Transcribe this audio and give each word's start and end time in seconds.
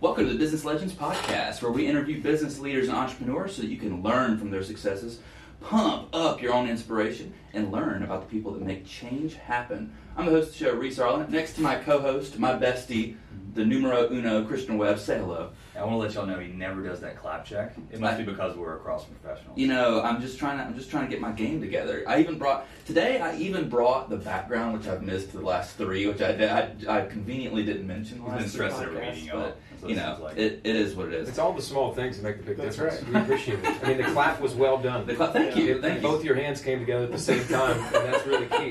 Welcome 0.00 0.26
to 0.26 0.32
the 0.32 0.38
Business 0.38 0.64
Legends 0.64 0.92
Podcast, 0.92 1.60
where 1.60 1.72
we 1.72 1.86
interview 1.88 2.22
business 2.22 2.60
leaders 2.60 2.86
and 2.86 2.96
entrepreneurs 2.96 3.56
so 3.56 3.62
that 3.62 3.68
you 3.68 3.78
can 3.78 4.00
learn 4.00 4.38
from 4.38 4.50
their 4.50 4.62
successes, 4.62 5.18
pump 5.60 6.08
up 6.12 6.40
your 6.40 6.54
own 6.54 6.68
inspiration, 6.68 7.34
and 7.52 7.72
learn 7.72 8.04
about 8.04 8.20
the 8.20 8.28
people 8.28 8.52
that 8.52 8.62
make 8.62 8.86
change 8.86 9.34
happen. 9.34 9.92
I'm 10.16 10.26
the 10.26 10.30
host 10.30 10.52
of 10.52 10.52
the 10.52 10.64
show, 10.66 10.74
Reese 10.74 11.00
Arlen. 11.00 11.28
Next 11.32 11.54
to 11.54 11.62
my 11.62 11.74
co 11.74 12.00
host, 12.00 12.38
my 12.38 12.52
bestie, 12.52 13.16
the 13.54 13.64
numero 13.64 14.08
uno, 14.08 14.44
Christian 14.44 14.78
Webb. 14.78 15.00
Say 15.00 15.18
hello. 15.18 15.50
I 15.76 15.80
want 15.80 15.92
to 15.92 15.96
let 15.96 16.14
y'all 16.14 16.26
know 16.26 16.38
he 16.38 16.52
never 16.52 16.82
does 16.82 17.00
that 17.00 17.16
clap 17.16 17.44
check. 17.44 17.74
It 17.90 17.98
must 17.98 18.18
be 18.18 18.24
because 18.24 18.56
we're 18.56 18.76
across 18.76 19.04
from 19.04 19.14
professionals. 19.16 19.58
You 19.58 19.66
know, 19.66 20.00
I'm 20.02 20.20
just 20.20 20.38
trying 20.38 20.58
to 20.58 20.64
I'm 20.64 20.76
just 20.76 20.90
trying 20.90 21.06
to 21.06 21.10
get 21.10 21.20
my 21.20 21.32
game 21.32 21.60
together. 21.60 22.04
I 22.06 22.20
even 22.20 22.38
brought 22.38 22.66
today. 22.84 23.20
I 23.20 23.36
even 23.36 23.68
brought 23.68 24.10
the 24.10 24.16
background, 24.16 24.78
which 24.78 24.86
I've 24.86 25.02
missed 25.02 25.32
the 25.32 25.40
last 25.40 25.76
three, 25.76 26.06
which 26.06 26.20
I 26.20 26.70
I, 26.88 26.98
I 27.00 27.06
conveniently 27.06 27.64
didn't 27.64 27.86
mention. 27.86 28.22
He's 28.22 28.32
been 28.42 28.48
stressing 28.48 28.84
three 28.84 28.96
every 28.96 29.10
meeting, 29.10 29.26
y'all. 29.26 29.40
but 29.40 29.60
That's 29.80 29.90
you 29.90 29.96
know, 29.96 30.18
like. 30.22 30.36
it, 30.36 30.60
it 30.64 30.76
is 30.76 30.94
what 30.94 31.08
it 31.08 31.14
is. 31.14 31.28
It's 31.28 31.38
all 31.38 31.52
the 31.52 31.62
small 31.62 31.92
things 31.94 32.16
that 32.16 32.22
make 32.24 32.38
the 32.38 32.42
big 32.44 32.56
That's 32.56 32.76
difference. 32.76 33.02
right. 33.04 33.12
We 33.14 33.20
appreciate 33.20 33.58
it. 33.64 33.84
I 33.84 33.88
mean, 33.88 33.96
the 33.98 34.04
clap 34.12 34.40
was 34.40 34.54
well 34.54 34.78
done. 34.78 35.06
The 35.06 35.14
cla- 35.14 35.32
thank 35.32 35.54
Yeah. 35.56 35.62
you, 35.62 35.74
If 35.76 35.80
thank 35.82 36.02
you. 36.02 36.08
Both 36.08 36.24
your 36.24 36.34
hands 36.34 36.60
came 36.60 36.80
together 36.80 37.04
at 37.04 37.12
the 37.12 37.18
same 37.18 37.44
time, 37.46 37.78
and 37.78 37.92
that's 38.12 38.26
really 38.26 38.46
key. 38.46 38.70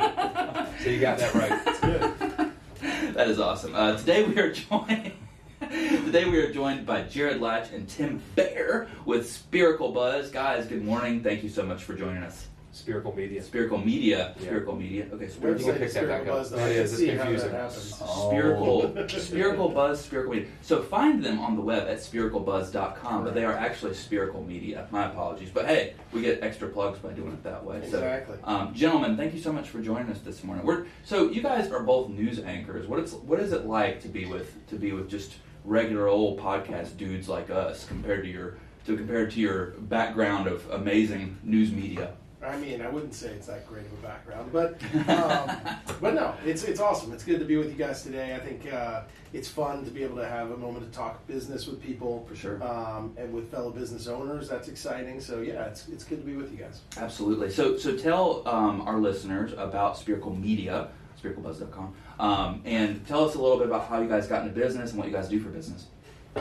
So 0.84 0.90
you 0.90 1.00
got 1.00 1.18
that 1.20 1.34
right. 1.34 1.62
It's 1.66 1.80
good. 1.80 3.14
That 3.16 3.28
is 3.30 3.40
awesome. 3.40 3.74
Uh, 3.76 3.98
today 3.98 4.24
we 4.24 4.38
are 4.40 4.52
joined. 4.70 5.12
today 5.60 6.26
we 6.30 6.38
are 6.38 6.52
joined 6.52 6.86
by 6.86 7.02
Jared 7.04 7.42
Latch 7.42 7.72
and 7.72 7.88
Tim 7.90 8.22
Bear 8.36 8.88
with 9.06 9.30
Spherical 9.32 9.92
Buzz. 9.92 10.30
Guys, 10.30 10.68
good 10.68 10.84
morning. 10.84 11.24
Thank 11.24 11.42
you 11.44 11.50
so 11.50 11.64
much 11.64 11.84
for 11.84 11.94
joining 11.96 12.22
us. 12.24 12.48
Spherical 12.78 13.16
media. 13.16 13.42
Spherical 13.44 13.78
Media. 13.80 14.34
Yeah. 14.38 14.42
Spherical 14.46 14.76
Media. 14.76 15.06
Okay, 15.12 15.26
You 15.26 15.30
Spherical. 15.32 15.66
can 15.66 15.74
pick 15.74 15.82
that 15.82 15.92
Spherical 15.92 16.18
back 16.20 16.28
up. 16.28 16.34
Buzz, 16.38 16.50
though. 16.52 16.58
That 16.58 16.66
I 16.70 16.74
can 16.74 16.82
is, 16.84 16.92
it's 16.94 17.02
see 17.02 17.08
how 17.08 17.14
that 17.18 17.24
confusing. 17.24 17.52
happens. 17.52 18.02
Oh. 18.04 18.30
Spherical, 18.30 19.08
spherical 19.20 19.70
buzz, 19.70 20.02
spherical 20.06 20.34
media. 20.34 20.48
So 20.62 20.82
find 20.84 21.24
them 21.24 21.40
on 21.40 21.56
the 21.56 21.62
web 21.62 21.88
at 21.88 21.98
sphericalbuzz.com, 21.98 23.24
but 23.24 23.34
they 23.34 23.44
are 23.46 23.54
actually 23.54 23.94
spherical 23.96 24.44
media. 24.44 24.88
My 24.92 25.06
apologies, 25.08 25.50
but 25.54 25.66
hey, 25.66 25.94
we 26.12 26.22
get 26.22 26.44
extra 26.44 26.70
plugs 26.70 27.00
by 27.00 27.12
doing 27.14 27.34
it 27.34 27.44
that 27.44 27.64
way. 27.64 27.80
So, 27.82 27.98
Exactly. 27.98 28.38
um, 28.44 28.74
gentlemen, 28.74 29.18
thank 29.18 29.34
you 29.34 29.40
so 29.42 29.52
much 29.52 29.70
for 29.70 29.82
joining 29.82 30.10
us 30.12 30.20
this 30.22 30.44
morning. 30.44 30.66
We're 30.66 30.86
so 31.04 31.30
you 31.30 31.42
guys 31.42 31.72
are 31.72 31.84
both 31.84 32.10
news 32.10 32.40
anchors. 32.40 32.88
What 32.88 33.00
it's 33.00 33.14
what 33.14 33.40
is 33.40 33.52
it 33.54 33.66
like 33.66 34.02
to 34.02 34.08
be 34.08 34.26
with 34.26 34.66
to 34.68 34.76
be 34.76 34.92
with 34.92 35.10
just 35.10 35.34
regular 35.66 36.08
old 36.08 36.40
podcast 36.40 36.96
dudes 36.98 37.28
like 37.28 37.50
us 37.50 37.86
compared 37.86 38.24
to 38.24 38.30
your 38.30 38.58
to 38.86 38.96
compared 38.96 39.32
to 39.32 39.40
your 39.40 39.66
background 39.82 40.48
of 40.48 40.70
amazing 40.72 41.38
news 41.44 41.72
media? 41.72 42.14
I 42.44 42.56
mean, 42.58 42.82
I 42.82 42.90
wouldn't 42.90 43.16
say 43.16 43.30
it's 43.30 43.48
that 43.48 43.68
great 43.68 43.86
of 43.88 43.94
a 43.94 43.96
background, 43.96 44.52
but 44.54 44.80
um, 45.10 45.58
but 46.02 46.14
no, 46.14 46.36
it's 46.46 46.64
it's 46.64 46.80
awesome. 46.80 47.12
It's 47.12 47.24
good 47.24 47.40
to 47.40 47.46
be 47.46 47.58
with 47.58 47.68
you 47.70 47.76
guys 47.76 48.04
today. 48.04 48.36
I 48.36 48.40
think 48.40 48.72
uh, 48.72 49.02
it's 49.34 49.48
fun 49.48 49.84
to 49.86 49.90
be 49.92 50.04
able 50.04 50.18
to 50.18 50.28
have 50.28 50.52
a 50.52 50.58
moment 50.58 50.86
to 50.86 50.96
talk 50.96 51.26
business 51.26 51.66
with 51.66 51.82
people 51.82 52.26
For 52.30 52.36
sure. 52.36 52.64
um, 52.64 53.14
and 53.18 53.34
with 53.34 53.50
fellow 53.50 53.72
business 53.72 54.08
owners. 54.08 54.48
That's 54.50 54.68
exciting. 54.68 55.20
So 55.20 55.42
yeah, 55.42 55.66
it's 55.66 55.88
it's 55.88 56.04
good 56.04 56.20
to 56.20 56.26
be 56.26 56.36
with 56.36 56.52
you 56.52 56.58
guys. 56.58 56.82
Absolutely. 56.98 57.50
So, 57.50 57.76
so 57.76 57.98
tell 57.98 58.48
um, 58.48 58.82
our 58.82 59.00
listeners 59.00 59.54
about 59.58 59.98
Spherical 59.98 60.36
Media, 60.36 60.90
sphericalbuzz.com, 61.22 61.96
um, 62.20 62.62
and 62.66 63.06
tell 63.08 63.26
us 63.26 63.34
a 63.34 63.42
little 63.42 63.58
bit 63.58 63.66
about 63.66 63.88
how 63.90 64.00
you 64.00 64.08
guys 64.08 64.28
got 64.28 64.44
into 64.46 64.54
business 64.54 64.92
and 64.92 65.00
what 65.00 65.08
you 65.08 65.14
guys 65.14 65.28
do 65.28 65.40
for 65.40 65.50
business. 65.50 65.88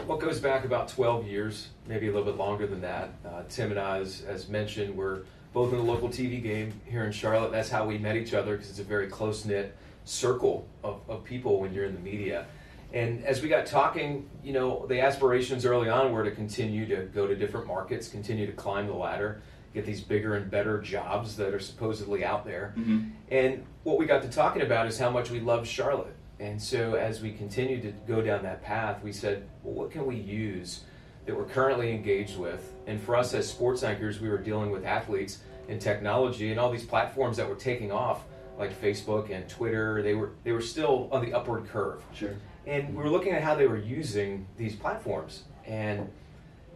Well, 0.07 0.19
it 0.19 0.21
goes 0.21 0.41
back 0.41 0.67
about 0.67 0.89
12 0.89 1.27
years, 1.27 1.69
maybe 1.87 2.07
a 2.09 2.13
little 2.13 2.27
bit 2.31 2.37
longer 2.37 2.67
than 2.67 2.83
that. 2.83 3.15
Uh, 3.25 3.45
Tim 3.49 3.71
and 3.71 3.81
I, 3.81 4.01
as, 4.01 4.21
as 4.29 4.47
mentioned, 4.47 4.95
we're 4.95 5.23
both 5.57 5.73
in 5.73 5.79
the 5.79 5.91
local 5.91 6.11
TV 6.11 6.43
game 6.43 6.71
here 6.85 7.07
in 7.07 7.11
Charlotte. 7.11 7.51
That's 7.51 7.71
how 7.71 7.87
we 7.87 7.97
met 7.97 8.15
each 8.15 8.35
other 8.35 8.57
because 8.57 8.69
it's 8.69 8.79
a 8.79 8.85
very 8.85 9.07
close 9.07 9.47
knit 9.47 9.75
circle 10.05 10.69
of, 10.85 11.01
of 11.09 11.25
people 11.25 11.63
when 11.63 11.73
you're 11.73 11.87
in 11.87 11.95
the 11.95 12.01
media. 12.01 12.45
And 12.93 13.25
as 13.25 13.41
we 13.41 13.49
got 13.49 13.65
talking, 13.65 14.29
you 14.45 14.53
know, 14.53 14.85
the 14.87 15.01
aspirations 15.01 15.65
early 15.65 15.89
on 15.89 16.13
were 16.13 16.25
to 16.25 16.31
continue 16.31 16.85
to 16.95 17.07
go 17.07 17.27
to 17.27 17.35
different 17.35 17.67
markets, 17.67 18.07
continue 18.07 18.45
to 18.45 18.53
climb 18.53 18.87
the 18.87 18.93
ladder, 18.93 19.41
get 19.73 19.87
these 19.87 20.03
bigger 20.03 20.35
and 20.35 20.51
better 20.51 20.79
jobs 20.83 21.37
that 21.37 21.55
are 21.55 21.59
supposedly 21.59 22.23
out 22.23 22.45
there. 22.45 22.75
Mm-hmm. 22.77 23.09
And 23.31 23.65
what 23.85 23.99
we 23.99 24.05
got 24.05 24.21
to 24.25 24.29
talking 24.29 24.61
about 24.61 24.87
is 24.89 24.99
how 24.99 25.09
much 25.09 25.31
we 25.31 25.41
love 25.41 25.67
Charlotte. 25.67 26.17
And 26.39 26.61
so 26.61 26.97
as 26.97 27.23
we 27.23 27.33
continued 27.33 27.81
to 27.81 27.93
go 28.07 28.21
down 28.21 28.43
that 28.43 28.63
path, 28.63 29.03
we 29.03 29.11
said, 29.11 29.49
well, 29.63 29.73
what 29.73 29.91
can 29.91 30.05
we 30.05 30.17
use 30.17 30.83
that 31.25 31.35
we're 31.35 31.47
currently 31.47 31.93
engaged 31.93 32.37
with? 32.37 32.75
And 32.87 33.01
for 33.01 33.17
us 33.17 33.35
as 33.35 33.49
sports 33.49 33.83
anchors, 33.83 34.21
we 34.21 34.29
were 34.29 34.39
dealing 34.39 34.71
with 34.71 34.85
athletes 34.85 35.39
and 35.69 35.81
technology 35.81 36.51
and 36.51 36.61
all 36.61 36.71
these 36.71 36.85
platforms 36.85 37.37
that 37.37 37.49
were 37.49 37.57
taking 37.57 37.91
off, 37.91 38.25
like 38.59 38.79
Facebook 38.81 39.31
and 39.31 39.49
Twitter. 39.49 40.03
They 40.03 40.15
were 40.15 40.31
they 40.45 40.53
were 40.53 40.61
still 40.61 41.09
on 41.13 41.25
the 41.25 41.33
upward 41.35 41.69
curve. 41.69 42.03
Sure. 42.15 42.35
And 42.67 42.95
we 42.97 43.03
were 43.03 43.11
looking 43.11 43.33
at 43.33 43.43
how 43.43 43.55
they 43.55 43.67
were 43.67 43.79
using 43.79 44.47
these 44.57 44.75
platforms. 44.77 45.45
And 45.67 46.09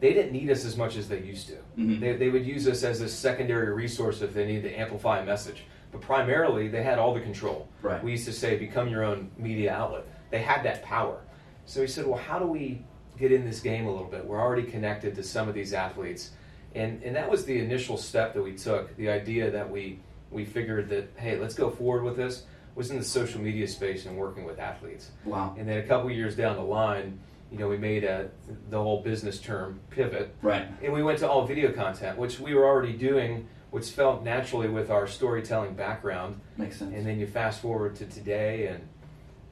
they 0.01 0.13
didn't 0.15 0.33
need 0.33 0.51
us 0.51 0.65
as 0.65 0.77
much 0.77 0.97
as 0.97 1.09
they 1.09 1.21
used 1.21 1.49
to. 1.49 1.57
Mhm. 1.79 2.01
They, 2.01 2.17
they 2.17 2.29
would 2.31 2.45
use 2.47 2.67
us 2.67 2.83
as 2.83 3.01
a 3.03 3.09
secondary 3.09 3.73
resource 3.73 4.23
if 4.23 4.33
they 4.35 4.47
needed 4.47 4.63
to 4.63 4.75
amplify 4.79 5.21
a 5.21 5.25
message. 5.25 5.65
But 5.93 6.01
primarily, 6.01 6.69
they 6.69 6.83
had 6.83 6.99
all 6.99 7.13
the 7.15 7.21
control. 7.21 7.69
Right. 7.83 8.03
We 8.03 8.13
used 8.13 8.25
to 8.27 8.33
say, 8.33 8.57
become 8.57 8.89
your 8.89 9.05
own 9.05 9.31
media 9.37 9.73
outlet. 9.75 10.07
They 10.31 10.41
had 10.41 10.63
that 10.65 10.83
power. 10.85 11.21
So 11.67 11.81
we 11.81 11.87
said, 11.87 12.07
well, 12.07 12.19
how 12.19 12.39
do 12.39 12.47
we 12.47 12.83
get 13.21 13.31
in 13.31 13.45
this 13.45 13.61
game 13.61 13.87
a 13.87 13.91
little 13.93 14.09
bit? 14.09 14.25
We're 14.25 14.41
already 14.41 14.65
connected 14.65 15.15
to 15.15 15.23
some 15.23 15.49
of 15.49 15.55
these 15.55 15.73
athletes. 15.75 16.31
And, 16.75 17.03
and 17.03 17.15
that 17.15 17.31
was 17.31 17.45
the 17.45 17.59
initial 17.59 17.97
step 17.97 18.35
that 18.35 18.43
we 18.43 18.55
took. 18.55 18.97
The 18.97 19.11
idea 19.11 19.51
that 19.51 19.71
we, 19.71 20.01
we 20.31 20.45
figured 20.45 20.89
that, 20.89 21.11
hey, 21.17 21.39
let's 21.39 21.55
go 21.55 21.71
forward 21.71 22.03
with 22.03 22.17
this 22.17 22.45
was 22.75 22.91
in 22.91 22.97
the 22.99 23.05
social 23.05 23.41
media 23.41 23.69
space 23.69 24.07
and 24.07 24.17
working 24.17 24.45
with 24.45 24.59
athletes. 24.59 25.11
Wow. 25.25 25.55
And 25.59 25.69
then 25.69 25.79
a 25.79 25.83
couple 25.83 26.11
years 26.11 26.35
down 26.37 26.57
the 26.57 26.63
line, 26.63 27.19
you 27.53 27.59
know, 27.59 27.69
we 27.69 27.77
made 27.77 28.05
a, 28.05 28.31
the 28.71 28.81
whole 28.81 29.03
business 29.03 29.39
term 29.41 29.81
pivot 29.91 30.35
Right. 30.41 30.69
and 30.83 30.93
we 30.93 31.03
went 31.03 31.19
to 31.19 31.29
all 31.29 31.45
video 31.45 31.73
content, 31.73 32.17
which 32.17 32.39
we 32.39 32.55
were 32.55 32.65
already 32.65 32.93
doing, 32.93 33.49
which 33.71 33.91
felt 33.91 34.23
naturally 34.23 34.69
with 34.69 34.89
our 34.89 35.07
storytelling 35.09 35.75
background. 35.75 36.41
Makes 36.57 36.79
sense. 36.79 36.95
And 36.95 37.05
then 37.05 37.19
you 37.19 37.27
fast 37.27 37.61
forward 37.61 37.97
to 37.97 38.07
today 38.07 38.69
and 38.69 38.89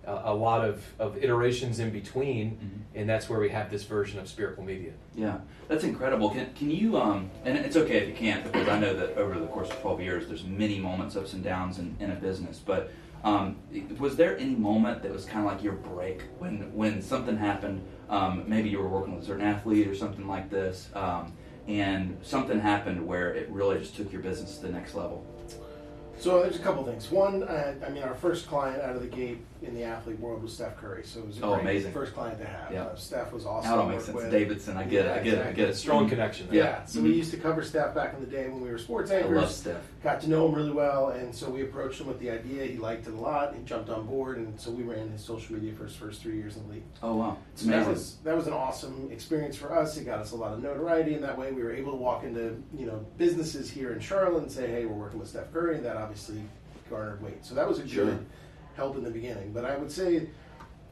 a, 0.08 0.32
a 0.32 0.34
lot 0.34 0.64
of, 0.64 0.82
of 0.98 1.16
iterations 1.22 1.78
in 1.78 1.90
between, 1.90 2.52
Mhm. 2.52 3.00
and 3.00 3.08
that's 3.08 3.28
where 3.28 3.38
we 3.38 3.50
have 3.50 3.70
this 3.70 3.84
version 3.84 4.18
of 4.18 4.28
Spherical 4.28 4.64
Media. 4.64 4.92
Yeah, 5.14 5.38
that's 5.68 5.84
incredible. 5.84 6.30
Can, 6.30 6.48
can 6.54 6.70
you, 6.70 6.96
um, 6.96 7.30
and 7.44 7.56
it's 7.58 7.76
okay 7.76 7.98
if 7.98 8.08
you 8.08 8.14
can't, 8.14 8.44
because 8.44 8.68
I 8.68 8.78
know 8.78 8.94
that 8.94 9.16
over 9.16 9.38
the 9.38 9.46
course 9.46 9.70
of 9.70 9.80
12 9.80 10.00
years, 10.00 10.26
there's 10.28 10.44
many 10.44 10.78
moments, 10.78 11.14
ups 11.16 11.34
and 11.34 11.44
downs 11.44 11.78
in, 11.78 11.96
in 12.00 12.10
a 12.10 12.14
business. 12.14 12.58
But 12.64 12.90
um, 13.24 13.56
was 13.98 14.16
there 14.16 14.38
any 14.38 14.54
moment 14.54 15.02
that 15.02 15.12
was 15.12 15.24
kind 15.24 15.44
of 15.46 15.52
like 15.52 15.62
your 15.62 15.74
break 15.74 16.22
when, 16.38 16.72
when 16.74 17.02
something 17.02 17.36
happened? 17.36 17.82
Um, 18.08 18.44
maybe 18.46 18.68
you 18.70 18.78
were 18.78 18.88
working 18.88 19.14
with 19.14 19.24
a 19.24 19.26
certain 19.26 19.44
athlete 19.44 19.86
or 19.86 19.94
something 19.94 20.26
like 20.26 20.48
this, 20.50 20.88
um, 20.94 21.32
and 21.66 22.16
something 22.22 22.58
happened 22.60 23.06
where 23.06 23.34
it 23.34 23.48
really 23.50 23.78
just 23.78 23.94
took 23.96 24.10
your 24.12 24.22
business 24.22 24.56
to 24.58 24.66
the 24.66 24.72
next 24.72 24.94
level. 24.94 25.24
So 26.20 26.42
there's 26.42 26.56
a 26.56 26.60
couple 26.60 26.84
things. 26.84 27.10
One, 27.10 27.42
I, 27.44 27.74
I 27.84 27.90
mean, 27.90 28.02
our 28.02 28.14
first 28.14 28.46
client 28.48 28.82
out 28.82 28.96
of 28.96 29.02
the 29.02 29.08
gate 29.08 29.38
in 29.62 29.74
the 29.74 29.82
athlete 29.82 30.18
world 30.20 30.40
was 30.42 30.52
Steph 30.54 30.76
Curry. 30.76 31.02
So 31.04 31.20
it 31.20 31.26
was 31.26 31.38
a 31.38 31.44
Oh, 31.44 31.54
great 31.54 31.62
amazing. 31.62 31.92
first 31.92 32.14
client 32.14 32.38
to 32.38 32.46
have. 32.46 32.72
Yeah. 32.72 32.84
Uh, 32.84 32.94
Steph 32.96 33.32
was 33.32 33.44
awesome. 33.44 33.70
Now 33.70 33.80
it 33.80 33.82
to 33.82 33.88
makes 33.90 34.08
work 34.08 34.22
sense. 34.22 34.22
with. 34.24 34.30
Davidson, 34.32 34.76
I 34.76 34.84
get 34.84 35.06
it, 35.06 35.10
I 35.10 35.22
get 35.22 35.34
it, 35.34 35.46
I 35.46 35.52
get 35.52 35.68
it. 35.68 35.74
Strong 35.74 36.02
mm-hmm. 36.02 36.10
connection. 36.10 36.46
there. 36.48 36.56
Yeah. 36.56 36.64
Yeah. 36.64 36.84
So 36.84 37.00
we 37.00 37.08
mm-hmm. 37.10 37.18
used 37.18 37.30
to 37.32 37.38
cover 37.38 37.62
Steph 37.64 37.94
back 37.94 38.14
in 38.14 38.20
the 38.20 38.26
day 38.26 38.48
when 38.48 38.60
we 38.60 38.70
were 38.70 38.78
sports 38.78 39.10
I 39.10 39.16
anchors. 39.16 39.36
love 39.36 39.50
Steph. 39.50 39.82
got 40.04 40.20
to 40.20 40.30
know 40.30 40.46
him 40.48 40.54
really 40.54 40.70
well, 40.70 41.08
and 41.08 41.34
so 41.34 41.50
we 41.50 41.62
approached 41.62 42.00
him 42.00 42.06
with 42.06 42.20
the 42.20 42.30
idea. 42.30 42.64
He 42.66 42.76
liked 42.78 43.08
it 43.08 43.14
a 43.14 43.16
lot. 43.16 43.54
He 43.54 43.62
jumped 43.64 43.90
on 43.90 44.06
board, 44.06 44.38
and 44.38 44.58
so 44.60 44.70
we 44.70 44.84
ran 44.84 45.10
his 45.10 45.24
social 45.24 45.54
media 45.56 45.72
for 45.74 45.84
his 45.84 45.96
first 45.96 46.22
three 46.22 46.36
years 46.36 46.56
in 46.56 46.66
the 46.68 46.74
league. 46.74 46.84
Oh, 47.02 47.16
wow. 47.16 47.36
It's 47.52 47.62
So 47.62 47.68
that 47.68 47.74
amazing. 47.74 47.92
was 47.94 48.16
that 48.24 48.36
was 48.36 48.46
an 48.46 48.52
awesome 48.52 49.08
experience 49.10 49.56
for 49.56 49.76
us. 49.76 49.96
It 49.96 50.04
got 50.04 50.20
us 50.20 50.30
a 50.30 50.36
lot 50.36 50.52
of 50.52 50.62
notoriety, 50.62 51.14
and 51.14 51.24
that 51.24 51.36
way 51.36 51.50
we 51.50 51.64
were 51.64 51.72
able 51.72 51.90
to 51.92 51.98
walk 51.98 52.22
into 52.22 52.62
you 52.76 52.86
know 52.86 53.04
businesses 53.16 53.68
here 53.70 53.92
in 53.92 53.98
Charlotte 53.98 54.42
and 54.44 54.52
say, 54.52 54.68
"Hey, 54.70 54.86
we're 54.86 54.94
working 54.94 55.18
with 55.18 55.28
Steph 55.28 55.52
Curry," 55.52 55.76
and 55.76 55.84
that 55.84 55.96
obviously 56.08 56.40
garnered 56.88 57.22
weight. 57.22 57.44
So 57.44 57.54
that 57.54 57.68
was 57.68 57.78
a 57.80 57.86
Sure. 57.86 58.06
good 58.06 58.26
help 58.76 58.96
in 58.96 59.04
the 59.04 59.10
beginning. 59.10 59.52
But 59.52 59.64
I 59.66 59.76
would 59.76 59.90
say, 59.90 60.28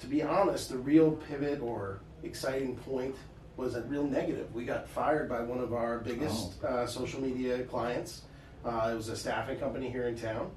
to 0.00 0.06
be 0.06 0.22
honest, 0.22 0.68
the 0.68 0.76
real 0.78 1.12
pivot 1.12 1.60
or 1.62 2.00
exciting 2.22 2.76
point 2.76 3.16
was 3.56 3.74
a 3.76 3.82
real 3.82 4.04
negative. 4.04 4.54
We 4.54 4.66
got 4.66 4.86
fired 4.88 5.28
by 5.28 5.40
one 5.40 5.58
of 5.58 5.72
our 5.72 6.00
biggest 6.00 6.62
uh, 6.62 6.86
social 6.86 7.22
media 7.22 7.62
clients. 7.64 8.22
Uh, 8.64 8.90
it 8.92 8.96
was 8.96 9.08
a 9.08 9.16
staffing 9.16 9.58
company 9.58 9.88
here 9.90 10.08
in 10.08 10.18
town. 10.18 10.50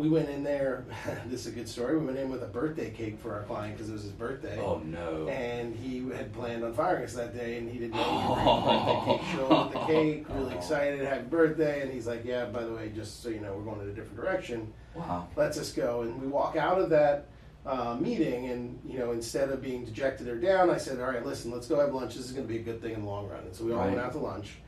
We 0.00 0.08
went 0.08 0.30
in 0.30 0.42
there. 0.42 0.86
this 1.26 1.40
is 1.42 1.48
a 1.48 1.50
good 1.50 1.68
story. 1.68 1.98
We 1.98 2.06
went 2.06 2.16
in 2.16 2.30
with 2.30 2.42
a 2.42 2.46
birthday 2.46 2.88
cake 2.90 3.18
for 3.20 3.34
our 3.34 3.42
client 3.42 3.74
because 3.76 3.90
it 3.90 3.92
was 3.92 4.04
his 4.04 4.12
birthday. 4.12 4.58
Oh, 4.58 4.78
no. 4.82 5.28
And 5.28 5.76
he 5.76 5.98
had 6.16 6.32
planned 6.32 6.64
on 6.64 6.72
firing 6.72 7.04
us 7.04 7.12
that 7.12 7.36
day, 7.36 7.58
and 7.58 7.70
he 7.70 7.78
didn't 7.78 7.96
know 7.96 8.34
going 8.34 8.64
birthday 8.64 9.18
cake 9.18 9.36
show 9.36 9.62
with 9.64 9.72
the 9.74 9.78
cake. 9.80 10.26
Really 10.30 10.54
excited, 10.54 11.00
happy 11.06 11.24
birthday! 11.24 11.82
And 11.82 11.92
he's 11.92 12.06
like, 12.06 12.24
"Yeah, 12.24 12.46
by 12.46 12.64
the 12.64 12.72
way, 12.72 12.90
just 12.94 13.22
so 13.22 13.28
you 13.28 13.40
know, 13.40 13.52
we're 13.52 13.62
going 13.64 13.82
in 13.82 13.88
a 13.90 13.92
different 13.92 14.16
direction. 14.16 14.72
Wow. 14.94 15.28
Let's 15.36 15.58
us 15.58 15.70
go." 15.70 16.00
And 16.02 16.18
we 16.18 16.28
walk 16.28 16.56
out 16.56 16.80
of 16.80 16.88
that 16.90 17.26
uh, 17.66 17.94
meeting, 18.00 18.46
and 18.46 18.78
you 18.86 18.98
know, 18.98 19.12
instead 19.12 19.50
of 19.50 19.60
being 19.60 19.84
dejected 19.84 20.28
or 20.28 20.36
down, 20.36 20.70
I 20.70 20.78
said, 20.78 20.98
"All 20.98 21.08
right, 21.08 21.24
listen, 21.26 21.50
let's 21.50 21.66
go 21.66 21.78
have 21.78 21.92
lunch. 21.92 22.14
This 22.14 22.24
is 22.24 22.32
going 22.32 22.46
to 22.46 22.52
be 22.52 22.58
a 22.60 22.62
good 22.62 22.80
thing 22.80 22.94
in 22.94 23.02
the 23.02 23.06
long 23.06 23.28
run." 23.28 23.40
And 23.40 23.54
so 23.54 23.64
we 23.64 23.72
all 23.72 23.80
Right. 23.80 23.88
went 23.88 24.00
out 24.00 24.12
to 24.12 24.18
lunch. 24.18 24.60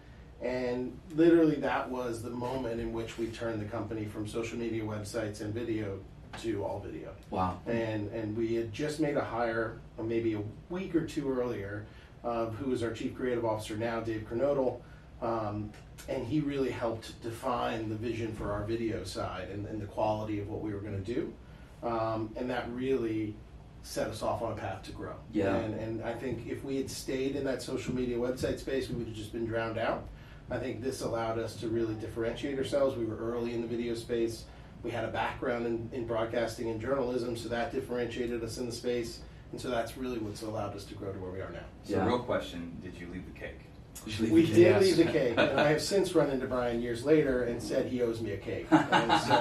And 0.42 0.98
literally, 1.14 1.56
that 1.56 1.88
was 1.88 2.22
the 2.22 2.30
moment 2.30 2.80
in 2.80 2.92
which 2.92 3.16
we 3.16 3.26
turned 3.28 3.60
the 3.60 3.66
company 3.66 4.04
from 4.06 4.26
social 4.26 4.58
media 4.58 4.82
websites 4.82 5.40
and 5.40 5.54
video 5.54 6.00
to 6.40 6.64
all 6.64 6.80
video. 6.80 7.10
Wow. 7.30 7.60
And 7.66 8.10
and 8.12 8.36
we 8.36 8.54
had 8.54 8.72
just 8.72 9.00
made 9.00 9.16
a 9.16 9.24
hire 9.24 9.78
uh, 9.98 10.02
maybe 10.02 10.34
a 10.34 10.42
week 10.70 10.94
or 10.94 11.06
two 11.06 11.30
earlier, 11.30 11.86
uh, 12.24 12.46
who 12.46 12.72
is 12.72 12.82
our 12.82 12.92
chief 12.92 13.14
creative 13.14 13.44
officer 13.44 13.76
now, 13.76 14.00
Dave 14.00 14.26
Kernodle. 14.28 14.80
Um, 15.20 15.70
and 16.08 16.26
he 16.26 16.40
really 16.40 16.70
helped 16.70 17.22
define 17.22 17.88
the 17.88 17.94
vision 17.94 18.34
for 18.34 18.50
our 18.50 18.64
video 18.64 19.04
side 19.04 19.50
and, 19.50 19.66
and 19.66 19.80
the 19.80 19.86
quality 19.86 20.40
of 20.40 20.48
what 20.48 20.60
we 20.60 20.74
were 20.74 20.80
going 20.80 21.00
to 21.00 21.14
do. 21.14 21.32
Um, 21.84 22.30
and 22.34 22.50
that 22.50 22.68
really 22.72 23.36
set 23.84 24.08
us 24.08 24.22
off 24.22 24.42
on 24.42 24.52
a 24.52 24.56
path 24.56 24.82
to 24.84 24.92
grow. 24.92 25.14
Yeah. 25.32 25.54
And, 25.54 25.74
and 25.74 26.02
I 26.02 26.12
think 26.14 26.48
if 26.48 26.64
we 26.64 26.76
had 26.76 26.90
stayed 26.90 27.36
in 27.36 27.44
that 27.44 27.62
social 27.62 27.94
media 27.94 28.16
website 28.16 28.58
space, 28.58 28.88
we 28.88 28.96
would 28.96 29.06
have 29.08 29.16
just 29.16 29.32
been 29.32 29.46
drowned 29.46 29.78
out. 29.78 30.08
I 30.50 30.58
think 30.58 30.82
this 30.82 31.00
allowed 31.02 31.38
us 31.38 31.56
to 31.56 31.68
really 31.68 31.94
differentiate 31.94 32.58
ourselves. 32.58 32.96
We 32.96 33.04
were 33.04 33.16
early 33.16 33.54
in 33.54 33.62
the 33.62 33.66
video 33.66 33.94
space. 33.94 34.44
We 34.82 34.90
had 34.90 35.04
a 35.04 35.08
background 35.08 35.66
in, 35.66 35.88
in 35.92 36.06
broadcasting 36.06 36.68
and 36.70 36.80
journalism, 36.80 37.36
so 37.36 37.48
that 37.48 37.72
differentiated 37.72 38.42
us 38.42 38.58
in 38.58 38.66
the 38.66 38.72
space. 38.72 39.20
And 39.52 39.60
so 39.60 39.70
that's 39.70 39.96
really 39.96 40.18
what's 40.18 40.42
allowed 40.42 40.74
us 40.74 40.84
to 40.86 40.94
grow 40.94 41.12
to 41.12 41.18
where 41.18 41.30
we 41.30 41.40
are 41.40 41.50
now. 41.52 41.60
So, 41.84 41.96
Yeah. 41.96 42.06
real 42.06 42.18
question: 42.18 42.76
Did 42.82 42.94
you 42.98 43.06
leave 43.12 43.24
the 43.32 43.38
cake? 43.38 43.60
We 44.30 44.46
did 44.46 44.56
Yes. 44.56 44.82
leave 44.82 44.96
the 44.96 45.04
cake, 45.12 45.34
and 45.36 45.60
I 45.60 45.68
have 45.68 45.80
since 45.82 46.14
run 46.14 46.30
into 46.30 46.46
Brian 46.46 46.80
years 46.80 47.04
later 47.04 47.44
and 47.44 47.62
said 47.62 47.86
he 47.86 48.02
owes 48.02 48.20
me 48.20 48.32
a 48.32 48.36
cake. 48.38 48.66
And 48.72 49.12
so 49.22 49.34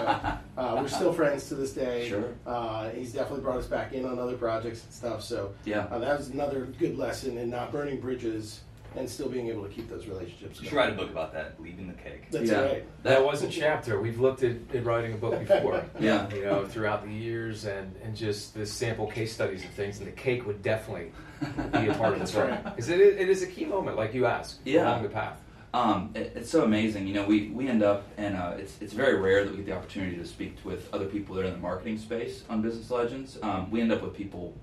uh, 0.57 0.77
we're 0.79 0.89
still 0.89 1.13
friends 1.13 1.47
to 1.47 1.55
this 1.55 1.71
day. 1.73 2.07
Sure. 2.09 2.25
Uh, 2.45 2.89
he's 2.89 3.11
definitely 3.13 3.41
brought 3.41 3.57
us 3.57 3.65
back 3.67 3.93
in 3.93 4.05
on 4.05 4.19
other 4.19 4.35
projects 4.37 4.83
and 4.83 4.93
stuff. 4.93 5.23
So 5.23 5.53
Yeah. 5.65 5.87
uh, 5.89 5.97
that 5.99 6.17
was 6.17 6.29
another 6.29 6.65
good 6.77 6.97
lesson 6.97 7.37
in 7.37 7.49
not 7.49 7.71
burning 7.71 7.99
bridges 8.01 8.61
and 8.95 9.09
still 9.09 9.29
being 9.29 9.47
able 9.47 9.63
to 9.63 9.69
keep 9.69 9.89
those 9.89 10.05
relationships. 10.07 10.59
You 10.59 10.67
should 10.67 10.75
write 10.75 10.89
a 10.91 10.95
book 10.95 11.09
about 11.09 11.31
that, 11.33 11.61
leaving 11.61 11.87
the 11.87 11.93
cake. 11.93 12.29
That's 12.29 12.49
Yeah. 12.49 12.61
right. 12.61 13.03
That 13.03 13.23
was 13.23 13.41
a 13.41 13.47
chapter. 13.49 14.01
We've 14.01 14.19
looked 14.19 14.43
at, 14.43 14.57
at 14.73 14.83
writing 14.85 15.13
a 15.13 15.17
book 15.17 15.39
before. 15.47 15.85
Yeah. 15.99 16.29
You 16.33 16.41
know, 16.43 16.65
throughout 16.65 17.03
the 17.05 17.11
years 17.11 17.65
and, 17.65 17.95
and 18.03 18.15
just 18.15 18.53
the 18.53 18.65
sample 18.65 19.07
case 19.07 19.33
studies 19.33 19.63
and 19.63 19.71
things, 19.73 19.99
and 19.99 20.07
the 20.07 20.11
cake 20.11 20.45
would 20.45 20.61
definitely 20.61 21.11
be 21.39 21.87
a 21.87 21.93
part 21.93 22.13
of 22.13 22.19
That's 22.19 22.31
the 22.33 22.39
book. 22.41 22.49
right. 22.49 22.63
Because 22.65 22.89
it, 22.89 22.99
is- 22.99 23.19
it 23.19 23.29
is 23.29 23.43
a 23.43 23.47
key 23.47 23.65
moment, 23.65 23.95
like 23.97 24.13
you 24.13 24.25
asked, 24.25 24.59
Yeah. 24.65 24.89
along 24.89 25.03
the 25.03 25.09
path. 25.09 25.39
Um, 25.73 26.11
it, 26.13 26.33
it's 26.35 26.49
so 26.49 26.65
amazing. 26.65 27.07
You 27.07 27.13
know, 27.13 27.23
we, 27.25 27.47
we 27.47 27.69
end 27.69 27.81
up, 27.81 28.05
and 28.17 28.35
uh, 28.35 28.55
it's, 28.57 28.75
it's 28.81 28.91
very 28.91 29.17
rare 29.21 29.45
that 29.45 29.51
we 29.51 29.57
get 29.57 29.67
the 29.67 29.75
opportunity 29.77 30.17
to 30.17 30.25
speak 30.25 30.57
with 30.65 30.93
other 30.93 31.05
people 31.05 31.33
that 31.35 31.45
are 31.45 31.47
in 31.47 31.53
the 31.53 31.59
marketing 31.59 31.97
space 31.97 32.43
on 32.49 32.61
Business 32.61 32.91
Legends. 32.91 33.39
Um, 33.41 33.71
we 33.71 33.79
end 33.79 33.93
up 33.93 34.01
with 34.03 34.13
people, 34.13 34.53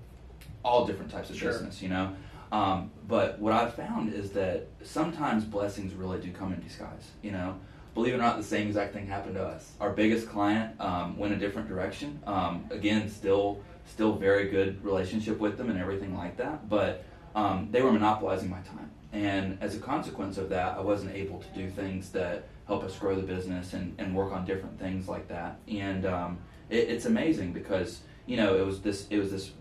all 0.63 0.85
different 0.85 1.09
types 1.09 1.31
of 1.31 1.35
Sure. 1.37 1.51
business, 1.51 1.81
you 1.81 1.89
know. 1.89 2.15
Um, 2.51 2.91
but 3.07 3.39
what 3.39 3.53
I've 3.53 3.73
found 3.73 4.13
is 4.13 4.31
that 4.31 4.67
sometimes 4.83 5.43
blessings 5.43 5.93
really 5.93 6.19
do 6.19 6.31
come 6.31 6.53
in 6.53 6.61
disguise, 6.61 7.11
you 7.21 7.31
know. 7.31 7.55
Believe 7.95 8.13
it 8.13 8.17
or 8.17 8.21
not, 8.21 8.37
the 8.37 8.43
same 8.43 8.67
exact 8.67 8.93
thing 8.93 9.07
happened 9.07 9.35
to 9.35 9.43
us. 9.43 9.71
Our 9.79 9.91
biggest 9.91 10.29
client 10.29 10.79
um, 10.79 11.17
went 11.17 11.33
a 11.33 11.37
different 11.37 11.67
direction. 11.67 12.19
Um, 12.25 12.65
again, 12.69 13.09
still 13.09 13.61
still 13.85 14.13
very 14.13 14.49
good 14.49 14.83
relationship 14.85 15.39
with 15.39 15.57
them 15.57 15.69
and 15.69 15.79
everything 15.79 16.15
like 16.15 16.37
that. 16.37 16.69
But 16.69 17.03
um, 17.35 17.69
they 17.71 17.81
were 17.81 17.91
monopolizing 17.91 18.49
my 18.49 18.59
time. 18.61 18.91
And 19.11 19.57
as 19.61 19.75
a 19.75 19.79
consequence 19.79 20.37
of 20.37 20.49
that, 20.49 20.77
I 20.77 20.81
wasn't 20.81 21.15
able 21.15 21.39
to 21.39 21.47
do 21.49 21.69
things 21.69 22.11
that 22.11 22.47
help 22.67 22.83
us 22.83 22.95
grow 22.97 23.15
the 23.15 23.23
business 23.23 23.73
and, 23.73 23.95
and 23.97 24.15
work 24.15 24.31
on 24.31 24.45
different 24.45 24.79
things 24.79 25.07
like 25.07 25.27
that. 25.29 25.59
And 25.67 26.05
um, 26.05 26.37
it, 26.69 26.89
it's 26.89 27.05
amazing 27.05 27.51
because 27.51 28.01
you 28.27 28.37
know 28.37 28.55
it 28.55 28.65
was 28.65 28.81
this 28.81 29.07
it 29.09 29.17
was 29.17 29.31
this 29.31 29.51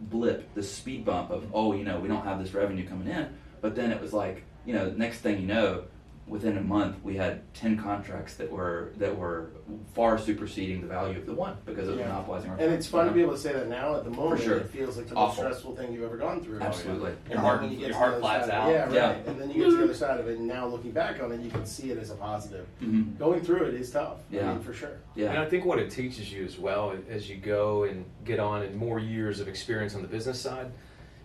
blip, 0.00 0.54
this 0.54 0.72
speed 0.72 1.04
bump 1.04 1.30
of 1.30 1.46
oh 1.52 1.72
you 1.74 1.84
know 1.84 1.98
we 1.98 2.08
don't 2.08 2.24
have 2.24 2.38
this 2.38 2.54
revenue 2.54 2.86
coming 2.86 3.08
in, 3.08 3.28
but 3.60 3.74
then 3.74 3.90
it 3.90 4.00
was 4.00 4.12
like 4.12 4.44
you 4.64 4.74
know 4.74 4.90
next 4.90 5.20
thing 5.20 5.40
you 5.40 5.46
know, 5.46 5.84
within 6.28 6.58
a 6.58 6.60
month 6.60 6.96
we 7.02 7.16
had 7.16 7.52
ten 7.54 7.76
contracts 7.76 8.34
that 8.34 8.50
were 8.50 8.92
that 8.98 9.16
were 9.16 9.50
far 9.94 10.18
superseding 10.18 10.80
the 10.80 10.86
value 10.86 11.18
of 11.18 11.26
the 11.26 11.32
one 11.32 11.56
because 11.64 11.88
it 11.88 11.92
was 11.92 12.00
Yeah. 12.00 12.08
monopolizing 12.08 12.50
our 12.50 12.56
And 12.58 12.72
it's 12.74 12.86
fun 12.86 13.06
to 13.06 13.12
be 13.12 13.22
able 13.22 13.32
to 13.32 13.38
say 13.38 13.52
that 13.52 13.68
now 13.68 13.96
at 13.96 14.04
the 14.04 14.10
moment. 14.10 14.40
sure. 14.42 14.58
It 14.58 14.66
feels 14.68 14.96
like 14.96 15.06
the 15.08 15.14
most 15.14 15.22
Awful. 15.32 15.44
stressful 15.44 15.76
thing 15.76 15.92
you've 15.92 16.04
ever 16.04 16.16
gone 16.16 16.42
through. 16.42 16.60
Absolutely. 16.60 17.12
And 17.24 17.32
Your 17.32 17.40
heart- 17.40 17.62
you 17.64 17.78
your 17.78 17.94
heart 17.94 18.10
the 18.10 18.16
other 18.16 18.20
flattens 18.20 18.46
side 18.50 18.54
of 18.58 18.62
out. 18.64 18.68
it- 18.70 18.72
Yeah, 18.72 18.84
right. 18.84 19.22
Yeah. 19.24 19.30
And 19.30 19.40
then 19.40 19.50
you 19.50 19.54
get 19.64 19.70
to 19.70 19.76
the 19.76 19.84
other 19.84 19.94
side 19.94 20.20
of 20.20 20.28
it, 20.28 20.38
and 20.38 20.46
now 20.46 20.66
looking 20.66 20.90
back 20.90 21.22
on 21.22 21.32
it, 21.32 21.40
you 21.40 21.50
can 21.50 21.64
see 21.66 21.90
it 21.90 21.98
as 21.98 22.10
a 22.10 22.14
positive. 22.14 22.66
Mhm. 22.82 23.18
Going 23.18 23.40
through 23.40 23.64
it 23.64 23.74
is 23.74 23.90
tough. 23.90 24.18
I 24.30 24.36
Yeah. 24.36 24.52
mean, 24.52 24.60
for 24.60 24.72
sure. 24.72 24.98
Yeah. 25.14 25.30
And 25.30 25.38
I 25.38 25.46
think 25.46 25.64
what 25.64 25.78
it 25.78 25.90
teaches 25.90 26.32
you 26.32 26.44
as 26.44 26.58
well, 26.58 26.94
as 27.08 27.28
you 27.28 27.36
go 27.36 27.84
and 27.84 28.04
get 28.24 28.38
on 28.38 28.62
and 28.62 28.76
more 28.76 28.98
years 28.98 29.40
of 29.40 29.48
experience 29.48 29.94
on 29.94 30.02
the 30.02 30.08
business 30.08 30.38
side, 30.40 30.70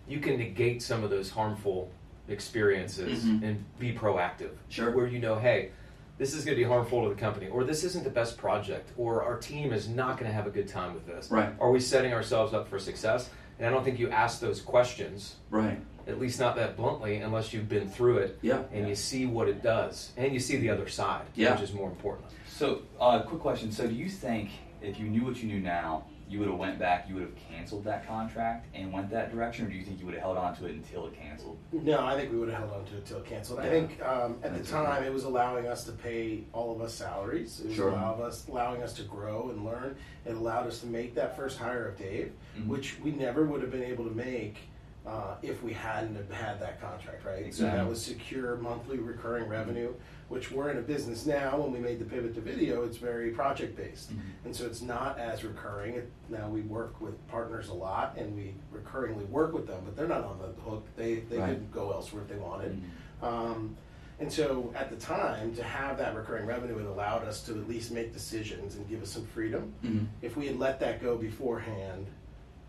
you 0.08 0.18
can 0.20 0.36
negate 0.38 0.82
some 0.82 1.02
of 1.04 1.10
those 1.10 1.30
harmful 1.30 1.90
experiences 2.28 3.24
Mhm. 3.24 3.42
and 3.42 3.64
be 3.78 3.92
proactive. 3.92 4.50
Sure. 4.68 4.90
Where 4.90 5.06
you 5.06 5.18
know, 5.18 5.36
hey, 5.36 5.70
this 6.18 6.32
is 6.34 6.44
going 6.44 6.56
to 6.56 6.62
be 6.62 6.68
harmful 6.68 7.02
to 7.02 7.08
the 7.14 7.20
company, 7.20 7.48
or 7.48 7.64
this 7.64 7.82
isn't 7.84 8.04
the 8.04 8.10
best 8.10 8.38
project, 8.38 8.90
or 8.96 9.22
our 9.22 9.36
team 9.38 9.72
is 9.72 9.88
not 9.88 10.16
going 10.18 10.30
to 10.30 10.34
have 10.34 10.46
a 10.46 10.50
good 10.50 10.68
time 10.68 10.94
with 10.94 11.06
this. 11.06 11.30
Right. 11.30 11.52
Are 11.60 11.70
we 11.70 11.80
setting 11.80 12.12
ourselves 12.12 12.54
up 12.54 12.68
for 12.68 12.78
success? 12.78 13.30
And 13.58 13.66
I 13.66 13.70
don't 13.70 13.84
think 13.84 13.98
you 13.98 14.10
ask 14.10 14.40
those 14.40 14.60
questions, 14.60 15.36
Right. 15.50 15.80
at 16.06 16.18
least 16.20 16.40
not 16.40 16.56
that 16.56 16.76
bluntly, 16.76 17.16
unless 17.16 17.52
you've 17.52 17.68
been 17.68 17.88
through 17.88 18.18
it 18.18 18.38
Yeah. 18.42 18.62
and 18.72 18.88
you 18.88 18.94
see 18.94 19.26
what 19.26 19.48
it 19.48 19.62
does, 19.62 20.12
and 20.16 20.32
you 20.32 20.40
see 20.40 20.56
the 20.56 20.70
other 20.70 20.88
side, 20.88 21.26
Yeah. 21.34 21.52
which 21.52 21.62
is 21.62 21.72
more 21.72 21.88
important. 21.88 22.26
So, 22.48 22.82
uh, 23.00 23.22
quick 23.22 23.40
question. 23.40 23.70
So, 23.72 23.86
do 23.86 23.94
you 23.94 24.08
think 24.08 24.50
if 24.82 24.98
you 25.00 25.06
knew 25.06 25.24
what 25.24 25.40
you 25.42 25.48
knew 25.48 25.60
now, 25.60 26.04
you 26.28 26.38
would 26.38 26.48
have 26.48 26.58
went 26.58 26.78
back, 26.78 27.06
you 27.08 27.14
would 27.14 27.22
have 27.22 27.36
canceled 27.36 27.84
that 27.84 28.06
contract 28.06 28.66
and 28.74 28.92
went 28.92 29.10
that 29.10 29.30
direction, 29.30 29.66
or 29.66 29.68
do 29.68 29.74
you 29.76 29.84
think 29.84 30.00
you 30.00 30.06
would 30.06 30.14
have 30.14 30.22
held 30.22 30.36
on 30.38 30.56
to 30.56 30.66
it 30.66 30.72
until 30.72 31.06
it 31.06 31.14
canceled? 31.14 31.58
No, 31.72 32.04
I 32.04 32.16
think 32.18 32.32
we 32.32 32.38
would 32.38 32.48
have 32.48 32.60
held 32.60 32.72
on 32.72 32.84
to 32.86 32.94
it 32.94 32.98
until 32.98 33.18
it 33.18 33.26
canceled. 33.26 33.60
I 33.60 33.68
think 33.68 34.02
um, 34.02 34.36
at 34.42 34.54
That's 34.54 34.70
the 34.70 34.76
time 34.76 35.04
it 35.04 35.12
was 35.12 35.24
allowing 35.24 35.66
us 35.66 35.84
to 35.84 35.92
pay 35.92 36.44
all 36.52 36.74
of 36.74 36.80
us 36.80 36.94
salaries. 36.94 37.60
It 37.60 37.66
was 37.68 37.76
Sure. 37.76 37.94
us, 37.94 38.46
allowing 38.48 38.82
us 38.82 38.94
to 38.94 39.02
grow 39.02 39.50
and 39.50 39.64
learn. 39.64 39.96
It 40.24 40.34
allowed 40.34 40.66
us 40.66 40.80
to 40.80 40.86
make 40.86 41.14
that 41.14 41.36
first 41.36 41.58
hire 41.58 41.86
of 41.88 41.98
Dave, 41.98 42.32
Mhm. 42.58 42.66
which 42.68 42.98
we 43.00 43.10
never 43.12 43.44
would 43.44 43.60
have 43.60 43.70
been 43.70 43.82
able 43.82 44.04
to 44.04 44.14
make 44.14 44.56
uh, 45.06 45.34
if 45.42 45.62
we 45.62 45.72
hadn't 45.72 46.14
have 46.16 46.30
had 46.30 46.60
that 46.60 46.80
contract, 46.80 47.24
right? 47.26 47.52
So 47.52 47.64
that 47.64 47.86
was 47.86 48.02
secure 48.02 48.56
monthly 48.56 48.98
recurring 48.98 49.48
revenue, 49.48 49.92
which 50.28 50.50
we're 50.50 50.70
in 50.70 50.78
a 50.78 50.82
business 50.82 51.26
now. 51.26 51.58
When 51.58 51.72
we 51.72 51.78
made 51.78 51.98
the 51.98 52.06
pivot 52.06 52.34
to 52.36 52.40
video, 52.40 52.84
it's 52.84 52.96
very 52.96 53.30
project 53.30 53.76
based, 53.76 54.12
Mhm. 54.14 54.20
and 54.46 54.56
so 54.56 54.64
it's 54.64 54.80
not 54.80 55.18
as 55.18 55.44
recurring. 55.44 56.10
Now 56.30 56.48
we 56.48 56.62
work 56.62 57.00
with 57.02 57.14
partners 57.28 57.68
a 57.68 57.74
lot, 57.74 58.16
and 58.16 58.34
we 58.34 58.54
recurringly 58.74 59.28
work 59.28 59.52
with 59.52 59.66
them, 59.66 59.82
but 59.84 59.94
they're 59.94 60.08
not 60.08 60.24
on 60.24 60.38
the 60.38 60.58
hook. 60.62 60.86
They 60.96 61.16
they 61.16 61.38
Right. 61.38 61.50
could 61.50 61.70
go 61.70 61.92
elsewhere 61.92 62.22
if 62.22 62.28
they 62.28 62.36
wanted. 62.36 62.80
Mhm. 63.22 63.24
Um, 63.26 63.76
and 64.20 64.32
so 64.32 64.72
at 64.74 64.88
the 64.88 64.96
time, 64.96 65.54
to 65.56 65.62
have 65.62 65.98
that 65.98 66.14
recurring 66.16 66.46
revenue, 66.46 66.78
it 66.78 66.86
allowed 66.86 67.24
us 67.24 67.42
to 67.44 67.52
at 67.52 67.68
least 67.68 67.92
make 67.92 68.12
decisions 68.12 68.76
and 68.76 68.88
give 68.88 69.02
us 69.02 69.10
some 69.10 69.26
freedom. 69.26 69.74
Mhm. 69.84 70.06
If 70.22 70.34
we 70.36 70.46
had 70.46 70.58
let 70.58 70.80
that 70.80 71.02
go 71.02 71.16
beforehand, 71.18 72.06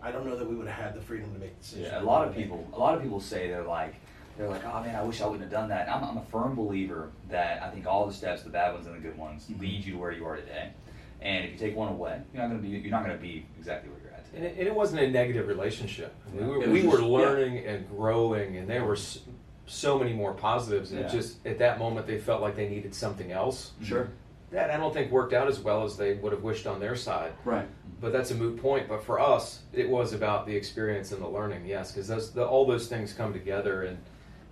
I 0.06 0.12
don't 0.12 0.26
know 0.28 0.36
that 0.38 0.48
we 0.48 0.56
would 0.56 0.68
have 0.68 0.86
had 0.86 0.94
the 0.96 1.02
freedom 1.02 1.34
to 1.34 1.40
make 1.40 1.60
decisions. 1.60 1.90
Yeah, 1.92 2.00
a 2.00 2.04
lot 2.04 2.28
of 2.28 2.36
people. 2.36 2.66
A 2.74 2.78
lot 2.80 2.96
of 2.96 3.02
people 3.02 3.20
say 3.20 3.48
they're 3.48 3.64
like, 3.64 3.96
they're 4.38 4.48
like, 4.48 4.64
oh 4.64 4.82
man, 4.84 4.96
I 4.96 5.02
wish 5.02 5.20
I 5.20 5.26
wouldn't 5.26 5.42
have 5.42 5.52
done 5.52 5.70
that. 5.70 5.90
I'm, 5.90 6.04
I'm 6.04 6.18
a 6.18 6.26
firm 6.26 6.56
believer 6.56 7.10
that 7.30 7.64
I 7.64 7.72
think 7.72 7.88
all 7.88 8.06
the 8.06 8.14
steps, 8.14 8.44
the 8.44 8.52
bad 8.52 8.74
ones 8.74 8.86
and 8.86 8.96
the 8.96 9.00
good 9.00 9.18
ones, 9.18 9.48
Mhm. 9.50 9.60
lead 9.62 9.84
you 9.84 9.94
to 9.94 9.98
where 10.00 10.12
you 10.12 10.24
are 10.28 10.36
today. 10.36 10.70
And 11.22 11.44
if 11.46 11.54
you 11.54 11.58
take 11.58 11.76
one 11.76 11.90
away, 11.92 12.22
you're 12.34 12.44
not 12.44 12.50
going 12.50 12.62
to 12.62 12.68
be. 12.68 12.78
You're 12.78 12.92
not 12.92 13.04
going 13.04 13.16
to 13.18 13.22
be 13.22 13.48
exactly 13.58 13.90
where 13.90 14.00
you're 14.04 14.12
at 14.14 14.26
And 14.36 14.46
it, 14.46 14.56
and 14.60 14.68
it 14.68 14.76
wasn't 14.76 15.02
a 15.02 15.10
negative 15.10 15.48
relationship. 15.48 16.14
I 16.28 16.36
mean, 16.36 16.48
we 16.50 16.58
were, 16.58 16.70
we 16.70 16.82
just- 16.84 16.94
were 17.02 17.02
learning 17.08 17.66
and 17.66 17.90
growing, 17.90 18.58
and 18.58 18.70
there 18.70 18.84
were 18.86 18.98
so 19.66 19.98
many 19.98 20.14
more 20.14 20.34
positives. 20.36 20.92
And 20.92 21.00
it 21.00 21.04
Yeah. 21.04 21.10
just 21.10 21.44
at 21.48 21.58
that 21.58 21.80
moment, 21.80 22.06
they 22.06 22.20
felt 22.20 22.42
like 22.44 22.56
they 22.56 22.70
needed 22.70 22.94
something 22.94 23.32
else. 23.32 23.72
Sure. 23.82 24.10
That 24.52 24.70
I 24.72 24.78
don't 24.78 24.94
think 24.94 25.12
worked 25.12 25.34
out 25.34 25.48
as 25.48 25.60
well 25.60 25.84
as 25.84 25.98
they 25.98 26.14
would 26.16 26.32
have 26.32 26.44
wished 26.44 26.68
on 26.68 26.80
their 26.80 26.96
side. 26.96 27.34
Right. 27.44 27.68
But 28.00 28.12
that's 28.14 28.32
a 28.32 28.36
moot 28.36 28.62
point. 28.62 28.88
But 28.88 29.04
for 29.04 29.20
us, 29.20 29.62
it 29.74 29.90
was 29.90 30.14
about 30.14 30.46
the 30.46 30.56
experience 30.56 31.12
and 31.12 31.22
the 31.22 31.28
learning. 31.28 31.66
Yes, 31.66 31.92
because 31.92 32.08
those 32.08 32.32
the, 32.32 32.46
all 32.46 32.66
those 32.66 32.88
things 32.88 33.14
come 33.14 33.34
together 33.34 33.84
in 33.84 33.98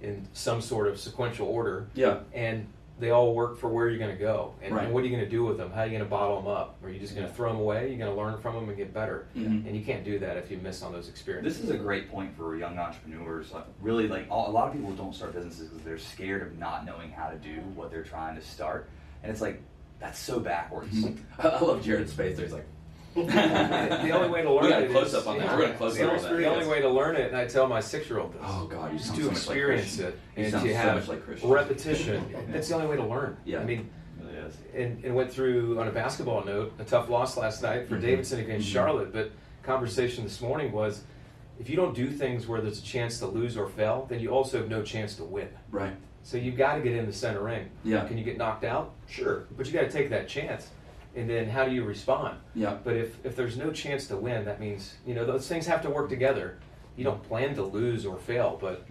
in 0.02 0.28
some 0.34 0.60
sort 0.62 0.88
of 0.88 1.00
sequential 1.00 1.48
order, 1.48 1.88
Yeah. 1.94 2.20
and 2.34 2.68
they 3.00 3.12
all 3.12 3.34
work 3.34 3.58
for 3.58 3.70
where 3.70 3.88
you're 3.90 4.00
going 4.00 4.16
to 4.16 4.22
go. 4.22 4.54
And, 4.62 4.76
Right. 4.76 4.84
and 4.86 4.94
what 4.94 5.02
are 5.02 5.08
you 5.08 5.12
going 5.16 5.24
to 5.24 5.30
do 5.30 5.46
with 5.46 5.58
them? 5.58 5.72
How 5.72 5.82
are 5.82 5.86
you 5.86 5.92
going 5.92 6.04
to 6.04 6.10
bottle 6.10 6.42
them 6.42 6.48
up? 6.52 6.76
Are 6.84 6.90
you 6.90 7.00
just 7.00 7.16
going 7.16 7.26
to 7.26 7.32
Yeah. 7.32 7.36
throw 7.36 7.52
them 7.54 7.62
away? 7.62 7.88
You're 7.90 7.98
going 7.98 8.14
to 8.14 8.22
learn 8.22 8.38
from 8.42 8.54
them 8.56 8.68
and 8.68 8.78
get 8.78 8.94
better. 8.94 9.28
Mhm. 9.36 9.66
And 9.66 9.76
you 9.78 9.84
can't 9.84 10.04
do 10.04 10.20
that 10.20 10.36
if 10.38 10.52
you 10.52 10.58
miss 10.58 10.84
on 10.84 10.92
those 10.92 11.08
experiences. 11.08 11.58
This 11.58 11.64
is 11.64 11.70
a 11.74 11.78
great 11.78 12.12
point 12.12 12.36
for 12.36 12.56
young 12.58 12.78
entrepreneurs. 12.78 13.54
Like, 13.54 13.64
really, 13.82 14.10
like 14.10 14.26
all, 14.30 14.50
a 14.50 14.52
lot 14.52 14.68
of 14.68 14.74
people 14.74 14.92
don't 14.92 15.16
start 15.16 15.34
businesses 15.34 15.70
because 15.70 15.84
they're 15.86 15.98
scared 15.98 16.42
of 16.42 16.60
not 16.60 16.86
knowing 16.86 17.10
how 17.12 17.30
to 17.30 17.38
do 17.38 17.62
what 17.76 17.90
they're 17.90 18.04
trying 18.04 18.36
to 18.36 18.42
start, 18.42 18.90
and 19.24 19.32
it's 19.32 19.42
like 19.42 19.62
that's 20.04 20.20
so 20.20 20.40
backwards. 20.40 20.94
Mhm. 20.94 21.18
I, 21.40 21.48
I 21.48 21.60
love 21.62 21.82
Jared's 21.84 22.12
face. 22.14 22.36
There. 22.36 22.46
He's 22.46 22.54
like, 22.54 22.66
the 23.16 24.10
only 24.12 24.30
way 24.30 24.42
to 24.42 24.52
learn 24.52 24.64
We 24.64 24.70
got 24.70 24.82
a 24.82 24.86
it 24.86 24.92
close 24.92 25.08
is- 25.08 25.14
up 25.16 25.28
on 25.28 25.38
that. 25.38 25.46
yeah. 25.46 25.56
We're 25.56 25.62
gonna 25.64 25.74
close 25.76 25.96
the 25.98 26.04
up 26.04 26.10
only, 26.12 26.26
on 26.26 26.32
that. 26.32 26.38
The 26.40 26.46
only 26.50 26.68
way 26.68 26.82
to 26.82 26.90
learn 26.90 27.16
it, 27.16 27.28
and 27.28 27.38
I 27.38 27.46
tell 27.48 27.68
my 27.68 27.80
six-year-old 27.80 28.34
this, 28.34 28.42
oh 28.44 28.66
God, 28.68 28.92
you 28.92 28.98
is 28.98 29.06
sound 29.06 29.18
to 29.18 29.24
so 29.24 29.28
much 29.30 29.38
like 29.38 29.38
experience 29.58 29.84
Christian. 29.96 30.06
it 30.08 30.20
You 30.38 30.44
and 30.44 30.52
sound 30.52 30.64
to 30.66 30.72
so 30.72 30.78
have 30.78 30.96
much 30.96 31.08
like 31.08 31.26
Christian. 31.26 31.50
repetition. 31.50 32.36
That's 32.52 32.68
the 32.68 32.76
only 32.76 32.88
way 32.88 32.96
to 32.98 33.06
learn. 33.06 33.38
Yeah. 33.46 33.60
I 33.60 33.64
mean, 33.64 33.90
It 34.20 34.26
really 34.26 34.84
and, 34.84 35.06
and 35.06 35.16
went 35.16 35.32
through 35.32 35.80
on 35.80 35.88
a 35.88 35.92
basketball 35.92 36.44
note 36.44 36.74
a 36.80 36.84
tough 36.84 37.08
loss 37.10 37.38
last 37.38 37.62
night 37.64 37.88
for 37.88 37.96
Mhm. 37.98 38.02
Davidson 38.02 38.40
against 38.42 38.68
Mhm. 38.68 38.74
Charlotte. 38.74 39.14
But 39.14 39.32
conversation 39.62 40.24
this 40.26 40.42
morning 40.42 40.72
was, 40.74 41.04
if 41.60 41.70
you 41.70 41.76
don't 41.76 41.94
do 41.96 42.10
things 42.10 42.48
where 42.48 42.60
there's 42.62 42.80
a 42.80 42.84
chance 42.84 43.20
to 43.20 43.28
lose 43.28 43.56
or 43.58 43.68
fail, 43.70 44.06
then 44.10 44.20
you 44.20 44.30
also 44.30 44.58
have 44.58 44.70
no 44.70 44.82
chance 44.82 45.16
to 45.18 45.24
win. 45.24 45.50
Right. 45.72 45.94
So 46.24 46.38
you've 46.38 46.58
got 46.58 46.76
to 46.76 46.82
get 46.82 46.94
in 46.96 47.06
the 47.06 47.14
center 47.14 47.44
ring. 47.44 47.70
Yeah. 47.84 48.06
Can 48.08 48.18
you 48.18 48.24
get 48.24 48.38
knocked 48.38 48.64
out? 48.64 48.94
Sure, 49.08 49.46
but 49.58 49.68
you 49.68 49.74
got 49.74 49.82
to 49.82 49.92
take 49.92 50.10
that 50.10 50.28
chance. 50.28 50.70
and 51.16 51.30
then 51.30 51.48
how 51.50 51.66
do 51.66 51.72
you 51.72 51.84
respond? 51.84 52.38
Yeah. 52.56 52.78
But 52.84 52.96
if, 52.96 53.24
if 53.26 53.36
there's 53.36 53.56
no 53.58 53.72
chance 53.72 54.08
to 54.08 54.18
win, 54.18 54.46
that 54.46 54.60
means, 54.60 54.96
you 55.06 55.14
know, 55.14 55.26
those 55.26 55.48
things 55.48 55.68
have 55.68 55.82
to 55.84 55.90
work 55.90 56.10
together. 56.10 56.58
You 56.96 57.04
don't 57.04 57.22
plan 57.24 57.54
to 57.56 57.64
lose 57.64 58.06
or 58.06 58.18
fail, 58.18 58.58
but 58.60 58.86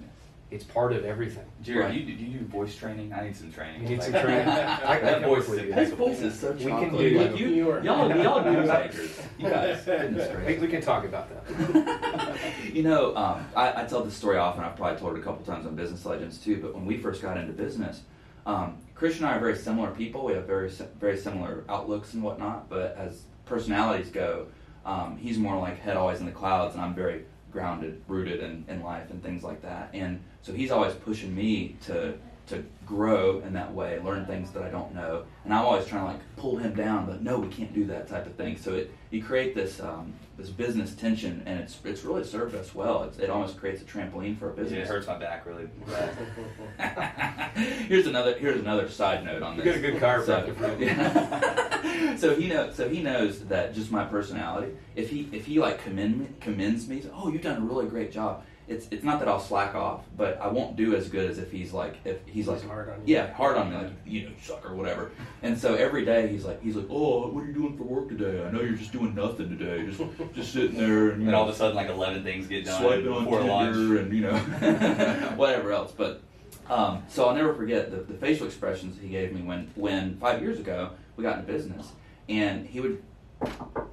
it's 0.53 0.65
part 0.65 0.93
of 0.93 1.05
everything. 1.05 1.45
Jared, 1.63 1.87
Right. 1.87 1.93
do, 1.95 1.99
you, 2.01 2.17
do 2.17 2.25
you 2.25 2.39
do 2.41 2.45
voice 2.47 2.75
training? 2.77 3.13
I 3.13 3.25
need 3.25 3.35
some 3.37 3.51
training. 3.51 3.83
You 3.83 3.89
need 3.89 4.03
some 4.03 4.13
training? 4.13 4.47
I, 4.49 4.85
I 4.97 5.01
That 5.01 5.21
can 5.21 5.29
voice 5.29 5.49
with 5.49 5.61
is 5.61 5.67
you. 5.67 5.73
His 5.73 5.91
voice 5.93 6.21
is 6.21 6.39
so 6.39 6.53
We 6.53 6.65
can 6.67 6.97
do- 6.97 7.19
Like, 7.19 7.39
You- 7.39 7.49
y'all- 7.83 7.83
y'all 8.17 8.45
news 8.53 8.69
anchors. 8.69 9.21
You 9.39 9.49
guys. 9.49 9.87
We, 10.47 10.59
we 10.59 10.69
can 10.69 10.83
talk 10.83 11.05
about 11.05 11.29
that. 11.31 12.39
you 12.73 12.83
know, 12.83 13.17
um, 13.17 13.47
I, 13.57 13.83
I 13.83 13.85
tell 13.87 14.03
this 14.05 14.15
story 14.15 14.37
often. 14.37 14.63
I've 14.63 14.77
probably 14.77 14.99
told 14.99 15.17
it 15.17 15.21
a 15.21 15.23
couple 15.23 15.45
times 15.45 15.67
on 15.67 15.75
Business 15.75 16.05
Legends 16.05 16.39
too. 16.39 16.59
But 16.61 16.75
when 16.75 16.85
we 16.85 16.97
first 16.99 17.23
got 17.23 17.37
into 17.39 17.53
business, 17.53 18.03
um, 18.47 18.77
Christian 18.95 19.25
and 19.25 19.33
I 19.35 19.37
are 19.39 19.41
very 19.41 19.57
similar 19.57 19.91
people. 19.91 20.25
We 20.25 20.35
have 20.35 20.47
very 20.47 20.69
very 21.01 21.17
similar 21.17 21.65
outlooks 21.69 22.15
and 22.15 22.23
whatnot. 22.23 22.69
But 22.69 22.97
as 22.99 23.23
personalities 23.47 24.11
go, 24.11 24.47
um, 24.85 25.17
he's 25.17 25.39
more 25.39 25.59
like 25.59 25.79
head 25.81 25.97
always 25.97 26.21
in 26.21 26.27
the 26.27 26.33
clouds, 26.33 26.75
and 26.75 26.83
I'm 26.85 26.95
very 26.95 27.25
grounded, 27.53 28.03
rooted 28.09 28.41
in, 28.41 28.65
in 28.69 28.83
life 28.83 29.11
and 29.11 29.23
things 29.23 29.43
like 29.43 29.63
that. 29.63 29.91
And 29.93 30.21
so 30.43 30.53
he's 30.53 30.71
always 30.71 30.95
pushing 30.95 31.35
me 31.35 31.77
to 31.87 32.15
to 32.53 32.65
grow 32.87 33.41
in 33.41 33.53
that 33.55 33.73
way, 33.73 33.99
learn 34.01 34.27
things 34.27 34.51
that 34.53 34.63
I 34.63 34.69
don't 34.69 34.95
know, 34.95 35.25
and 35.45 35.53
I'm 35.53 35.65
always 35.65 35.87
trying 35.87 36.07
to 36.07 36.13
like 36.13 36.21
pull 36.37 36.57
him 36.57 36.75
down, 36.75 37.07
but 37.07 37.23
no, 37.23 37.39
we 37.39 37.49
can't 37.49 37.73
do 37.75 37.85
that 37.87 38.09
type 38.09 38.27
of 38.27 38.35
thing. 38.35 38.57
So 38.57 38.75
it 38.75 38.91
you 39.11 39.23
create 39.23 39.55
this 39.55 39.81
um, 39.81 40.13
this 40.37 40.49
business 40.51 40.95
tension, 40.95 41.43
and 41.47 41.61
it's 41.61 41.79
it's 41.85 42.05
really 42.05 42.25
served 42.25 42.55
us 42.55 42.75
well. 42.75 43.05
It's, 43.05 43.19
it 43.19 43.31
almost 43.31 43.59
creates 43.59 43.83
a 43.83 43.85
trampoline 43.85 44.39
for 44.39 44.53
a 44.53 44.57
Yeah, 44.57 44.63
business. 44.63 44.89
it 44.89 44.93
hurts 44.93 45.07
my 45.07 45.19
back 45.19 45.47
really. 45.47 45.69
here's 47.89 48.07
another 48.07 48.37
here's 48.39 48.61
another 48.61 48.89
side 48.89 49.25
note 49.25 49.43
on 49.43 49.57
this. 49.57 49.67
You 49.67 49.73
got 49.73 49.79
a 49.79 49.93
good 49.93 50.01
chiropractor 50.01 50.59
So, 50.59 50.77
yeah. 50.79 52.17
so 52.17 52.35
he 52.35 52.49
knows 52.49 52.75
so 52.77 52.89
he 52.89 53.03
knows 53.03 53.41
that 53.47 53.75
just 53.75 53.91
my 53.91 54.05
personality. 54.05 54.73
If 54.97 55.11
he 55.11 55.29
if 55.33 55.47
he 55.47 55.59
like 55.59 55.83
commend 55.83 56.19
me, 56.21 56.27
commends 56.41 56.89
me, 56.89 57.03
oh 57.15 57.29
you've 57.31 57.43
done 57.43 57.57
a 57.57 57.61
really 57.65 57.87
great 57.87 58.13
job. 58.13 58.45
It's 58.73 58.89
it's 58.91 59.05
not 59.05 59.19
that 59.21 59.29
I'll 59.29 59.39
slack 59.41 59.75
off, 59.75 60.01
but 60.17 60.41
I 60.41 60.49
won't 60.49 60.75
do 60.77 60.97
as 60.97 61.09
good 61.09 61.31
as 61.31 61.39
if 61.39 61.53
he's 61.53 61.73
like 61.73 61.97
if 62.05 62.19
he's, 62.27 62.35
He's 62.35 62.49
like 62.49 62.67
hard 62.67 62.89
on 62.89 63.07
you. 63.07 63.15
Yeah, 63.15 63.33
hard 63.35 63.57
on 63.57 63.71
me, 63.71 63.77
like 63.77 63.91
you 64.07 64.23
know, 64.27 64.33
suck 64.43 64.65
or 64.69 64.75
whatever. 64.75 65.13
And 65.43 65.59
so 65.59 65.75
every 65.75 66.05
day 66.05 66.29
he's 66.29 66.45
like 66.45 66.63
he's 66.63 66.77
like, 66.77 66.87
oh, 66.91 67.29
what 67.29 67.45
are 67.45 67.47
you 67.47 67.53
doing 67.53 67.77
for 67.77 67.85
work 67.85 68.09
today? 68.09 68.45
I 68.45 68.51
know 68.51 68.61
you're 68.61 68.75
just 68.77 68.93
doing 68.93 69.15
nothing 69.15 69.57
today, 69.57 69.87
just 69.87 70.01
just 70.35 70.53
sitting 70.53 70.77
there 70.77 71.11
and 71.11 71.23
And 71.23 71.35
all 71.35 71.49
of 71.49 71.55
a 71.55 71.57
sudden, 71.57 71.77
like 71.77 71.89
11 71.89 72.23
things 72.25 72.47
get 72.47 72.65
done 72.65 72.81
swiping 72.83 73.09
on 73.09 73.25
before 73.25 73.41
Tinder 73.41 73.53
lunch. 73.53 74.01
and 74.01 74.13
you 74.15 74.23
know 74.23 74.37
whatever 75.37 75.73
else. 75.73 75.93
But 75.93 76.23
um, 76.71 77.03
so 77.09 77.27
I'll 77.27 77.35
never 77.35 77.55
forget 77.55 77.91
the, 77.91 77.99
the 77.99 78.15
facial 78.15 78.47
expressions 78.47 78.99
he 79.01 79.09
gave 79.09 79.33
me 79.33 79.43
when 79.43 79.71
when 79.75 80.17
five 80.19 80.41
years 80.41 80.59
ago 80.59 80.91
we 81.17 81.23
got 81.25 81.39
into 81.39 81.53
business, 81.53 81.93
and 82.29 82.67
he 82.67 82.81
would 82.81 83.03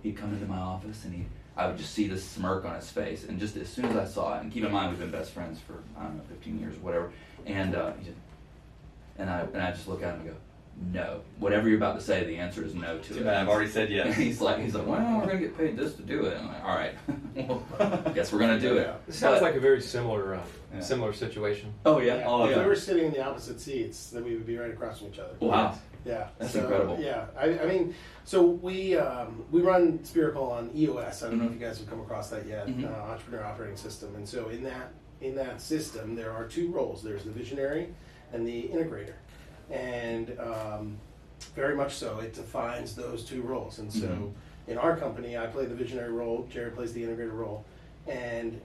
he'd 0.03 0.15
come 0.15 0.33
into 0.33 0.45
my 0.45 0.57
office 0.57 1.03
and 1.05 1.13
he 1.13 1.25
I 1.59 1.67
would 1.67 1.77
just 1.77 1.93
see 1.93 2.07
this 2.07 2.23
smirk 2.23 2.63
on 2.63 2.75
his 2.75 2.89
face, 2.89 3.25
and 3.25 3.37
just 3.37 3.57
as 3.57 3.67
soon 3.67 3.83
as 3.85 3.97
I 3.97 4.05
saw 4.05 4.37
it, 4.37 4.43
and 4.43 4.51
keep 4.51 4.63
in 4.63 4.71
mind 4.71 4.91
we've 4.91 4.99
been 4.99 5.11
best 5.11 5.33
friends 5.33 5.59
for 5.59 5.73
I 5.99 6.03
don't 6.03 6.15
know 6.15 6.23
15 6.29 6.57
years 6.57 6.75
or 6.75 6.79
whatever, 6.79 7.11
and 7.45 7.75
uh, 7.75 7.91
and 9.17 9.29
I 9.29 9.41
and 9.41 9.61
I 9.61 9.71
just 9.71 9.85
look 9.85 10.01
at 10.01 10.13
him 10.13 10.21
and 10.21 10.29
go. 10.29 10.35
No. 10.93 11.21
Whatever 11.39 11.67
you're 11.67 11.77
about 11.77 11.95
to 11.99 12.01
say, 12.01 12.23
the 12.23 12.37
answer 12.37 12.63
is 12.63 12.73
no 12.73 12.97
to 12.99 13.13
Too 13.13 13.19
it. 13.19 13.27
I've 13.27 13.49
already 13.49 13.69
said 13.69 13.89
yes. 13.89 14.15
he's 14.17 14.39
like, 14.41 14.59
he's 14.59 14.73
like, 14.73 14.87
well, 14.87 15.19
we're 15.19 15.27
gonna 15.27 15.39
get 15.39 15.57
paid 15.57 15.77
this 15.77 15.93
to 15.95 16.01
do 16.01 16.25
it. 16.25 16.37
I'm 16.39 16.47
like, 16.47 16.63
all 16.63 16.75
right, 16.75 16.95
well, 17.35 17.63
guess 18.15 18.31
we're 18.31 18.39
gonna 18.39 18.59
do 18.59 18.77
it. 18.77 18.93
This 19.05 19.17
sounds 19.17 19.35
But- 19.35 19.43
like 19.43 19.55
a 19.55 19.59
very 19.59 19.81
similar 19.81 20.35
uh, 20.35 20.41
Yeah. 20.73 20.79
similar 20.81 21.13
situation. 21.13 21.73
oh 21.85 21.99
yeah, 21.99 22.17
Yeah. 22.19 22.23
oh 22.27 22.45
if 22.45 22.51
yeah. 22.55 22.59
we 22.63 22.65
were 22.65 22.75
sitting 22.75 23.05
in 23.05 23.11
the 23.11 23.23
opposite 23.23 23.59
seats, 23.59 24.09
then 24.09 24.23
we 24.23 24.35
would 24.35 24.45
be 24.47 24.57
right 24.57 24.71
across 24.71 24.99
from 24.99 25.09
each 25.09 25.19
other. 25.19 25.33
Wow. 25.39 25.75
Yeah, 26.05 26.29
That's 26.39 26.53
so, 26.53 26.61
incredible. 26.61 26.97
Yeah, 26.99 27.25
I, 27.37 27.59
I 27.59 27.65
mean, 27.65 27.93
so 28.23 28.41
we 28.41 28.95
um, 28.97 29.43
we 29.51 29.61
run 29.61 30.01
Spherical 30.05 30.49
on 30.49 30.71
EOS. 30.73 31.23
I 31.23 31.29
don't 31.29 31.39
know 31.39 31.45
if 31.45 31.51
you 31.51 31.59
guys 31.59 31.77
have 31.79 31.89
come 31.89 31.99
across 31.99 32.29
that 32.29 32.47
yet, 32.47 32.67
Mhm. 32.67 32.85
uh, 32.89 33.11
Entrepreneur 33.11 33.43
Operating 33.43 33.75
System. 33.75 34.15
And 34.15 34.27
so 34.27 34.47
in 34.47 34.63
that 34.63 34.93
in 35.19 35.35
that 35.35 35.59
system, 35.61 36.15
there 36.15 36.31
are 36.31 36.45
two 36.47 36.71
roles. 36.71 37.03
There's 37.03 37.25
the 37.25 37.31
visionary 37.31 37.89
and 38.31 38.47
the 38.47 38.69
integrator, 38.73 39.15
and 39.71 40.37
um, 40.39 40.97
very 41.55 41.75
much 41.75 41.95
so, 41.95 42.19
it 42.19 42.33
defines 42.33 42.95
those 42.95 43.23
two 43.23 43.41
roles. 43.41 43.79
And 43.79 43.91
so 43.91 44.07
Mhm. 44.07 44.31
in 44.67 44.77
our 44.77 44.95
company, 44.97 45.37
I 45.37 45.47
play 45.47 45.65
the 45.65 45.75
visionary 45.75 46.11
role. 46.11 46.47
Jared 46.49 46.75
plays 46.75 46.93
the 46.93 47.03
integrator 47.03 47.33
role, 47.33 47.63
and 48.07 48.59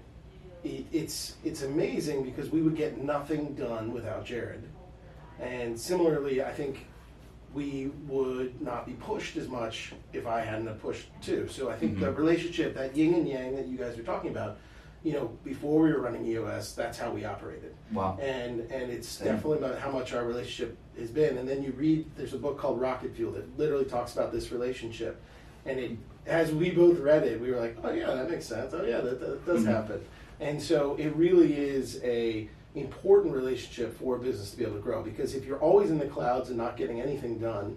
it, 0.65 0.87
it's 0.93 1.37
it's 1.45 1.63
amazing 1.63 2.23
because 2.25 2.51
we 2.51 2.63
would 2.63 2.77
get 2.77 3.03
nothing 3.03 3.55
done 3.55 3.93
without 3.93 4.25
Jared. 4.25 4.63
And 5.41 5.79
similarly, 5.79 6.43
I 6.43 6.53
think 6.53 6.87
we 7.55 7.91
would 8.09 8.61
not 8.61 8.85
be 8.87 8.95
pushed 8.95 9.37
as 9.37 9.49
much 9.49 9.93
if 10.13 10.27
I 10.27 10.41
hadn't 10.41 10.69
pushed 10.81 11.07
too. 11.23 11.47
So 11.49 11.71
I 11.71 11.77
think 11.77 12.01
the 12.01 12.07
Mhm. 12.07 12.17
relationship, 12.17 12.75
that 12.75 12.97
yin 12.97 13.15
and 13.15 13.29
yang 13.29 13.55
that 13.57 13.67
you 13.67 13.77
guys 13.79 13.97
are 13.99 14.03
talking 14.03 14.31
about, 14.31 14.57
you 15.05 15.13
know, 15.13 15.31
before 15.45 15.83
we 15.83 15.93
were 15.93 16.01
running 16.01 16.25
EOS, 16.27 16.73
that's 16.73 16.99
how 16.99 17.11
we 17.11 17.25
operated. 17.27 17.75
Wow. 17.93 18.19
And 18.21 18.61
and 18.73 18.91
it's 18.91 19.07
Same. 19.07 19.29
definitely 19.29 19.59
about 19.59 19.79
how 19.79 19.91
much 19.91 20.15
our 20.15 20.25
relationship 20.25 20.77
has 20.99 21.11
been. 21.11 21.37
And 21.37 21.47
then 21.47 21.63
you 21.63 21.73
read, 21.73 22.07
there's 22.17 22.33
a 22.33 22.39
book 22.39 22.59
called 22.59 22.81
Rocket 22.81 23.15
Fuel 23.15 23.31
that 23.33 23.59
literally 23.59 23.85
talks 23.85 24.15
about 24.15 24.33
this 24.33 24.51
relationship. 24.51 25.23
And 25.67 25.79
it, 25.79 25.91
as 26.27 26.53
we 26.53 26.71
both 26.71 26.99
read 27.01 27.23
it, 27.25 27.39
we 27.39 27.51
were 27.51 27.61
like, 27.61 27.77
oh 27.85 27.93
yeah, 27.93 28.07
that 28.15 28.31
makes 28.31 28.47
sense. 28.47 28.73
Oh 28.73 28.83
yeah, 28.83 29.03
that, 29.03 29.21
that 29.21 29.45
does 29.47 29.63
Mhm. 29.63 29.67
happen. 29.67 30.01
And 30.41 30.61
so 30.61 30.97
it 30.97 31.15
really 31.15 31.53
is 31.55 32.01
a 32.03 32.49
important 32.75 33.35
relationship 33.35 33.97
for 33.99 34.17
a 34.17 34.19
business 34.19 34.51
to 34.53 34.57
be 34.57 34.65
able 34.65 34.75
to 34.75 34.81
grow 34.81 35.01
because 35.03 35.35
if 35.35 35.45
you're 35.45 35.61
always 35.61 35.91
in 35.91 35.99
the 35.99 36.07
clouds 36.07 36.49
and 36.49 36.57
not 36.59 36.77
getting 36.79 37.01
anything 37.01 37.39
done, 37.39 37.77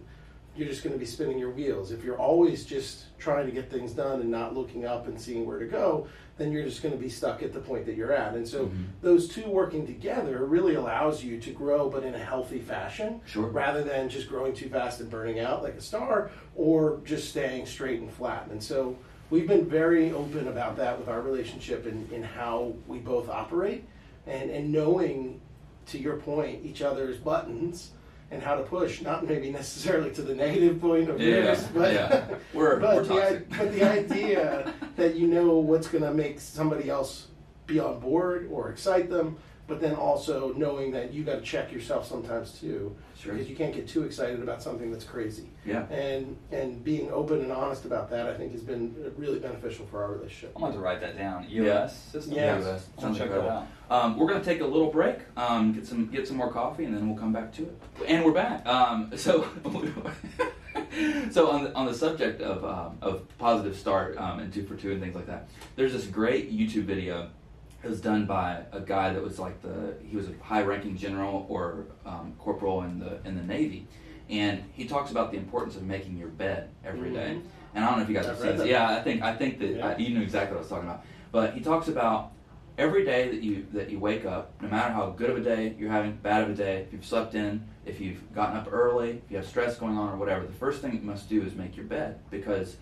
you're 0.58 0.68
just 0.68 0.84
going 0.84 0.94
to 0.94 1.00
be 1.00 1.06
spinning 1.06 1.38
your 1.38 1.52
wheels. 1.52 1.92
If 1.92 2.04
you're 2.04 2.18
always 2.18 2.66
just 2.66 3.06
trying 3.20 3.46
to 3.46 3.52
get 3.52 3.70
things 3.70 3.94
done 3.94 4.22
and 4.22 4.30
not 4.32 4.56
looking 4.56 4.86
up 4.86 5.08
and 5.08 5.20
seeing 5.20 5.46
where 5.46 5.60
to 5.60 5.66
go, 5.66 6.08
then 6.38 6.52
you're 6.52 6.64
just 6.64 6.82
going 6.82 6.94
to 6.94 7.00
be 7.00 7.10
stuck 7.10 7.42
at 7.44 7.54
the 7.54 7.60
point 7.60 7.86
that 7.86 7.96
you're 7.96 8.12
at. 8.14 8.34
And 8.34 8.48
so 8.48 8.66
Mhm. 8.66 8.86
those 9.02 9.28
two 9.28 9.50
working 9.50 9.86
together 9.86 10.46
really 10.46 10.76
allows 10.76 11.24
you 11.24 11.40
to 11.40 11.52
grow, 11.52 11.90
but 11.90 12.04
in 12.04 12.14
a 12.16 12.20
healthy 12.20 12.60
fashion, 12.60 13.22
Sure. 13.26 13.48
rather 13.48 13.84
than 13.84 14.10
just 14.10 14.30
growing 14.30 14.54
too 14.54 14.70
fast 14.70 15.00
and 15.00 15.10
burning 15.10 15.40
out 15.40 15.64
like 15.64 15.76
a 15.76 15.82
star, 15.82 16.30
or 16.56 17.00
just 17.06 17.30
staying 17.30 17.66
straight 17.66 18.00
and 18.02 18.12
flat. 18.12 18.48
And 18.52 18.62
so 18.62 18.96
we've 19.30 19.48
been 19.48 19.66
very 19.66 20.12
open 20.12 20.48
about 20.48 20.76
that 20.78 20.98
with 21.00 21.08
our 21.08 21.22
relationship 21.22 21.86
and 21.86 22.12
in 22.12 22.24
how 22.24 22.74
we 22.88 23.00
both 23.00 23.30
operate, 23.30 23.84
and 24.26 24.50
and 24.52 24.72
knowing, 24.72 25.40
to 25.88 25.98
your 25.98 26.18
point, 26.18 26.64
each 26.66 26.82
other's 26.82 27.18
buttons 27.18 27.92
and 28.32 28.42
how 28.44 28.56
to 28.56 28.64
push, 28.64 29.02
not 29.02 29.26
maybe 29.28 29.50
necessarily 29.52 30.12
to 30.12 30.22
the 30.22 30.36
negative 30.36 30.82
point 30.82 31.10
of 31.10 31.20
Yeah, 31.22 31.38
yours, 31.38 31.64
but 31.74 31.94
yeah. 31.94 32.26
We're- 32.54 32.80
but 32.82 33.08
we're 33.10 33.34
the, 33.40 33.44
but 33.58 33.72
the 33.72 33.84
idea 33.84 34.74
that 34.98 35.16
you 35.16 35.28
know 35.28 35.58
what's 35.60 35.88
going 35.88 36.04
to 36.04 36.14
make 36.14 36.40
somebody 36.40 36.90
else 36.90 37.28
be 37.66 37.80
on 37.80 38.00
board 38.00 38.50
or 38.52 38.70
excite 38.70 39.10
them, 39.10 39.38
but 39.68 39.82
then 39.82 39.96
also 39.96 40.54
knowing 40.54 40.92
that 40.92 41.14
you 41.14 41.24
got 41.24 41.36
to 41.36 41.42
check 41.42 41.72
yourself 41.72 42.08
sometimes 42.08 42.54
too, 42.60 42.96
Sure. 43.20 43.34
because 43.34 43.50
you 43.50 43.56
can't 43.56 43.74
get 43.76 43.88
too 43.88 44.04
excited 44.04 44.42
about 44.42 44.64
something 44.64 44.92
that's 44.92 45.04
crazy. 45.04 45.50
Yeah. 45.66 45.86
And 45.90 46.38
and 46.52 46.84
being 46.84 47.12
open 47.12 47.42
and 47.42 47.52
honest 47.52 47.84
about 47.86 48.10
that, 48.12 48.28
I 48.28 48.34
think, 48.36 48.54
has 48.54 48.62
been 48.62 48.96
really 49.18 49.40
beneficial 49.40 49.86
for 49.88 50.02
our 50.04 50.14
relationship. 50.14 50.54
I'm 50.56 50.62
going 50.62 50.74
to 50.74 50.80
write 50.80 51.02
that 51.02 51.18
down. 51.18 51.46
EOS 51.50 51.66
Yeah. 51.66 51.88
system? 51.88 52.34
Yeah. 52.34 52.58
EOS. 52.60 52.88
I'll 52.98 53.02
Sounds 53.04 53.18
check 53.18 53.30
that 53.30 53.42
out. 53.42 53.68
Um, 53.90 54.18
we're 54.18 54.28
going 54.28 54.40
to 54.40 54.46
take 54.46 54.62
a 54.62 54.66
little 54.66 54.92
break, 54.92 55.18
um, 55.38 55.74
get 55.74 55.86
some 55.86 56.08
get 56.08 56.28
some 56.28 56.38
more 56.38 56.52
coffee, 56.52 56.86
and 56.86 56.96
then 56.96 57.08
we'll 57.10 57.18
come 57.18 57.34
back 57.34 57.54
to 57.54 57.64
it. 57.64 57.78
And 58.08 58.24
we're 58.24 58.34
back. 58.34 58.66
Um, 58.66 59.12
so, 59.18 59.48
so 61.32 61.50
on 61.52 61.64
the, 61.66 61.74
on 61.74 61.86
the 61.86 61.94
subject 61.94 62.42
of 62.42 62.64
um, 62.64 62.98
of 63.02 63.28
positive 63.38 63.76
start 63.78 64.18
um, 64.18 64.40
and 64.40 64.54
two 64.54 64.64
for 64.66 64.76
two 64.76 64.92
and 64.92 65.02
things 65.02 65.16
like 65.16 65.28
that, 65.28 65.48
there's 65.76 65.94
this 65.94 66.06
great 66.06 66.52
YouTube 66.52 66.84
video. 66.84 67.30
It 67.84 67.90
was 67.90 68.02
done 68.02 68.26
by 68.26 68.64
a 68.72 68.80
guy 68.80 69.14
that 69.14 69.24
was 69.24 69.40
like 69.40 69.62
the 69.62 69.96
he 70.04 70.16
was 70.18 70.28
a 70.30 70.34
high 70.44 70.64
ranking 70.64 70.98
general 70.98 71.46
or 71.48 71.86
um, 72.06 72.34
corporal 72.40 72.82
in 72.84 73.00
the 73.00 73.20
in 73.26 73.36
the 73.36 73.44
Navy, 73.44 73.88
and 74.30 74.64
he 74.74 74.86
talks 74.86 75.12
about 75.12 75.32
the 75.32 75.38
importance 75.38 75.76
of 75.76 75.84
making 75.84 76.18
your 76.18 76.30
bed 76.30 76.70
every 76.84 77.12
day. 77.12 77.36
Mhm. 77.38 77.44
And 77.76 77.86
I 77.86 77.90
don't 77.90 77.98
know 77.98 78.04
if 78.04 78.10
you 78.10 78.16
guys 78.16 78.28
I've 78.28 78.40
seen. 78.40 78.58
this. 78.58 78.68
Yeah, 78.68 78.90
I 78.98 79.02
think 79.02 79.22
I 79.22 79.36
think 79.36 79.60
that 79.60 79.70
Yeah. 79.76 79.88
I, 79.90 79.98
you 79.98 80.16
knew 80.18 80.22
exactly 80.24 80.52
what 80.56 80.58
I 80.58 80.62
was 80.62 80.70
talking 80.70 80.90
about. 80.90 81.04
But 81.32 81.54
he 81.54 81.62
talks 81.62 81.88
about 81.88 82.32
every 82.78 83.06
day 83.06 83.30
that 83.30 83.44
you 83.44 83.68
that 83.74 83.90
you 83.92 84.00
wake 84.00 84.26
up, 84.26 84.54
no 84.62 84.68
matter 84.70 84.92
how 84.92 85.12
good 85.12 85.30
of 85.30 85.38
a 85.38 85.42
day 85.42 85.76
you're 85.78 85.92
having, 85.92 86.14
bad 86.16 86.44
of 86.44 86.50
a 86.50 86.56
day, 86.56 86.82
if 86.82 86.92
you've 86.92 87.06
slept 87.06 87.36
in, 87.36 87.64
if 87.86 88.02
you've 88.02 88.34
gotten 88.34 88.58
up 88.58 88.68
early, 88.72 89.22
if 89.26 89.30
you 89.32 89.38
have 89.38 89.46
stress 89.48 89.78
going 89.78 89.98
on 89.98 90.12
or 90.12 90.18
whatever, 90.18 90.46
the 90.46 90.54
first 90.54 90.82
thing 90.82 90.94
you 90.94 91.02
must 91.02 91.30
do 91.30 91.44
is 91.44 91.54
make 91.56 91.76
your 91.78 91.86
bed 91.86 92.20
because 92.32 92.78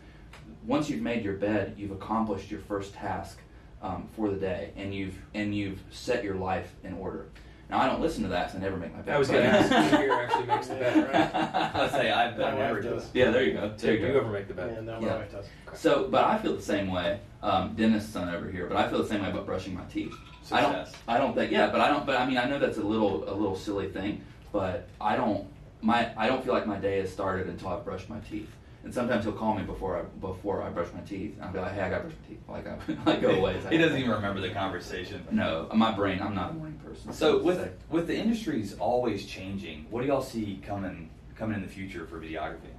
once 0.65 0.89
you've 0.89 1.01
made 1.01 1.23
your 1.23 1.35
bed, 1.35 1.75
you've 1.77 1.91
accomplished 1.91 2.49
your 2.49 2.61
first 2.61 2.93
task 2.93 3.39
um, 3.81 4.07
for 4.15 4.29
the 4.29 4.37
day, 4.37 4.71
and 4.75 4.93
you've 4.93 5.15
and 5.33 5.55
you've 5.55 5.81
set 5.91 6.23
your 6.23 6.35
life 6.35 6.71
in 6.83 6.93
order. 6.93 7.27
Now 7.69 7.79
I 7.81 7.87
don't 7.87 7.99
listen 8.01 8.21
to 8.23 8.29
that, 8.29 8.51
so 8.51 8.57
I 8.57 8.61
never 8.61 8.77
make 8.77 8.93
my 8.95 9.01
bed. 9.01 9.15
I 9.15 9.17
was 9.17 9.27
going 9.27 9.43
to 9.49 9.49
ask 9.49 9.71
who 9.91 9.97
here 9.97 10.13
actually 10.13 10.45
makes 10.45 10.67
the 10.67 10.75
bed. 10.75 10.95
Yeah, 11.11 11.71
I 11.73 11.87
say 11.89 12.11
I've 12.11 12.37
My 12.37 12.51
I've 12.51 12.57
never 12.59 12.81
done 12.81 12.93
does. 12.93 13.05
it. 13.05 13.09
yeah, 13.13 13.31
there 13.31 13.43
you 13.43 13.53
go. 13.53 13.73
There 13.75 13.93
you 13.93 13.99
do 13.99 14.05
go. 14.07 14.13
you 14.13 14.19
ever 14.19 14.29
make 14.29 14.47
the 14.47 14.53
bed? 14.53 14.77
And 14.77 14.85
now 14.87 14.99
my 14.99 15.07
Yeah. 15.07 15.15
wife 15.17 15.31
does. 15.31 15.45
So, 15.73 16.07
but 16.07 16.23
I 16.25 16.37
feel 16.37 16.55
the 16.55 16.61
same 16.61 16.91
way. 16.91 17.19
Um, 17.41 17.73
Dennis' 17.75 18.07
son 18.07 18.29
over 18.33 18.49
here, 18.49 18.67
but 18.67 18.77
I 18.77 18.87
feel 18.89 18.99
the 19.01 19.07
same 19.09 19.21
way 19.23 19.29
about 19.29 19.45
brushing 19.45 19.73
my 19.73 19.83
teeth. 19.85 20.13
I 20.51 20.61
don't. 20.61 20.87
I 21.07 21.17
don't 21.17 21.33
think. 21.33 21.51
Yeah, 21.51 21.71
but 21.71 21.81
I 21.81 21.87
don't. 21.89 22.05
But 22.05 22.19
I 22.19 22.25
mean, 22.27 22.37
I 22.37 22.45
know 22.45 22.59
that's 22.59 22.77
a 22.77 22.83
little 22.83 23.23
a 23.27 23.33
little 23.33 23.55
silly 23.55 23.89
thing, 23.89 24.21
but 24.51 24.87
I 25.01 25.15
don't. 25.15 25.47
My 25.81 26.11
I 26.17 26.27
don't 26.27 26.43
feel 26.43 26.53
like 26.53 26.67
my 26.67 26.77
day 26.77 26.99
has 26.99 27.11
started 27.11 27.47
until 27.47 27.69
I've 27.69 27.83
brushed 27.83 28.09
my 28.09 28.19
teeth. 28.19 28.49
And 28.85 28.93
sometimes 28.93 29.25
he'll 29.25 29.33
call 29.33 29.55
me 29.55 29.63
before 29.63 29.97
I 29.97 30.03
before 30.21 30.61
I 30.61 30.69
brush 30.69 30.89
my 30.93 31.01
teeth. 31.01 31.35
I'll 31.41 31.51
be 31.51 31.57
like, 31.59 31.73
"Hey, 31.73 31.81
I 31.81 31.89
got 31.89 31.97
to 31.97 32.03
brush 32.03 32.15
my 32.21 32.27
teeth." 32.27 32.39
Like 32.47 32.67
I 32.67 32.77
like 33.11 33.21
go 33.21 33.29
away. 33.31 33.59
he 33.71 33.79
doesn't 33.79 33.97
even 33.97 34.11
remember 34.11 34.39
the 34.41 34.51
conversation. 34.51 35.25
No, 35.31 35.67
my 35.73 35.91
brain. 35.91 36.21
I'm 36.21 36.35
not 36.35 36.51
a 36.51 36.53
morning 36.53 36.79
person. 36.85 37.11
So 37.11 37.39
with 37.41 37.67
with 37.89 38.05
the 38.05 38.15
industries 38.15 38.75
always 38.77 39.25
changing, 39.25 39.87
what 39.89 40.01
do 40.01 40.07
y'all 40.07 40.21
see 40.21 40.61
coming 40.65 41.09
coming 41.35 41.55
in 41.57 41.63
the 41.63 41.67
future 41.67 42.05
for 42.05 42.19
videography? 42.19 42.69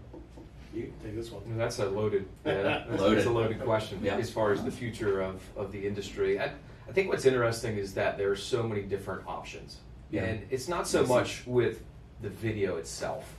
You 0.73 0.93
take 1.03 1.17
this 1.17 1.31
one. 1.33 1.43
That's 1.59 1.79
a 1.81 1.87
loaded, 1.87 2.29
yeah, 2.45 2.63
that's, 2.63 3.01
Loaded. 3.01 3.19
that's 3.19 3.27
a 3.27 3.31
loaded 3.31 3.61
question 3.63 3.99
Yeah. 4.03 4.17
as 4.17 4.31
far 4.31 4.53
as 4.53 4.63
the 4.63 4.71
future 4.71 5.23
of, 5.23 5.43
of 5.57 5.73
the 5.73 5.87
industry. 5.87 6.39
I, 6.39 6.53
I 6.89 6.93
think 6.93 7.09
what's 7.09 7.25
interesting 7.25 7.79
is 7.79 7.95
that 7.95 8.19
there 8.19 8.31
are 8.31 8.37
so 8.37 8.63
many 8.63 8.83
different 8.83 9.27
options, 9.27 9.79
Yeah. 10.11 10.25
and 10.25 10.47
it's 10.51 10.69
not 10.69 10.87
so 10.87 11.07
much 11.07 11.47
with 11.47 11.83
the 12.21 12.29
video 12.29 12.77
itself. 12.77 13.35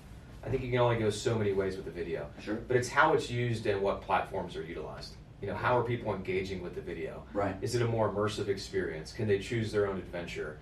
I 0.45 0.49
think 0.49 0.63
you 0.63 0.69
can 0.71 0.79
only 0.79 0.97
go 0.97 1.09
so 1.09 1.37
many 1.37 1.53
ways 1.53 1.75
with 1.75 1.85
the 1.85 1.91
video, 1.91 2.27
Sure. 2.39 2.55
but 2.55 2.77
it's 2.77 2.87
how 2.89 3.13
it's 3.13 3.29
used 3.29 3.65
and 3.65 3.81
what 3.81 4.01
platforms 4.01 4.55
are 4.55 4.63
utilized. 4.63 5.15
You 5.41 5.47
know, 5.47 5.55
how 5.55 5.77
are 5.77 5.83
people 5.83 6.13
engaging 6.15 6.61
with 6.63 6.73
the 6.75 6.81
video? 6.81 7.23
Right. 7.33 7.55
Is 7.61 7.75
it 7.75 7.81
a 7.81 7.85
more 7.87 8.09
immersive 8.09 8.47
experience? 8.47 9.11
Can 9.13 9.27
they 9.27 9.39
choose 9.39 9.71
their 9.71 9.87
own 9.87 9.97
adventure? 9.97 10.57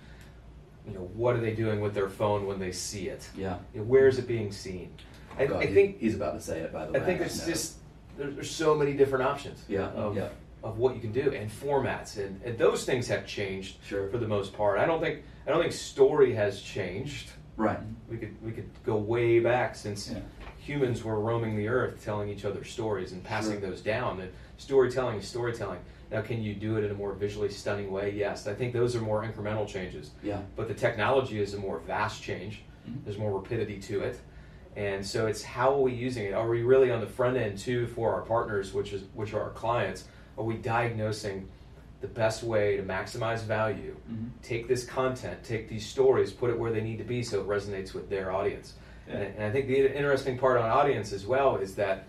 You 0.88 0.94
know, 0.94 1.10
what 1.14 1.36
are 1.36 1.40
they 1.40 1.54
doing 1.54 1.82
with 1.82 1.94
their 1.94 2.10
phone 2.10 2.46
when 2.46 2.60
they 2.60 2.72
see 2.72 3.08
it? 3.10 3.30
Yeah. 3.38 3.58
You 3.74 3.80
know, 3.82 3.86
where 3.86 4.08
is 4.08 4.18
it 4.20 4.28
being 4.28 4.52
seen? 4.52 4.92
I, 5.38 5.46
God, 5.46 5.64
I 5.64 5.68
think 5.68 6.00
he's 6.00 6.16
about 6.16 6.34
to 6.34 6.42
say 6.42 6.60
it. 6.60 6.74
By 6.74 6.86
the 6.86 6.94
way, 6.94 7.00
I 7.00 7.04
think 7.04 7.22
it's 7.22 7.46
just 7.46 7.78
there, 8.18 8.30
there's 8.32 8.52
so 8.52 8.76
many 8.76 8.94
different 8.94 9.26
options. 9.26 9.64
Yeah, 9.68 9.88
Of, 9.92 10.16
yeah. 10.16 10.30
of 10.64 10.78
what 10.78 10.96
you 10.96 11.02
can 11.02 11.12
do 11.12 11.32
and 11.34 11.50
formats 11.50 12.18
and, 12.18 12.42
and 12.44 12.58
those 12.58 12.86
things 12.86 13.08
have 13.08 13.26
changed 13.26 13.78
Sure. 13.86 14.10
for 14.10 14.18
the 14.18 14.28
most 14.28 14.54
part. 14.54 14.80
I 14.80 14.86
don't 14.86 15.02
think 15.02 15.24
I 15.48 15.52
don't 15.52 15.62
think 15.62 15.74
story 15.74 16.34
has 16.36 16.62
changed. 16.62 17.32
Right. 17.58 17.80
We 18.10 18.18
could 18.18 18.36
we 18.44 18.52
could 18.52 18.70
go 18.86 18.96
way 18.98 19.40
back 19.40 19.76
since 19.76 20.10
Yeah. 20.12 20.20
humans 20.60 21.04
were 21.04 21.20
roaming 21.20 21.56
the 21.56 21.68
earth, 21.68 22.04
telling 22.04 22.30
each 22.30 22.46
other 22.46 22.64
stories 22.64 23.12
and 23.12 23.24
passing 23.24 23.60
Sure. 23.60 23.70
those 23.70 23.82
down. 23.82 24.20
And 24.22 24.32
storytelling 24.58 25.18
is 25.18 25.28
storytelling. 25.28 25.80
Now, 26.12 26.22
can 26.22 26.42
you 26.42 26.54
do 26.54 26.78
it 26.78 26.84
in 26.84 26.92
a 26.92 26.94
more 26.94 27.14
visually 27.14 27.50
stunning 27.50 27.92
way? 27.92 28.12
Yes. 28.12 28.48
I 28.48 28.54
think 28.54 28.74
those 28.74 28.96
are 28.96 29.02
more 29.02 29.24
incremental 29.24 29.68
changes. 29.68 30.12
Yeah. 30.24 30.42
But 30.56 30.68
the 30.68 30.74
technology 30.74 31.40
is 31.42 31.54
a 31.54 31.58
more 31.58 31.80
vast 31.80 32.22
change. 32.22 32.64
Mhm. 32.88 33.04
There's 33.04 33.18
more 33.18 33.32
rapidity 33.34 33.80
to 33.80 34.02
it. 34.02 34.20
And 34.76 35.06
so 35.06 35.26
it's 35.28 35.42
how 35.44 35.74
are 35.74 35.82
we 35.82 35.94
using 35.94 36.26
it? 36.26 36.34
Are 36.34 36.48
we 36.48 36.62
really 36.64 36.92
on 36.92 37.00
the 37.00 37.08
front 37.08 37.38
end 37.38 37.58
too 37.58 37.88
for 37.88 38.14
our 38.14 38.22
partners, 38.22 38.74
which 38.74 38.94
is 38.94 39.04
which 39.14 39.34
are 39.34 39.42
our 39.42 39.50
clients? 39.52 40.06
Are 40.38 40.44
we 40.44 40.56
diagnosing 40.58 41.48
the 42.06 42.14
best 42.14 42.44
way 42.44 42.78
to 42.78 42.84
maximize 42.84 43.40
value? 43.42 43.96
Mhm. 44.12 44.30
Take 44.44 44.68
this 44.68 44.86
content, 44.86 45.44
take 45.44 45.68
these 45.68 45.86
stories, 45.86 46.32
put 46.32 46.50
it 46.52 46.60
where 46.60 46.72
they 46.72 46.82
need 46.82 46.98
to 47.00 47.04
be 47.04 47.24
so 47.24 47.42
it 47.42 47.48
resonates 47.48 47.94
with 47.94 48.10
their 48.10 48.32
audience. 48.32 48.76
Yeah. 49.08 49.16
And, 49.16 49.36
and 49.36 49.44
I 49.44 49.52
think 49.52 49.68
the 49.68 49.96
interesting 49.98 50.38
part 50.38 50.60
on 50.60 50.70
audience 50.70 51.12
as 51.14 51.26
well 51.26 51.58
is 51.58 51.76
that 51.76 52.06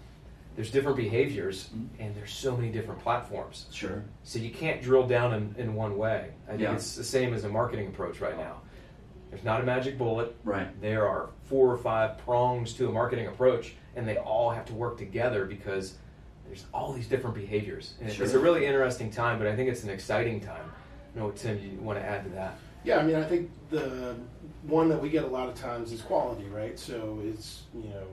there's 0.54 0.70
different 0.70 0.96
behaviors 0.96 1.68
Mhm. 1.74 1.88
and 1.98 2.14
there's 2.14 2.32
so 2.32 2.56
many 2.56 2.70
different 2.70 3.00
platforms. 3.00 3.66
Sure. 3.70 4.02
So 4.22 4.38
you 4.38 4.50
can't 4.50 4.82
drill 4.82 5.06
down 5.06 5.32
in, 5.34 5.54
in 5.58 5.74
one 5.74 5.96
way. 5.96 6.30
I 6.46 6.50
think 6.52 6.62
Yeah. 6.62 6.74
it's 6.74 6.94
the 6.94 7.04
same 7.04 7.32
as 7.34 7.44
a 7.44 7.48
marketing 7.48 7.88
approach 7.88 8.20
right 8.20 8.36
now. 8.36 8.60
There's 9.30 9.44
not 9.44 9.60
a 9.60 9.64
magic 9.64 9.98
bullet. 9.98 10.34
Right. 10.44 10.68
There 10.80 11.06
are 11.08 11.30
four 11.44 11.70
or 11.72 11.76
five 11.78 12.18
prongs 12.18 12.72
to 12.74 12.88
a 12.88 12.92
marketing 12.92 13.26
approach, 13.26 13.74
and 13.96 14.06
they 14.08 14.16
all 14.18 14.50
have 14.50 14.64
to 14.66 14.74
work 14.74 14.96
together 14.98 15.44
because 15.46 15.98
there's 16.46 16.64
all 16.72 16.92
these 16.92 17.06
different 17.08 17.34
behaviors. 17.36 17.94
And 18.00 18.10
It's 18.10 18.32
a 18.34 18.38
really 18.38 18.66
interesting 18.66 19.10
time, 19.10 19.38
but 19.38 19.46
I 19.46 19.56
think 19.56 19.68
it's 19.68 19.84
an 19.84 19.90
exciting 19.90 20.40
time. 20.40 20.70
I 21.14 21.18
know, 21.18 21.30
Tim, 21.30 21.58
you 21.58 21.78
want 21.80 21.98
to 21.98 22.04
add 22.04 22.24
to 22.24 22.30
that? 22.30 22.58
Yeah, 22.84 22.98
I 22.98 23.02
mean, 23.02 23.16
I 23.16 23.24
think 23.24 23.50
the 23.70 24.14
one 24.62 24.88
that 24.88 25.00
we 25.00 25.08
get 25.08 25.24
a 25.24 25.28
lot 25.28 25.48
of 25.48 25.54
times 25.56 25.92
is 25.92 26.02
quality, 26.02 26.44
right? 26.46 26.78
So 26.78 27.20
it's 27.24 27.62
you 27.74 27.88
know 27.88 28.06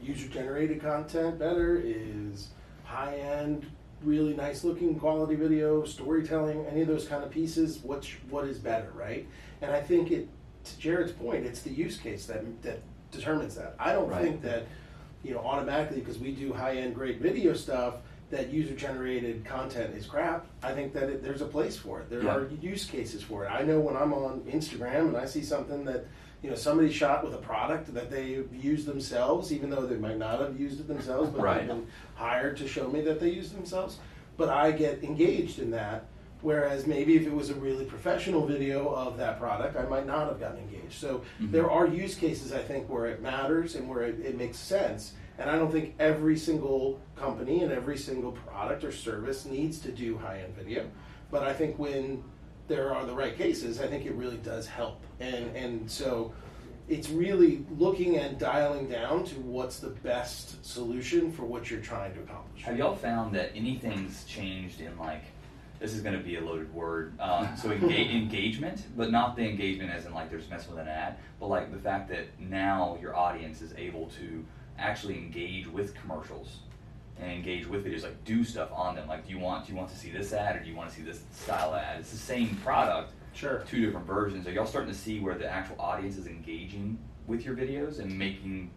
user 0.00 0.28
generated 0.28 0.80
content 0.80 1.38
better 1.38 1.80
is 1.82 2.50
high 2.84 3.16
end, 3.16 3.66
really 4.04 4.34
nice 4.34 4.62
looking 4.62 4.98
quality 4.98 5.34
video, 5.34 5.84
storytelling, 5.84 6.64
any 6.66 6.82
of 6.82 6.88
those 6.88 7.08
kind 7.08 7.24
of 7.24 7.30
pieces. 7.30 7.82
Which 7.82 8.18
what 8.28 8.44
is 8.44 8.58
better, 8.58 8.92
right? 8.94 9.26
And 9.62 9.72
I 9.72 9.80
think 9.80 10.12
it 10.12 10.28
to 10.62 10.78
Jared's 10.78 11.12
point, 11.12 11.44
it's 11.46 11.62
the 11.62 11.70
use 11.70 11.96
case 11.96 12.26
that 12.26 12.44
that 12.62 12.78
determines 13.10 13.56
that. 13.56 13.74
I 13.80 13.92
don't 13.94 14.08
Right. 14.08 14.22
think 14.22 14.42
that 14.42 14.66
you 15.22 15.32
know 15.34 15.40
automatically 15.40 16.00
because 16.00 16.18
we 16.18 16.32
do 16.32 16.52
high 16.52 16.76
end 16.76 16.94
great 16.94 17.20
video 17.20 17.52
stuff 17.54 17.96
that 18.30 18.50
user 18.52 18.74
generated 18.76 19.44
content 19.44 19.92
is 19.96 20.06
crap. 20.06 20.46
I 20.62 20.72
think 20.72 20.92
that 20.92 21.08
it, 21.10 21.20
there's 21.22 21.40
a 21.40 21.46
place 21.46 21.76
for 21.76 21.98
it. 22.00 22.08
There 22.08 22.22
Yeah. 22.22 22.36
are 22.36 22.48
use 22.60 22.84
cases 22.84 23.22
for 23.24 23.44
it. 23.44 23.48
I 23.48 23.62
know 23.62 23.80
when 23.80 23.96
I'm 23.96 24.12
on 24.12 24.40
Instagram 24.42 25.08
and 25.08 25.16
I 25.16 25.26
see 25.26 25.42
something 25.42 25.84
that 25.86 26.06
you 26.42 26.48
know 26.48 26.54
somebody 26.56 26.92
shot 26.92 27.24
with 27.24 27.34
a 27.34 27.38
product 27.38 27.92
that 27.92 28.08
they 28.10 28.44
used 28.52 28.86
themselves, 28.86 29.52
even 29.52 29.68
though 29.68 29.84
they 29.84 29.96
might 29.96 30.16
not 30.16 30.40
have 30.40 30.58
used 30.60 30.78
it 30.80 30.86
themselves, 30.88 31.28
but 31.30 31.40
Right. 31.42 31.58
they've 31.58 31.68
been 31.68 31.86
hired 32.14 32.56
to 32.58 32.68
show 32.68 32.88
me 32.88 33.00
that 33.02 33.18
they 33.20 33.30
used 33.30 33.54
themselves. 33.54 33.98
But 34.36 34.48
I 34.48 34.70
get 34.72 35.02
engaged 35.02 35.58
in 35.58 35.72
that. 35.72 36.04
Whereas 36.42 36.86
maybe 36.86 37.16
if 37.16 37.26
it 37.26 37.32
was 37.32 37.50
a 37.50 37.54
really 37.54 37.84
professional 37.84 38.46
video 38.46 38.88
of 38.94 39.16
that 39.18 39.38
product, 39.38 39.76
I 39.76 39.82
might 39.84 40.06
not 40.06 40.26
have 40.28 40.40
gotten 40.40 40.58
engaged. 40.58 40.94
So 40.94 41.22
Mhm. 41.40 41.52
there 41.52 41.70
are 41.70 41.86
use 41.86 42.14
cases 42.14 42.52
I 42.52 42.62
think 42.62 42.88
where 42.88 43.06
it 43.06 43.20
matters 43.20 43.74
and 43.74 43.88
where 43.88 44.02
it, 44.02 44.20
it 44.20 44.36
makes 44.38 44.58
sense. 44.58 45.14
And 45.38 45.50
I 45.50 45.56
don't 45.56 45.70
think 45.72 45.94
every 45.98 46.36
single 46.36 47.00
company 47.16 47.62
and 47.62 47.72
every 47.72 47.96
single 47.96 48.32
product 48.32 48.84
or 48.84 48.92
service 48.92 49.44
needs 49.44 49.78
to 49.80 49.92
do 49.92 50.16
high 50.18 50.40
end 50.44 50.54
video. 50.54 50.84
But 51.30 51.42
I 51.42 51.52
think 51.52 51.78
when 51.78 52.22
there 52.68 52.94
are 52.94 53.04
the 53.06 53.14
right 53.14 53.36
cases, 53.36 53.80
I 53.80 53.86
think 53.86 54.06
it 54.06 54.14
really 54.14 54.36
does 54.38 54.66
help. 54.66 55.00
And 55.18 55.54
and 55.56 55.90
so 55.90 56.32
it's 56.88 57.08
really 57.10 57.64
looking 57.78 58.16
and 58.16 58.36
dialing 58.38 58.88
down 58.88 59.24
to 59.24 59.36
what's 59.40 59.78
the 59.78 59.90
best 59.90 60.64
solution 60.66 61.30
for 61.32 61.44
what 61.44 61.70
you're 61.70 61.80
trying 61.80 62.12
to 62.14 62.20
accomplish. 62.20 62.62
Have 62.64 62.76
y'all 62.76 62.96
found 62.96 63.34
that 63.36 63.50
anything's 63.54 64.24
changed 64.24 64.80
in 64.80 64.98
like 64.98 65.22
this 65.80 65.94
is 65.94 66.02
going 66.02 66.16
to 66.16 66.22
be 66.22 66.36
a 66.36 66.40
loaded 66.40 66.72
word. 66.72 67.18
Um, 67.18 67.48
so 67.56 67.70
engage, 67.70 68.10
engagement, 68.14 68.84
but 68.96 69.10
not 69.10 69.34
the 69.34 69.42
engagement 69.48 69.90
as 69.90 70.06
in 70.06 70.12
like 70.14 70.30
there's 70.30 70.48
messing 70.48 70.70
with 70.72 70.80
an 70.80 70.88
ad, 70.88 71.16
but 71.40 71.48
like 71.48 71.72
the 71.72 71.78
fact 71.78 72.08
that 72.10 72.26
now 72.38 72.98
your 73.00 73.16
audience 73.16 73.62
is 73.62 73.72
able 73.76 74.06
to 74.20 74.44
actually 74.78 75.16
engage 75.16 75.66
with 75.66 75.94
commercials 75.94 76.58
and 77.18 77.30
engage 77.32 77.66
with 77.66 77.84
videos, 77.84 78.02
like 78.02 78.22
do 78.24 78.44
stuff 78.44 78.70
on 78.72 78.94
them. 78.94 79.08
Like, 79.08 79.26
do 79.26 79.32
you 79.32 79.38
want 79.38 79.66
do 79.66 79.72
you 79.72 79.78
want 79.78 79.90
to 79.90 79.96
see 79.96 80.10
this 80.10 80.32
ad 80.32 80.56
or 80.56 80.60
do 80.60 80.68
you 80.68 80.76
want 80.76 80.90
to 80.90 80.94
see 80.96 81.02
this 81.02 81.22
style 81.32 81.74
ad? 81.74 81.98
It's 82.00 82.10
the 82.10 82.16
same 82.16 82.56
product, 82.64 83.12
Sure. 83.32 83.64
two 83.68 83.84
different 83.84 84.06
versions. 84.06 84.46
Are 84.46 84.52
y'all 84.52 84.66
starting 84.66 84.92
to 84.92 84.98
see 84.98 85.20
where 85.20 85.36
the 85.36 85.48
actual 85.50 85.76
audience 85.80 86.16
is 86.16 86.26
engaging 86.26 86.98
with 87.26 87.44
your 87.44 87.54
videos 87.54 88.00
and 88.00 88.18
making 88.18 88.70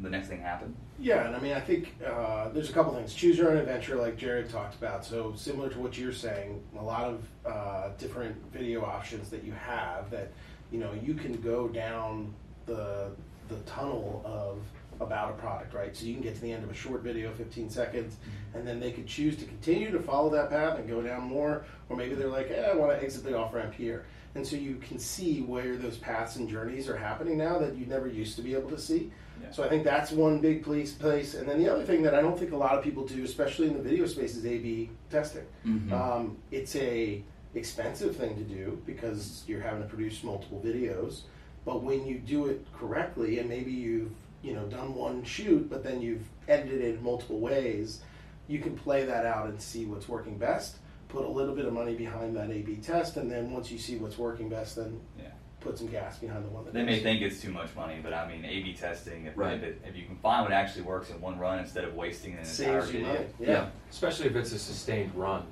the 0.00 0.10
next 0.10 0.28
thing 0.28 0.40
happen? 0.40 0.74
Yeah, 0.98 1.26
and 1.26 1.34
I 1.34 1.40
mean, 1.40 1.52
I 1.52 1.60
think 1.60 1.94
uh, 2.06 2.48
there's 2.50 2.70
a 2.70 2.72
couple 2.72 2.94
things. 2.94 3.14
Choose 3.14 3.38
your 3.38 3.50
own 3.50 3.56
adventure, 3.56 3.96
like 3.96 4.16
Jared 4.16 4.50
talked 4.50 4.74
about. 4.74 5.04
So 5.04 5.32
similar 5.36 5.68
to 5.70 5.78
what 5.78 5.96
you're 5.96 6.12
saying, 6.12 6.62
a 6.78 6.82
lot 6.82 7.04
of 7.04 7.24
uh, 7.46 7.90
different 7.98 8.36
video 8.52 8.84
options 8.84 9.30
that 9.30 9.44
you 9.44 9.52
have 9.52 10.10
that 10.10 10.30
you 10.70 10.78
know 10.78 10.92
you 11.02 11.14
can 11.14 11.40
go 11.40 11.68
down 11.68 12.34
the 12.66 13.10
the 13.48 13.56
tunnel 13.60 14.22
of 14.24 14.58
about 15.00 15.30
a 15.30 15.32
product, 15.34 15.74
right? 15.74 15.96
So 15.96 16.04
you 16.04 16.14
can 16.14 16.22
get 16.22 16.34
to 16.34 16.40
the 16.40 16.52
end 16.52 16.62
of 16.62 16.70
a 16.70 16.74
short 16.74 17.02
video, 17.02 17.32
15 17.32 17.70
seconds, 17.70 18.16
and 18.54 18.66
then 18.66 18.78
they 18.78 18.92
could 18.92 19.06
choose 19.06 19.36
to 19.38 19.44
continue 19.44 19.90
to 19.90 19.98
follow 19.98 20.28
that 20.30 20.50
path 20.50 20.78
and 20.78 20.86
go 20.86 21.00
down 21.00 21.22
more, 21.22 21.64
or 21.88 21.96
maybe 21.96 22.14
they're 22.14 22.28
like, 22.28 22.50
eh, 22.50 22.68
I 22.70 22.74
want 22.74 22.92
to 22.92 23.02
exit 23.02 23.24
the 23.24 23.36
off 23.36 23.54
ramp 23.54 23.72
here. 23.72 24.04
And 24.34 24.46
so 24.46 24.56
you 24.56 24.76
can 24.76 24.98
see 24.98 25.42
where 25.42 25.76
those 25.76 25.96
paths 25.96 26.36
and 26.36 26.48
journeys 26.48 26.88
are 26.88 26.96
happening 26.96 27.36
now 27.36 27.58
that 27.58 27.76
you 27.76 27.86
never 27.86 28.06
used 28.06 28.36
to 28.36 28.42
be 28.42 28.54
able 28.54 28.70
to 28.70 28.78
see. 28.78 29.10
Yeah. 29.42 29.50
So 29.50 29.64
I 29.64 29.68
think 29.68 29.82
that's 29.84 30.12
one 30.12 30.40
big 30.40 30.62
place. 30.62 30.92
Place, 30.92 31.34
and 31.34 31.48
then 31.48 31.58
the 31.58 31.68
other 31.68 31.82
thing 31.84 32.02
that 32.02 32.14
I 32.14 32.20
don't 32.20 32.38
think 32.38 32.52
a 32.52 32.56
lot 32.56 32.76
of 32.78 32.84
people 32.84 33.06
do, 33.06 33.24
especially 33.24 33.66
in 33.66 33.74
the 33.74 33.82
video 33.82 34.06
space, 34.06 34.36
is 34.36 34.46
A/B 34.46 34.90
testing. 35.10 35.46
Mhm. 35.66 35.90
Um, 35.92 36.36
it's 36.50 36.76
a 36.76 37.22
expensive 37.54 38.14
thing 38.14 38.36
to 38.36 38.44
do 38.44 38.80
because 38.86 39.42
you're 39.48 39.60
having 39.60 39.82
to 39.82 39.88
produce 39.88 40.22
multiple 40.22 40.62
videos. 40.64 41.22
But 41.64 41.82
when 41.82 42.06
you 42.06 42.18
do 42.18 42.46
it 42.46 42.64
correctly, 42.72 43.40
and 43.40 43.48
maybe 43.48 43.72
you've 43.72 44.12
you 44.42 44.54
know 44.54 44.64
done 44.66 44.94
one 44.94 45.24
shoot, 45.24 45.68
but 45.68 45.82
then 45.82 46.00
you've 46.00 46.22
edited 46.48 46.80
it 46.82 46.94
in 46.96 47.02
multiple 47.02 47.40
ways, 47.40 48.00
you 48.46 48.60
can 48.60 48.76
play 48.76 49.04
that 49.06 49.26
out 49.26 49.48
and 49.48 49.60
see 49.60 49.86
what's 49.86 50.08
working 50.08 50.38
best. 50.38 50.76
Put 51.12 51.24
a 51.24 51.28
little 51.28 51.54
bit 51.54 51.64
of 51.64 51.72
money 51.72 51.94
behind 51.94 52.36
that 52.36 52.50
A/B 52.50 52.76
test, 52.76 53.16
and 53.16 53.30
then 53.30 53.50
once 53.50 53.70
you 53.70 53.78
see 53.78 53.96
what's 53.96 54.16
working 54.16 54.48
best, 54.48 54.76
then 54.76 55.00
Yeah. 55.18 55.24
put 55.60 55.76
some 55.76 55.88
gas 55.88 56.18
behind 56.18 56.44
the 56.44 56.48
one 56.48 56.64
that 56.64 56.72
They 56.72 56.84
may 56.84 57.00
think 57.00 57.20
it's 57.20 57.40
too 57.40 57.50
much 57.52 57.74
money, 57.74 57.98
but 58.02 58.14
I 58.14 58.28
mean, 58.28 58.44
A/B 58.44 58.74
testing. 58.74 59.26
If, 59.26 59.36
Right. 59.36 59.54
if, 59.56 59.62
it, 59.64 59.82
if 59.86 59.96
you 59.96 60.04
can 60.06 60.16
find 60.16 60.44
what 60.44 60.52
actually 60.52 60.82
works 60.82 61.10
in 61.10 61.20
one 61.20 61.38
run 61.38 61.58
instead 61.58 61.84
of 61.84 61.94
wasting 61.94 62.32
an 62.34 62.38
entire 62.38 62.80
saves 62.80 62.86
you 62.92 63.00
video, 63.00 63.12
money. 63.14 63.26
Yeah. 63.40 63.68
especially 63.90 64.26
if 64.26 64.36
it's 64.36 64.52
a 64.52 64.58
sustained 64.58 65.14
run. 65.16 65.42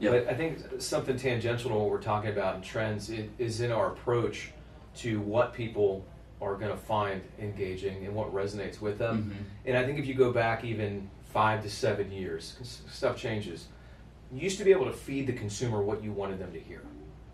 Yeah. 0.00 0.10
But 0.10 0.28
I 0.28 0.34
think 0.34 0.58
something 0.82 1.16
tangential 1.16 1.70
to 1.70 1.76
what 1.76 1.88
we're 1.88 2.02
talking 2.02 2.30
about 2.30 2.56
in 2.56 2.62
trends 2.62 3.10
i- 3.10 3.28
is 3.38 3.60
in 3.60 3.70
our 3.70 3.92
approach 3.92 4.50
to 4.96 5.20
what 5.20 5.54
people 5.54 6.04
are 6.42 6.56
going 6.56 6.70
to 6.72 6.76
find 6.76 7.22
engaging 7.38 8.04
and 8.04 8.14
what 8.14 8.34
resonates 8.34 8.80
with 8.80 8.98
them. 8.98 9.30
Mhm. 9.32 9.68
And 9.68 9.78
I 9.78 9.84
think 9.86 9.98
if 9.98 10.06
you 10.06 10.14
go 10.14 10.32
back 10.32 10.64
even 10.64 11.08
five 11.24 11.62
to 11.62 11.70
seven 11.70 12.10
years, 12.12 12.56
'cause 12.58 12.82
stuff 12.90 13.16
changes. 13.16 13.68
You 14.32 14.40
used 14.42 14.58
to 14.58 14.64
be 14.64 14.72
able 14.72 14.86
to 14.86 14.92
feed 14.92 15.26
the 15.26 15.32
consumer 15.32 15.82
what 15.82 16.02
you 16.02 16.12
wanted 16.12 16.38
them 16.38 16.52
to 16.52 16.60
hear. 16.60 16.82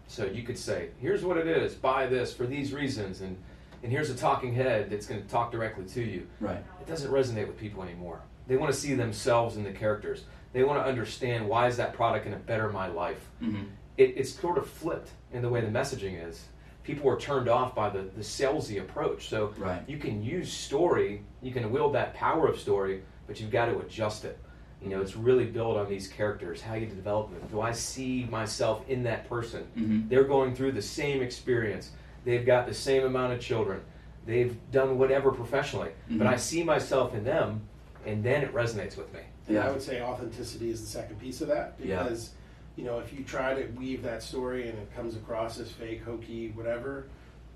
So 0.08 0.26
you 0.26 0.42
could 0.42 0.58
say, 0.58 0.90
"Here's 1.00 1.24
what 1.24 1.36
it 1.38 1.46
is. 1.46 1.74
Buy 1.74 2.06
this 2.06 2.34
for 2.34 2.46
these 2.46 2.72
reasons," 2.72 3.20
and 3.22 3.36
and 3.82 3.90
here's 3.90 4.10
a 4.10 4.14
talking 4.14 4.54
head 4.54 4.90
that's 4.90 5.06
going 5.06 5.20
to 5.20 5.28
talk 5.28 5.50
directly 5.50 5.84
to 5.86 6.02
you 6.02 6.26
Right. 6.40 6.62
it 6.80 6.86
doesn't 6.86 7.10
resonate 7.10 7.48
with 7.48 7.56
people 7.58 7.82
anymore. 7.82 8.20
They 8.46 8.56
want 8.56 8.72
to 8.72 8.78
see 8.78 8.94
themselves 8.94 9.56
in 9.56 9.64
the 9.64 9.72
characters. 9.72 10.24
They 10.52 10.62
want 10.62 10.78
to 10.84 10.88
understand 10.88 11.48
why 11.48 11.66
is 11.66 11.78
that 11.78 11.92
product 11.92 12.24
going 12.26 12.36
to 12.38 12.44
better 12.44 12.68
my 12.70 12.86
life. 12.86 13.28
Mm-hmm. 13.42 13.64
It, 13.96 14.14
it's 14.16 14.30
sort 14.30 14.56
of 14.58 14.68
flipped 14.68 15.10
in 15.32 15.42
the 15.42 15.48
way 15.48 15.62
the 15.62 15.66
messaging 15.66 16.24
is. 16.28 16.44
People 16.84 17.10
are 17.10 17.18
turned 17.18 17.48
off 17.48 17.74
by 17.74 17.88
the, 17.90 18.02
the 18.02 18.20
salesy 18.22 18.80
approach. 18.80 19.28
So 19.28 19.52
Right. 19.58 19.82
you 19.88 19.98
can 19.98 20.22
use 20.22 20.52
story, 20.52 21.22
you 21.40 21.50
can 21.52 21.68
wield 21.72 21.92
that 21.96 22.14
power 22.14 22.46
of 22.46 22.60
story, 22.60 23.02
but 23.26 23.40
you've 23.40 23.50
got 23.50 23.66
to 23.66 23.78
adjust 23.80 24.24
it. 24.24 24.38
You 24.82 24.90
know, 24.90 25.00
it's 25.00 25.16
really 25.16 25.44
built 25.44 25.76
on 25.76 25.88
these 25.88 26.08
characters, 26.08 26.60
how 26.60 26.74
you 26.74 26.86
develop 26.86 27.30
them. 27.30 27.48
Do 27.50 27.60
I 27.60 27.70
see 27.72 28.26
myself 28.30 28.88
in 28.88 29.04
that 29.04 29.28
person? 29.28 29.64
Mhm. 29.76 30.08
They're 30.08 30.24
going 30.24 30.54
through 30.54 30.72
the 30.72 30.82
same 30.82 31.22
experience. 31.22 31.90
They've 32.24 32.44
got 32.44 32.66
the 32.66 32.74
same 32.74 33.04
amount 33.04 33.32
of 33.32 33.40
children. 33.40 33.80
They've 34.26 34.56
done 34.72 34.98
whatever 34.98 35.30
professionally, 35.30 35.90
but 36.10 36.26
Mhm. 36.26 36.30
I 36.32 36.36
see 36.36 36.64
myself 36.64 37.14
in 37.14 37.24
them, 37.24 37.62
and 38.04 38.24
then 38.24 38.42
it 38.42 38.52
resonates 38.52 38.96
with 38.96 39.12
me. 39.12 39.20
And 39.46 39.56
Yeah. 39.56 39.68
I 39.68 39.70
would 39.70 39.82
say 39.82 40.00
authenticity 40.02 40.70
is 40.70 40.80
the 40.80 40.86
second 40.86 41.20
piece 41.20 41.40
of 41.40 41.48
that 41.48 41.74
Yeah. 41.82 42.02
because, 42.02 42.30
you 42.76 42.84
know, 42.84 42.98
if 42.98 43.12
you 43.12 43.24
try 43.24 43.54
to 43.54 43.66
weave 43.78 44.02
that 44.02 44.22
story 44.22 44.68
and 44.68 44.78
it 44.78 44.92
comes 44.94 45.16
across 45.16 45.58
as 45.60 45.70
fake, 45.70 46.02
hokey, 46.04 46.50
whatever, 46.54 47.06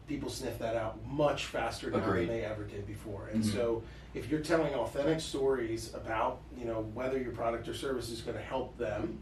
people 0.07 0.29
sniff 0.31 0.59
that 0.59 0.77
out 0.77 0.99
much 1.07 1.47
faster 1.47 1.91
now 1.91 1.99
Agreed. 1.99 2.29
than 2.29 2.37
they 2.37 2.45
ever 2.45 2.65
did 2.65 2.87
before. 2.87 3.29
And 3.33 3.43
Mhm. 3.43 3.53
so, 3.53 3.83
if 4.15 4.31
you're 4.31 4.41
telling 4.41 4.73
authentic 4.75 5.21
stories 5.21 5.93
about, 5.95 6.41
you 6.57 6.65
know, 6.65 6.83
whether 6.95 7.19
your 7.19 7.33
product 7.33 7.69
or 7.69 7.75
service 7.75 8.11
is 8.11 8.23
going 8.23 8.37
to 8.37 8.43
help 8.43 8.77
them, 8.79 9.19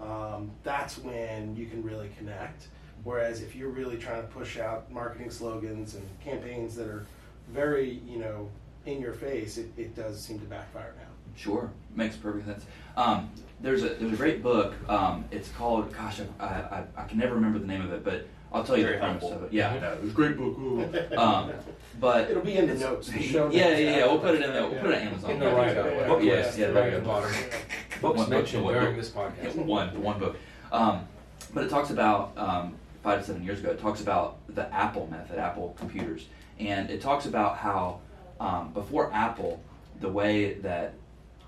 um, 0.00 0.50
that's 0.62 0.98
when 0.98 1.56
you 1.56 1.66
can 1.66 1.82
really 1.82 2.10
connect. 2.18 2.68
Whereas 3.04 3.42
if 3.42 3.54
you're 3.54 3.70
really 3.70 3.96
trying 3.96 4.22
to 4.22 4.28
push 4.28 4.58
out 4.58 4.90
marketing 4.90 5.30
slogans 5.30 5.94
and 5.94 6.04
campaigns 6.22 6.74
that 6.76 6.88
are 6.88 7.06
very, 7.48 8.02
you 8.06 8.18
know, 8.18 8.48
in 8.86 9.00
your 9.00 9.12
face, 9.12 9.56
it, 9.56 9.70
it 9.76 9.94
does 9.94 10.20
seem 10.20 10.38
to 10.40 10.46
backfire 10.46 10.94
now. 10.98 11.08
Sure, 11.36 11.70
makes 11.94 12.16
perfect 12.16 12.46
sense. 12.46 12.64
Um, 12.96 13.30
there's 13.60 13.82
a 13.82 13.90
there's 13.94 14.12
a 14.12 14.16
great 14.16 14.42
book. 14.42 14.74
Um, 14.88 15.24
it's 15.30 15.48
called 15.50 15.92
Gosh, 15.92 16.20
I, 16.38 16.44
I, 16.44 16.84
I 16.96 17.04
can 17.04 17.18
never 17.18 17.34
remember 17.34 17.58
the 17.58 17.66
name 17.66 17.80
of 17.82 17.92
it, 17.92 18.04
but 18.04 18.26
I'll 18.54 18.62
tell 18.64 18.76
you 18.76 18.84
Very 18.84 18.96
the 18.96 19.00
premise 19.00 19.22
helpful. 19.22 19.38
of 19.44 19.44
it. 19.46 19.52
Yeah, 19.52 19.70
I 19.72 19.78
know, 19.80 19.92
it 19.92 20.00
was 20.02 20.10
a 20.10 20.14
great 20.14 20.36
book. 20.36 20.58
ooh. 20.58 21.16
Um, 21.18 21.52
but 22.00 22.30
It'll 22.30 22.42
be 22.42 22.56
in 22.56 22.66
the 22.66 22.74
notes. 22.74 23.08
the 23.10 23.20
show 23.22 23.50
yeah, 23.50 23.68
notes. 23.70 23.80
yeah, 23.80 23.96
yeah. 23.98 24.06
We'll 24.06 24.18
put 24.20 24.34
it 24.36 24.42
in 24.42 24.52
there. 24.52 24.66
We'll 24.68 24.80
put 24.80 24.90
it 24.90 24.96
on 25.02 25.08
Amazon. 25.08 25.30
In 25.32 25.38
the 25.40 25.46
write-up. 25.46 25.86
Yeah, 25.86 26.06
Book 26.08 26.22
yeah, 26.22 26.32
list, 26.32 26.58
yeah, 26.58 26.66
right 26.66 26.74
there 26.74 26.84
at 26.86 26.92
the 26.94 27.00
go. 27.00 27.06
bottom. 27.06 27.30
One 28.00 28.12
Books 28.16 28.20
book, 28.20 28.28
mentioned 28.30 28.64
one 28.64 28.74
during 28.74 28.88
book. 28.88 28.96
this 28.96 29.10
podcast. 29.10 29.56
Yeah, 29.56 29.62
one, 29.62 30.02
one 30.02 30.18
book. 30.18 30.36
Um, 30.72 31.06
but 31.54 31.64
it 31.64 31.70
talks 31.70 31.90
about 31.90 32.32
um, 32.36 32.74
five 33.02 33.20
to 33.20 33.24
seven 33.26 33.44
years 33.44 33.60
ago. 33.60 33.70
It 33.70 33.80
talks 33.80 34.00
about 34.00 34.38
the 34.48 34.72
Apple 34.74 35.06
method, 35.10 35.38
Apple 35.38 35.74
computers, 35.78 36.26
and 36.58 36.90
it 36.90 37.00
talks 37.00 37.26
about 37.26 37.56
how 37.56 38.00
um, 38.40 38.72
before 38.72 39.12
Apple, 39.12 39.62
the 40.00 40.08
way 40.08 40.54
that 40.54 40.94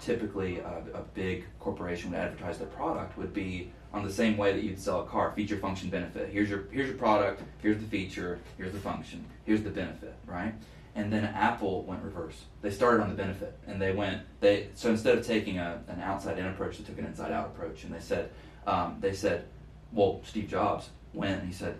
typically 0.01 0.59
a, 0.61 0.83
a 0.95 1.01
big 1.15 1.45
corporation 1.61 2.11
would 2.11 2.19
advertise 2.21 2.59
their 2.59 2.69
product 2.69 3.19
would 3.19 3.35
be 3.35 3.71
on 3.97 4.05
the 4.05 4.13
same 4.13 4.37
way 4.37 4.53
that 4.53 4.63
you'd 4.63 4.79
sell 4.79 5.01
a 5.01 5.07
car. 5.07 5.33
Feature 5.35 5.57
function 5.57 5.89
benefit. 5.89 6.29
Here's 6.31 6.51
your 6.51 6.65
here's 6.71 6.89
your 6.89 6.99
product 6.99 7.43
here's 7.63 7.79
the 7.79 7.87
feature 7.87 8.39
here's 8.59 8.73
the 8.73 8.79
function 8.79 9.25
here's 9.45 9.63
the 9.63 9.71
benefit 9.71 10.15
right? 10.27 10.53
And 10.95 11.13
then 11.13 11.25
apple 11.25 11.83
went 11.85 12.03
reverse. 12.03 12.45
They 12.63 12.71
started 12.71 13.03
on 13.03 13.09
the 13.09 13.15
benefit 13.15 13.59
and 13.67 13.81
they 13.81 13.93
went 13.93 14.23
they 14.41 14.69
so 14.75 14.91
instead 14.91 15.17
of 15.19 15.27
taking 15.27 15.59
a, 15.59 15.81
an 15.89 16.01
outside 16.01 16.39
in 16.39 16.47
approach 16.47 16.77
they 16.79 16.85
took 16.85 16.99
an 16.99 17.07
inside 17.07 17.33
out 17.33 17.47
approach 17.47 17.85
and 17.85 17.93
they 17.95 18.01
said 18.01 18.31
um, 18.67 18.97
they 19.01 19.15
said 19.15 19.47
well 19.93 20.21
steve 20.25 20.49
jobs 20.49 20.91
went 21.15 21.41
and 21.41 21.49
he 21.49 21.55
said 21.55 21.77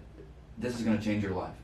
this 0.59 0.75
is 0.75 0.83
going 0.83 0.97
to 0.97 1.05
change 1.05 1.23
your 1.23 1.35
life. 1.35 1.55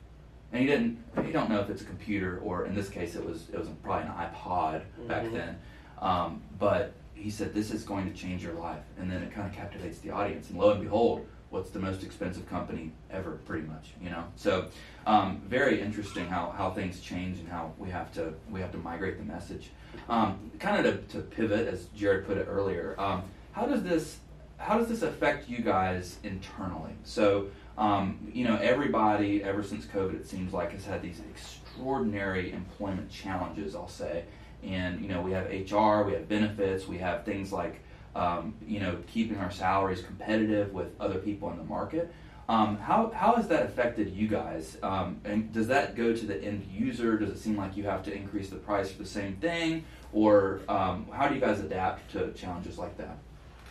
And 0.51 0.61
he 0.61 0.67
didn't 0.67 0.99
you 1.25 1.33
don't 1.33 1.49
know 1.49 1.61
if 1.61 1.69
it's 1.71 1.81
a 1.81 1.85
computer 1.85 2.39
or 2.43 2.65
in 2.67 2.75
this 2.75 2.89
case 2.89 3.15
it 3.15 3.25
was 3.25 3.49
it 3.51 3.57
was 3.57 3.67
probably 3.81 4.05
an 4.07 4.13
ipod 4.13 4.81
back 5.07 5.23
Mhm. 5.23 5.33
then. 5.33 5.57
Um, 5.99 6.41
but 6.59 6.93
he 7.15 7.29
said 7.29 7.53
this 7.53 7.71
is 7.71 7.83
going 7.83 8.11
to 8.11 8.15
change 8.15 8.43
your 8.43 8.53
life. 8.53 8.83
And 8.97 9.11
then 9.11 9.21
it 9.23 9.31
kind 9.31 9.47
of 9.47 9.55
captivates 9.55 9.99
the 9.99 10.11
audience. 10.11 10.49
And 10.49 10.59
lo 10.59 10.71
and 10.71 10.81
behold 10.81 11.25
what's 11.53 11.69
the 11.69 11.79
most 11.79 12.01
expensive 12.01 12.49
company 12.49 12.91
ever 13.11 13.33
pretty 13.45 13.67
much 13.67 13.93
you 14.01 14.09
know? 14.09 14.23
So 14.35 14.69
um, 15.05 15.39
very 15.47 15.79
interesting 15.79 16.25
how, 16.25 16.51
how 16.57 16.71
things 16.71 16.99
change 16.99 17.37
and 17.37 17.47
how 17.47 17.73
we 17.77 17.91
have 17.91 18.11
to 18.13 18.33
we 18.49 18.59
have 18.59 18.71
to 18.71 18.79
migrate 18.79 19.19
the 19.19 19.23
message. 19.23 19.69
Um, 20.09 20.51
kind 20.59 20.83
of 20.83 21.07
to, 21.09 21.17
to 21.17 21.21
pivot 21.21 21.67
as 21.67 21.85
jared 21.95 22.25
put 22.25 22.37
it 22.37 22.47
earlier 22.49 22.95
um, 22.97 23.23
how 23.51 23.67
does 23.67 23.83
this 23.83 24.17
how 24.57 24.77
does 24.77 24.87
this 24.87 25.03
affect 25.03 25.47
you 25.47 25.59
guys 25.59 26.17
internally? 26.23 26.93
So 27.03 27.47
um, 27.77 28.19
you 28.33 28.45
know 28.45 28.57
everybody 28.57 29.43
ever 29.43 29.63
since 29.63 29.85
covid 29.85 30.15
it 30.15 30.27
seems 30.27 30.53
like 30.53 30.71
has 30.71 30.85
had 30.85 31.01
these 31.01 31.21
extraordinary 31.31 32.51
employment 32.51 33.09
challenges 33.09 33.75
i'll 33.75 33.87
say 33.87 34.25
and 34.63 35.01
you 35.01 35.07
know 35.07 35.21
we 35.21 35.31
have 35.31 35.45
hr 35.47 36.03
we 36.07 36.13
have 36.13 36.27
benefits 36.27 36.87
we 36.87 36.97
have 36.97 37.25
things 37.25 37.51
like 37.51 37.79
um, 38.15 38.53
you 38.67 38.79
know 38.79 38.97
keeping 39.07 39.37
our 39.37 39.51
salaries 39.51 40.01
competitive 40.01 40.71
with 40.73 40.89
other 40.99 41.19
people 41.19 41.49
in 41.51 41.57
the 41.57 41.63
market 41.63 42.13
um, 42.49 42.77
how, 42.77 43.09
how 43.15 43.35
has 43.35 43.47
that 43.47 43.63
affected 43.65 44.13
you 44.13 44.27
guys 44.27 44.77
um, 44.83 45.19
and 45.23 45.51
does 45.53 45.67
that 45.67 45.95
go 45.95 46.13
to 46.15 46.25
the 46.25 46.41
end 46.43 46.67
user 46.71 47.17
does 47.17 47.29
it 47.29 47.39
seem 47.39 47.55
like 47.57 47.75
you 47.75 47.83
have 47.83 48.03
to 48.03 48.13
increase 48.13 48.49
the 48.49 48.57
price 48.57 48.91
for 48.91 49.01
the 49.01 49.09
same 49.09 49.35
thing 49.37 49.83
or 50.11 50.59
um, 50.69 51.07
how 51.11 51.27
do 51.27 51.35
you 51.35 51.41
guys 51.41 51.59
adapt 51.59 52.11
to 52.11 52.31
challenges 52.33 52.77
like 52.77 52.95
that 52.97 53.17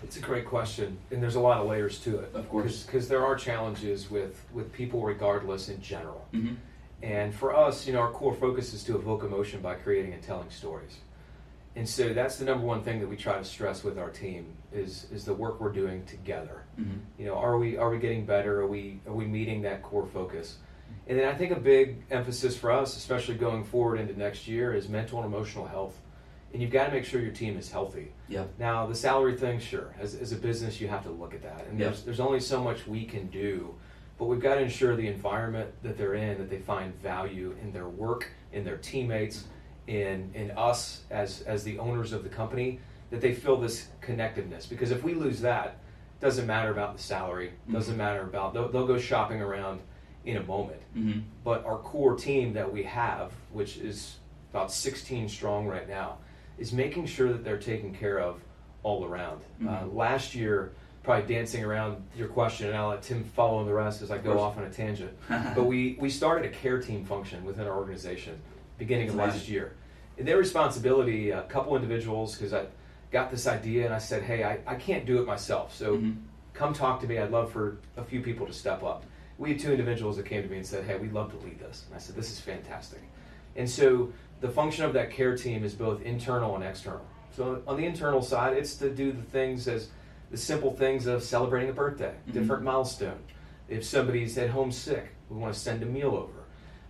It's 0.02 0.16
a 0.16 0.20
great 0.20 0.46
question, 0.46 0.98
and 1.12 1.22
there's 1.22 1.36
a 1.36 1.40
lot 1.40 1.60
of 1.60 1.68
layers 1.68 2.00
to 2.00 2.18
it. 2.18 2.34
Of 2.34 2.48
course. 2.48 2.82
because 2.82 3.06
there 3.06 3.24
are 3.24 3.36
challenges 3.36 4.10
with 4.10 4.34
with 4.52 4.72
people, 4.72 5.00
regardless 5.02 5.68
in 5.68 5.80
general. 5.80 6.26
mm-hmm. 6.34 6.54
And 7.02 7.34
for 7.34 7.54
us, 7.54 7.86
you 7.86 7.92
know, 7.92 8.00
our 8.00 8.10
core 8.10 8.34
focus 8.34 8.72
is 8.72 8.84
to 8.84 8.96
evoke 8.96 9.24
emotion 9.24 9.60
by 9.60 9.74
creating 9.74 10.12
and 10.12 10.22
telling 10.22 10.50
stories. 10.50 10.98
And 11.74 11.88
so 11.88 12.12
that's 12.12 12.36
the 12.36 12.44
number 12.44 12.66
one 12.66 12.82
thing 12.82 13.00
that 13.00 13.08
we 13.08 13.16
try 13.16 13.38
to 13.38 13.44
stress 13.44 13.82
with 13.82 13.98
our 13.98 14.10
team 14.10 14.46
is 14.72 15.06
is 15.10 15.24
the 15.24 15.34
work 15.34 15.60
we're 15.60 15.72
doing 15.72 16.04
together. 16.04 16.64
Mm-hmm. 16.78 16.98
You 17.18 17.26
know, 17.26 17.34
are 17.34 17.58
we 17.58 17.76
are 17.76 17.90
we 17.90 17.98
getting 17.98 18.26
better? 18.26 18.60
Are 18.60 18.66
we 18.66 19.00
are 19.06 19.14
we 19.14 19.24
meeting 19.24 19.62
that 19.62 19.82
core 19.82 20.06
focus? 20.06 20.58
And 21.08 21.18
then 21.18 21.26
I 21.28 21.34
think 21.34 21.50
a 21.50 21.58
big 21.58 22.04
emphasis 22.10 22.56
for 22.56 22.70
us, 22.70 22.96
especially 22.96 23.34
going 23.36 23.64
forward 23.64 23.98
into 23.98 24.16
next 24.18 24.46
year, 24.46 24.74
is 24.74 24.88
mental 24.88 25.22
and 25.22 25.26
emotional 25.26 25.66
health. 25.66 25.98
And 26.52 26.60
you've 26.60 26.70
got 26.70 26.86
to 26.86 26.92
make 26.92 27.06
sure 27.06 27.20
your 27.22 27.32
team 27.32 27.56
is 27.56 27.72
healthy. 27.72 28.12
Yep. 28.28 28.50
Now, 28.58 28.86
the 28.86 28.94
salary 28.94 29.36
thing, 29.36 29.58
sure. 29.58 29.94
As, 29.98 30.14
as 30.14 30.32
a 30.32 30.36
business, 30.36 30.82
you 30.82 30.88
have 30.88 31.02
to 31.04 31.10
look 31.10 31.32
at 31.32 31.42
that. 31.42 31.66
And 31.66 31.78
Yep. 31.78 31.88
there's, 31.88 32.02
there's 32.02 32.20
only 32.20 32.40
so 32.40 32.62
much 32.62 32.86
we 32.86 33.06
can 33.06 33.28
do. 33.28 33.74
But 34.18 34.26
we've 34.26 34.40
got 34.40 34.54
to 34.56 34.60
ensure 34.60 34.94
the 34.94 35.08
environment 35.08 35.70
that 35.82 35.96
they're 35.98 36.14
in, 36.14 36.38
that 36.38 36.48
they 36.50 36.58
find 36.58 36.94
value 37.00 37.56
in 37.62 37.72
their 37.72 37.88
work, 37.88 38.28
in 38.52 38.64
their 38.64 38.76
teammates, 38.76 39.44
in, 39.86 40.30
in 40.34 40.50
us 40.52 41.02
as, 41.10 41.40
as 41.42 41.64
the 41.64 41.78
owners 41.78 42.12
of 42.12 42.22
the 42.22 42.28
company, 42.28 42.78
that 43.10 43.20
they 43.20 43.34
feel 43.34 43.56
this 43.56 43.88
connectiveness. 44.00 44.68
Because 44.68 44.90
if 44.90 45.02
we 45.02 45.14
lose 45.14 45.40
that, 45.40 45.78
doesn't 46.20 46.46
matter 46.46 46.70
about 46.70 46.96
the 46.96 47.02
salary, 47.02 47.52
doesn't 47.70 47.94
Mhm. 47.94 47.98
matter 47.98 48.22
about, 48.22 48.54
they'll, 48.54 48.68
they'll 48.68 48.86
go 48.86 48.96
shopping 48.98 49.40
around 49.42 49.80
in 50.24 50.36
a 50.36 50.42
moment. 50.44 50.80
Mm-hmm. 50.96 51.20
But 51.42 51.64
our 51.66 51.78
core 51.78 52.14
team 52.14 52.52
that 52.52 52.72
we 52.72 52.84
have, 52.84 53.32
which 53.50 53.76
is 53.78 54.18
about 54.52 54.70
16 54.70 55.28
strong 55.28 55.66
right 55.66 55.88
now, 55.88 56.18
is 56.58 56.72
making 56.72 57.06
sure 57.06 57.32
that 57.32 57.42
they're 57.42 57.58
taken 57.58 57.92
care 57.92 58.20
of 58.20 58.40
all 58.84 59.04
around. 59.04 59.40
Uh, 59.66 59.80
Mhm. 59.82 59.94
last 59.96 60.34
year, 60.34 60.72
probably 61.02 61.32
dancing 61.34 61.64
around 61.64 62.02
your 62.16 62.28
question, 62.28 62.68
and 62.68 62.76
I'll 62.76 62.88
let 62.90 63.02
Tim 63.02 63.24
follow 63.24 63.60
in 63.60 63.66
the 63.66 63.74
rest 63.74 64.02
as 64.02 64.10
I 64.10 64.18
go 64.18 64.38
off 64.38 64.56
on 64.56 64.64
a 64.64 64.70
tangent. 64.70 65.16
but 65.28 65.64
we, 65.64 65.96
we 65.98 66.08
started 66.08 66.50
a 66.50 66.54
care 66.54 66.80
team 66.80 67.04
function 67.04 67.44
within 67.44 67.66
our 67.66 67.76
organization 67.76 68.40
beginning 68.78 69.08
of 69.08 69.16
That's 69.16 69.26
last 69.28 69.36
amazing. 69.38 69.54
year. 69.54 69.72
And 70.18 70.28
their 70.28 70.36
responsibility, 70.38 71.30
a 71.30 71.42
couple 71.42 71.74
individuals, 71.74 72.36
because 72.36 72.52
I 72.52 72.66
got 73.10 73.30
this 73.30 73.46
idea 73.46 73.84
and 73.84 73.94
I 73.94 73.98
said, 73.98 74.22
hey, 74.22 74.44
I, 74.44 74.58
I 74.66 74.76
can't 74.76 75.04
do 75.06 75.20
it 75.20 75.26
myself. 75.26 75.74
So 75.74 75.96
Mhm. 75.96 76.16
come 76.54 76.72
talk 76.72 77.00
to 77.00 77.06
me. 77.06 77.18
I'd 77.18 77.30
love 77.30 77.50
for 77.50 77.78
a 77.96 78.04
few 78.04 78.20
people 78.20 78.46
to 78.46 78.52
step 78.52 78.82
up. 78.82 79.04
We 79.38 79.50
had 79.50 79.58
two 79.60 79.70
individuals 79.72 80.16
that 80.18 80.26
came 80.26 80.42
to 80.42 80.48
me 80.48 80.58
and 80.58 80.66
said, 80.66 80.84
Hey, 80.84 80.96
we'd 80.96 81.12
love 81.12 81.30
to 81.32 81.38
lead 81.44 81.58
this. 81.58 81.84
And 81.86 81.96
I 81.96 81.98
said, 81.98 82.14
This 82.14 82.30
is 82.30 82.38
fantastic. 82.38 83.00
And 83.56 83.68
so 83.68 84.12
the 84.40 84.48
function 84.48 84.84
of 84.84 84.92
that 84.92 85.10
care 85.10 85.36
team 85.36 85.64
is 85.64 85.74
both 85.74 86.00
internal 86.02 86.54
and 86.54 86.62
external. 86.62 87.04
So 87.34 87.62
on 87.66 87.76
the 87.76 87.84
internal 87.86 88.22
side, 88.22 88.56
it's 88.56 88.76
to 88.76 88.90
do 88.90 89.10
the 89.12 89.22
things 89.22 89.66
as 89.66 89.88
the 90.32 90.38
simple 90.38 90.72
things 90.72 91.06
of 91.06 91.22
celebrating 91.22 91.68
a 91.68 91.72
birthday, 91.74 92.14
Mhm. 92.26 92.32
different 92.32 92.62
milestone. 92.64 93.18
If 93.68 93.84
somebody's 93.84 94.36
at 94.38 94.48
home 94.50 94.72
sick, 94.72 95.10
we 95.28 95.36
want 95.36 95.52
to 95.54 95.60
send 95.60 95.82
a 95.82 95.86
meal 95.86 96.08
over. 96.16 96.32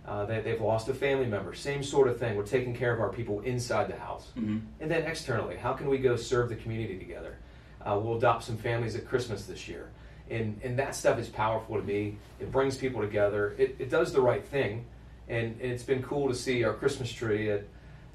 Uh, 0.07 0.25
they, 0.25 0.41
they've 0.41 0.61
lost 0.61 0.87
a 0.89 0.93
family 0.93 1.25
member, 1.25 1.53
same 1.53 1.83
sort 1.83 2.07
of 2.07 2.17
thing. 2.17 2.35
We're 2.35 2.43
taking 2.45 2.73
care 2.73 2.93
of 2.93 2.99
our 3.01 3.09
people 3.09 3.41
inside 3.41 3.89
the 3.89 3.97
house. 3.97 4.31
Mm-hmm. 4.37 4.59
And 4.79 4.89
then 4.91 5.03
externally, 5.03 5.57
how 5.57 5.73
can 5.73 5.87
we 5.89 5.97
go 5.97 6.15
serve 6.15 6.49
the 6.49 6.55
community 6.55 6.97
together? 6.97 7.35
Uh, 7.81 7.99
we'll 8.01 8.17
adopt 8.17 8.45
some 8.45 8.57
families 8.57 8.95
at 8.95 9.05
Christmas 9.05 9.45
this 9.45 9.67
year. 9.67 9.89
And, 10.29 10.59
and 10.63 10.79
that 10.79 10.95
stuff 10.95 11.19
is 11.19 11.27
powerful 11.27 11.75
to 11.75 11.83
me. 11.83 12.17
It 12.39 12.49
brings 12.49 12.77
people 12.77 13.01
together. 13.01 13.55
It, 13.57 13.75
it 13.77 13.89
does 13.89 14.13
the 14.13 14.21
right 14.21 14.43
thing. 14.45 14.85
And, 15.27 15.59
and 15.61 15.71
it's 15.71 15.83
been 15.83 16.01
cool 16.01 16.29
to 16.29 16.35
see 16.35 16.63
our 16.63 16.73
Christmas 16.73 17.11
tree 17.11 17.51
at, 17.51 17.63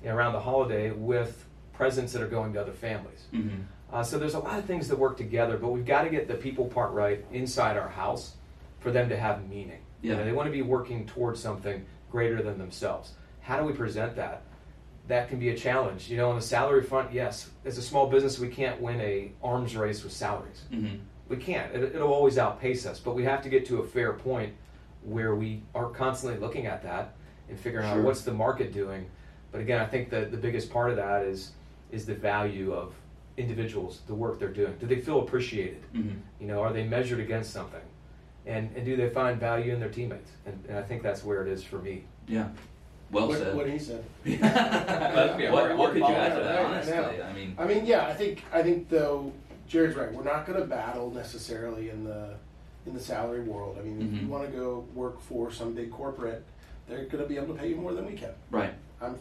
you 0.02 0.08
know, 0.08 0.14
around 0.14 0.32
the 0.32 0.40
holiday 0.40 0.90
with 0.90 1.44
presents 1.78 2.12
that 2.12 2.20
are 2.20 2.26
going 2.28 2.52
to 2.52 2.60
other 2.60 2.72
families. 2.72 3.22
Mm-hmm. 3.32 3.60
Uh, 3.92 4.02
so 4.02 4.18
there's 4.18 4.34
a 4.34 4.38
lot 4.40 4.58
of 4.58 4.64
things 4.66 4.88
that 4.88 4.98
work 4.98 5.16
together, 5.16 5.56
but 5.56 5.68
we've 5.68 5.86
got 5.86 6.02
to 6.02 6.10
get 6.10 6.26
the 6.28 6.34
people 6.34 6.66
part 6.66 6.92
right 6.92 7.24
inside 7.32 7.76
our 7.78 7.88
house 7.88 8.34
for 8.80 8.90
them 8.90 9.08
to 9.08 9.16
have 9.16 9.48
meaning. 9.48 9.78
You 10.02 10.10
Yeah. 10.10 10.18
know, 10.18 10.24
they 10.24 10.32
want 10.32 10.46
to 10.48 10.52
be 10.52 10.60
working 10.62 11.06
towards 11.06 11.40
something 11.40 11.86
greater 12.10 12.42
than 12.42 12.58
themselves. 12.58 13.12
How 13.40 13.58
do 13.58 13.64
we 13.64 13.72
present 13.72 14.16
that? 14.16 14.42
that 15.06 15.30
can 15.30 15.38
be 15.38 15.48
a 15.48 15.56
challenge. 15.56 16.10
You 16.10 16.18
know, 16.18 16.28
on 16.28 16.36
the 16.36 16.42
salary 16.42 16.82
front, 16.82 17.14
yes, 17.14 17.48
as 17.64 17.78
a 17.78 17.82
small 17.82 18.10
business, 18.10 18.38
we 18.38 18.48
can't 18.48 18.78
win 18.78 19.00
a 19.00 19.32
arms 19.42 19.74
race 19.74 20.04
with 20.04 20.12
salaries. 20.12 20.64
Mm-hmm. 20.70 20.96
We 21.30 21.38
can't. 21.38 21.74
It, 21.74 21.94
it'll 21.94 22.12
always 22.12 22.36
outpace 22.36 22.84
us, 22.84 23.00
but 23.00 23.14
we 23.14 23.24
have 23.24 23.40
to 23.44 23.48
get 23.48 23.64
to 23.68 23.78
a 23.78 23.86
fair 23.86 24.12
point 24.12 24.52
where 25.02 25.34
we 25.34 25.62
are 25.74 25.88
constantly 25.88 26.38
looking 26.38 26.66
at 26.66 26.82
that 26.82 27.14
and 27.48 27.58
figuring 27.58 27.88
Sure. 27.88 28.00
out 28.00 28.04
what's 28.04 28.20
the 28.20 28.34
market 28.34 28.70
doing. 28.74 29.06
But 29.50 29.62
again, 29.62 29.80
I 29.80 29.86
think 29.86 30.10
that 30.10 30.30
the 30.30 30.36
biggest 30.36 30.70
part 30.70 30.90
of 30.90 30.96
that 30.96 31.22
is 31.22 31.52
is 31.92 32.06
the 32.06 32.14
value 32.14 32.72
of 32.72 32.92
individuals, 33.36 34.00
the 34.06 34.14
work 34.14 34.38
they're 34.38 34.48
doing. 34.48 34.74
Do 34.80 34.86
they 34.86 35.00
feel 35.00 35.20
appreciated? 35.20 35.82
Mm-hmm. 35.94 36.16
You 36.40 36.46
know, 36.46 36.60
are 36.60 36.72
they 36.72 36.84
measured 36.84 37.20
against 37.20 37.52
something? 37.52 37.80
And, 38.46 38.70
and 38.76 38.84
do 38.84 38.96
they 38.96 39.10
find 39.10 39.38
value 39.38 39.72
in 39.74 39.80
their 39.80 39.90
teammates? 39.90 40.30
And, 40.46 40.62
and 40.68 40.78
I 40.78 40.82
think 40.82 41.02
that's 41.02 41.22
where 41.24 41.46
it 41.46 41.48
is 41.52 41.62
for 41.62 41.78
me. 41.78 42.04
Yeah. 42.26 42.48
Well 43.10 43.28
what, 43.28 43.38
said. 43.38 43.54
what 43.56 43.68
he 43.70 43.78
said. 43.78 44.04
Let's 44.26 44.42
what, 45.50 45.64
hard- 45.64 45.78
what 45.78 45.88
could 45.92 45.98
you 45.98 46.04
hard 46.04 46.16
add 46.16 46.34
to 46.36 46.44
that? 46.44 46.64
Honestly, 46.64 46.92
yeah. 47.18 47.28
I 47.28 47.32
mean, 47.32 47.54
I 47.58 47.64
mean, 47.66 47.86
yeah, 47.86 48.06
I 48.06 48.12
think 48.12 48.44
I 48.52 48.62
think 48.62 48.90
though 48.90 49.32
Jared's 49.66 49.96
right. 49.96 50.12
We're 50.12 50.24
not 50.24 50.46
going 50.46 50.60
to 50.60 50.66
battle 50.66 51.10
necessarily 51.10 51.88
in 51.88 52.04
the 52.04 52.34
in 52.86 52.92
the 52.92 53.00
salary 53.00 53.40
world. 53.40 53.78
I 53.80 53.82
mean, 53.82 54.00
if 54.02 54.08
Mhm. 54.08 54.22
you 54.22 54.28
want 54.28 54.44
to 54.44 54.54
go 54.54 54.84
work 54.94 55.20
for 55.22 55.50
some 55.50 55.72
big 55.72 55.90
corporate, 55.90 56.44
they're 56.86 57.04
going 57.06 57.22
to 57.22 57.26
be 57.28 57.36
able 57.36 57.54
to 57.54 57.60
pay 57.60 57.68
you 57.70 57.76
more 57.76 57.94
than 57.94 58.04
we 58.06 58.12
can. 58.12 58.32
right. 58.50 58.74
I'm 59.00 59.16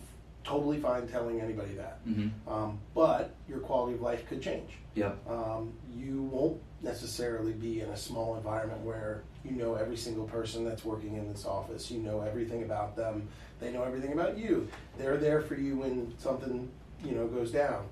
totally 0.47 0.79
fine 0.79 1.07
telling 1.07 1.41
anybody 1.41 1.73
that. 1.73 2.05
Mm-hmm. 2.07 2.49
Um, 2.49 2.79
but 2.95 3.35
your 3.49 3.59
quality 3.59 3.95
of 3.95 4.01
life 4.01 4.27
could 4.27 4.41
change. 4.41 4.71
Yeah. 4.95 5.11
Um, 5.29 5.73
you 5.93 6.23
won't 6.23 6.61
necessarily 6.81 7.51
be 7.51 7.81
in 7.81 7.89
a 7.89 7.97
small 7.97 8.37
environment 8.37 8.81
where 8.81 9.23
you 9.43 9.51
know 9.51 9.75
every 9.75 9.97
single 9.97 10.25
person 10.25 10.63
that's 10.63 10.85
working 10.85 11.15
in 11.15 11.31
this 11.31 11.45
office. 11.45 11.91
You 11.91 11.99
know 11.99 12.21
everything 12.21 12.63
about 12.63 12.95
them. 12.95 13.27
They 13.59 13.71
know 13.71 13.83
everything 13.83 14.13
about 14.13 14.37
you. 14.37 14.67
They're 14.97 15.17
there 15.17 15.41
for 15.41 15.55
you 15.55 15.77
when 15.77 16.13
something 16.17 16.69
you 17.03 17.11
know 17.11 17.27
goes 17.27 17.51
down. 17.51 17.85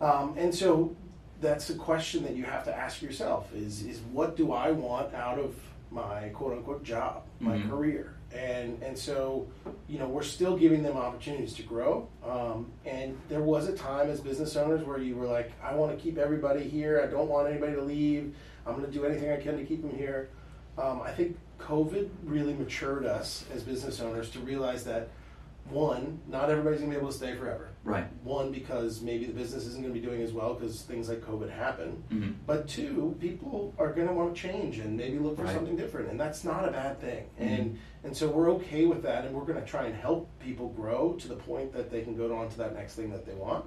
Um, 0.00 0.34
and 0.38 0.54
so 0.54 0.96
that's 1.42 1.68
the 1.68 1.74
question 1.74 2.22
that 2.22 2.34
you 2.36 2.44
have 2.44 2.64
to 2.64 2.74
ask 2.74 3.02
yourself: 3.02 3.54
is 3.54 3.82
is 3.84 4.00
what 4.12 4.36
do 4.36 4.52
I 4.52 4.70
want 4.70 5.14
out 5.14 5.38
of 5.38 5.54
my 5.90 6.28
quote 6.34 6.52
unquote 6.52 6.82
job, 6.84 7.22
my 7.40 7.58
Mhm. 7.58 7.68
career? 7.70 8.14
And 8.32 8.80
and 8.82 8.96
so 8.96 9.48
you 9.88 9.98
know 9.98 10.06
we're 10.06 10.22
still 10.22 10.56
giving 10.56 10.82
them 10.82 10.96
opportunities 10.96 11.52
to 11.54 11.62
grow. 11.62 12.06
Um, 12.24 12.70
and 12.86 13.18
there 13.28 13.42
was 13.42 13.68
a 13.68 13.72
time 13.76 14.08
as 14.08 14.20
business 14.20 14.54
owners 14.56 14.84
where 14.84 14.98
you 14.98 15.16
were 15.16 15.26
like, 15.26 15.50
I 15.62 15.74
want 15.74 15.96
to 15.96 16.02
keep 16.02 16.16
everybody 16.16 16.62
here. 16.68 17.00
I 17.02 17.06
don't 17.10 17.28
want 17.28 17.48
anybody 17.48 17.74
to 17.74 17.82
leave. 17.82 18.34
I'm 18.66 18.74
going 18.74 18.86
to 18.86 18.92
do 18.92 19.04
anything 19.04 19.32
I 19.32 19.36
can 19.38 19.56
to 19.56 19.64
keep 19.64 19.82
them 19.82 19.96
here. 19.96 20.28
Um, 20.78 21.02
I 21.02 21.10
think 21.10 21.36
COVID 21.58 22.08
really 22.24 22.54
matured 22.54 23.04
us 23.04 23.44
as 23.52 23.64
business 23.64 24.00
owners 24.00 24.30
to 24.30 24.38
realize 24.40 24.84
that 24.84 25.08
one, 25.68 26.20
not 26.28 26.50
everybody's 26.50 26.78
going 26.80 26.90
to 26.92 26.96
be 26.96 27.00
able 27.00 27.10
to 27.10 27.16
stay 27.18 27.34
forever. 27.34 27.69
Right. 27.82 28.06
One, 28.22 28.52
because 28.52 29.00
maybe 29.00 29.24
the 29.24 29.32
business 29.32 29.64
isn't 29.66 29.80
going 29.82 29.94
to 29.94 29.98
be 29.98 30.04
doing 30.06 30.20
as 30.22 30.32
well 30.32 30.52
because 30.54 30.82
things 30.82 31.08
like 31.08 31.22
COVID 31.22 31.50
happen. 31.50 32.02
Mm-hmm. 32.10 32.30
But 32.46 32.68
two, 32.68 33.16
people 33.20 33.74
are 33.78 33.90
going 33.92 34.06
to 34.06 34.12
want 34.12 34.34
to 34.36 34.40
change 34.40 34.78
and 34.78 34.96
maybe 34.96 35.18
look 35.18 35.36
for 35.36 35.44
Right. 35.44 35.54
something 35.54 35.76
different, 35.76 36.10
and 36.10 36.20
that's 36.20 36.44
not 36.44 36.68
a 36.68 36.70
bad 36.70 37.00
thing. 37.00 37.24
Mhm. 37.40 37.58
And 37.58 37.78
and 38.04 38.16
so 38.16 38.28
we're 38.28 38.50
okay 38.52 38.86
with 38.86 39.02
that, 39.02 39.24
and 39.24 39.34
we're 39.34 39.44
going 39.44 39.60
to 39.60 39.66
try 39.66 39.84
and 39.86 39.94
help 39.94 40.28
people 40.40 40.68
grow 40.70 41.14
to 41.14 41.28
the 41.28 41.36
point 41.36 41.72
that 41.74 41.90
they 41.90 42.02
can 42.02 42.16
go 42.16 42.34
on 42.36 42.48
to 42.50 42.58
that 42.58 42.74
next 42.74 42.94
thing 42.94 43.10
that 43.10 43.24
they 43.26 43.34
want, 43.34 43.64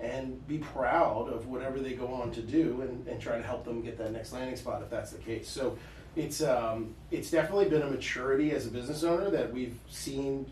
and 0.00 0.46
be 0.46 0.58
proud 0.58 1.28
of 1.32 1.46
whatever 1.48 1.78
they 1.80 1.92
go 1.94 2.08
on 2.08 2.30
to 2.32 2.42
do, 2.42 2.80
and, 2.82 3.06
and 3.08 3.20
try 3.20 3.36
to 3.36 3.42
help 3.44 3.64
them 3.64 3.82
get 3.82 3.96
that 3.98 4.12
next 4.12 4.32
landing 4.32 4.56
spot 4.56 4.82
if 4.82 4.90
that's 4.90 5.10
the 5.10 5.18
case. 5.18 5.48
So 5.48 5.76
it's 6.14 6.40
um, 6.42 6.94
it's 7.10 7.30
definitely 7.32 7.68
been 7.68 7.82
a 7.82 7.90
maturity 7.90 8.52
as 8.52 8.66
a 8.66 8.70
business 8.70 9.02
owner 9.04 9.28
that 9.30 9.52
we've 9.52 9.78
seen 9.88 10.46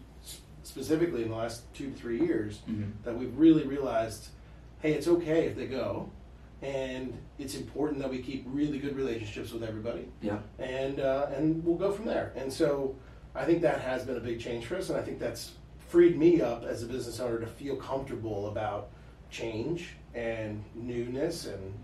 specifically 0.66 1.22
in 1.22 1.28
the 1.30 1.36
last 1.36 1.72
two 1.74 1.90
to 1.90 1.96
three 1.96 2.20
years 2.20 2.60
Mm-hmm. 2.68 2.90
that 3.04 3.16
we've 3.16 3.36
really 3.36 3.64
realized, 3.66 4.28
hey, 4.80 4.92
it's 4.92 5.06
okay 5.08 5.46
if 5.46 5.56
they 5.56 5.66
go, 5.66 6.10
and 6.62 7.16
it's 7.38 7.54
important 7.54 8.00
that 8.00 8.10
we 8.10 8.18
keep 8.22 8.44
really 8.46 8.78
good 8.78 8.96
relationships 8.96 9.52
with 9.52 9.62
everybody, 9.62 10.08
Yeah. 10.22 10.38
and 10.58 11.00
uh, 11.00 11.26
and 11.36 11.62
we'll 11.64 11.76
go 11.76 11.92
from 11.92 12.06
there. 12.06 12.32
And 12.36 12.52
so, 12.52 12.96
I 13.34 13.44
think 13.44 13.62
that 13.62 13.80
has 13.80 14.04
been 14.04 14.16
a 14.16 14.20
big 14.20 14.40
change 14.40 14.64
for 14.66 14.76
us, 14.76 14.88
and 14.90 14.98
I 14.98 15.02
think 15.02 15.18
that's 15.18 15.52
freed 15.88 16.18
me 16.18 16.40
up 16.40 16.64
as 16.64 16.82
a 16.82 16.86
business 16.86 17.20
owner 17.20 17.38
to 17.38 17.46
feel 17.46 17.76
comfortable 17.76 18.48
about 18.48 18.88
change 19.30 19.90
and 20.14 20.64
newness 20.74 21.46
and 21.46 21.74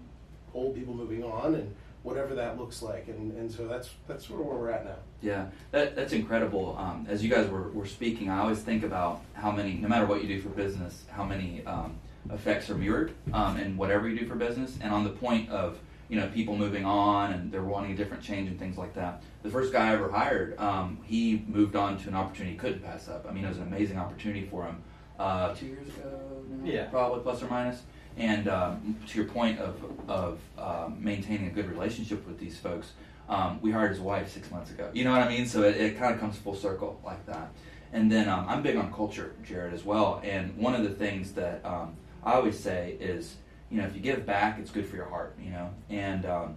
old 0.54 0.74
people 0.74 0.94
moving 0.94 1.22
on 1.22 1.54
and 1.56 1.74
whatever 2.02 2.34
that 2.34 2.58
looks 2.58 2.82
like. 2.82 3.08
And, 3.08 3.32
and 3.36 3.50
so 3.50 3.66
that's 3.66 3.90
that's 4.08 4.26
sort 4.26 4.40
of 4.40 4.46
where 4.46 4.56
we're 4.56 4.70
at 4.70 4.84
now. 4.84 4.96
Yeah, 5.22 5.46
that, 5.70 5.94
that's 5.96 6.12
incredible. 6.12 6.76
Um, 6.78 7.06
as 7.08 7.22
you 7.22 7.30
guys 7.30 7.48
were, 7.48 7.68
were 7.70 7.86
speaking, 7.86 8.30
I 8.30 8.38
always 8.38 8.60
think 8.60 8.82
about 8.84 9.20
how 9.34 9.50
many, 9.50 9.74
no 9.74 9.88
matter 9.88 10.06
what 10.06 10.22
you 10.22 10.28
do 10.28 10.40
for 10.40 10.48
business, 10.48 11.04
how 11.10 11.24
many 11.24 11.64
um, 11.66 11.96
effects 12.32 12.70
are 12.70 12.74
mirrored 12.74 13.12
um, 13.32 13.58
in 13.58 13.76
whatever 13.76 14.08
you 14.08 14.18
do 14.18 14.26
for 14.26 14.34
business. 14.34 14.78
And 14.80 14.92
on 14.94 15.04
the 15.04 15.10
point 15.10 15.50
of, 15.50 15.78
you 16.08 16.18
know, 16.18 16.26
people 16.28 16.56
moving 16.56 16.84
on 16.86 17.32
and 17.34 17.52
they're 17.52 17.62
wanting 17.62 17.92
a 17.92 17.96
different 17.96 18.22
change 18.22 18.48
and 18.48 18.58
things 18.58 18.78
like 18.78 18.94
that. 18.94 19.22
The 19.42 19.50
first 19.50 19.72
guy 19.72 19.90
I 19.90 19.94
ever 19.94 20.10
hired, 20.10 20.58
um, 20.58 20.98
he 21.04 21.44
moved 21.46 21.76
on 21.76 21.98
to 21.98 22.08
an 22.08 22.14
opportunity 22.14 22.52
he 22.52 22.58
couldn't 22.58 22.82
pass 22.82 23.08
up. 23.08 23.26
I 23.28 23.32
mean, 23.32 23.44
it 23.44 23.48
was 23.48 23.58
an 23.58 23.64
amazing 23.64 23.98
opportunity 23.98 24.46
for 24.46 24.64
him. 24.64 24.82
Uh, 25.18 25.54
two 25.54 25.66
years 25.66 25.86
ago, 25.88 26.18
now, 26.48 26.64
Yeah. 26.70 26.84
probably 26.86 27.20
plus 27.22 27.42
or 27.42 27.48
minus. 27.48 27.82
And 28.16 28.49
um, 28.49 28.96
to 29.09 29.18
your 29.18 29.29
point 29.29 29.59
of 29.59 29.77
of 30.09 30.38
um, 30.59 30.99
maintaining 30.99 31.46
a 31.46 31.51
good 31.51 31.70
relationship 31.70 32.27
with 32.27 32.38
these 32.38 32.59
folks, 32.59 32.92
um, 33.29 33.61
we 33.62 33.70
hired 33.70 33.90
his 33.90 34.01
wife 34.01 34.31
six 34.31 34.51
months 34.51 34.70
ago. 34.70 34.90
You 34.92 35.05
know 35.05 35.12
what 35.12 35.23
I 35.23 35.29
mean? 35.29 35.46
So 35.46 35.62
it, 35.62 35.77
it 35.77 35.99
kind 35.99 36.12
of 36.12 36.20
comes 36.20 36.37
full 36.37 36.55
circle 36.55 37.01
like 37.05 37.25
that. 37.27 37.51
And 37.92 38.11
then 38.11 38.29
um, 38.29 38.46
I'm 38.49 38.62
big 38.62 38.77
on 38.77 38.92
culture, 38.92 39.35
Jared, 39.42 39.73
as 39.73 39.85
well. 39.85 40.20
And 40.23 40.57
one 40.57 40.75
of 40.75 40.83
the 40.83 40.90
things 40.90 41.33
that 41.33 41.64
um, 41.64 41.96
I 42.23 42.35
always 42.35 42.59
say 42.59 42.96
is, 43.01 43.37
you 43.70 43.81
know, 43.81 43.87
if 43.87 43.94
you 43.94 44.01
give 44.01 44.27
back, 44.27 44.59
it's 44.59 44.70
good 44.70 44.87
for 44.87 44.96
your 44.96 45.09
heart. 45.09 45.37
You 45.40 45.51
know, 45.51 45.70
and 45.88 46.27
um, 46.27 46.57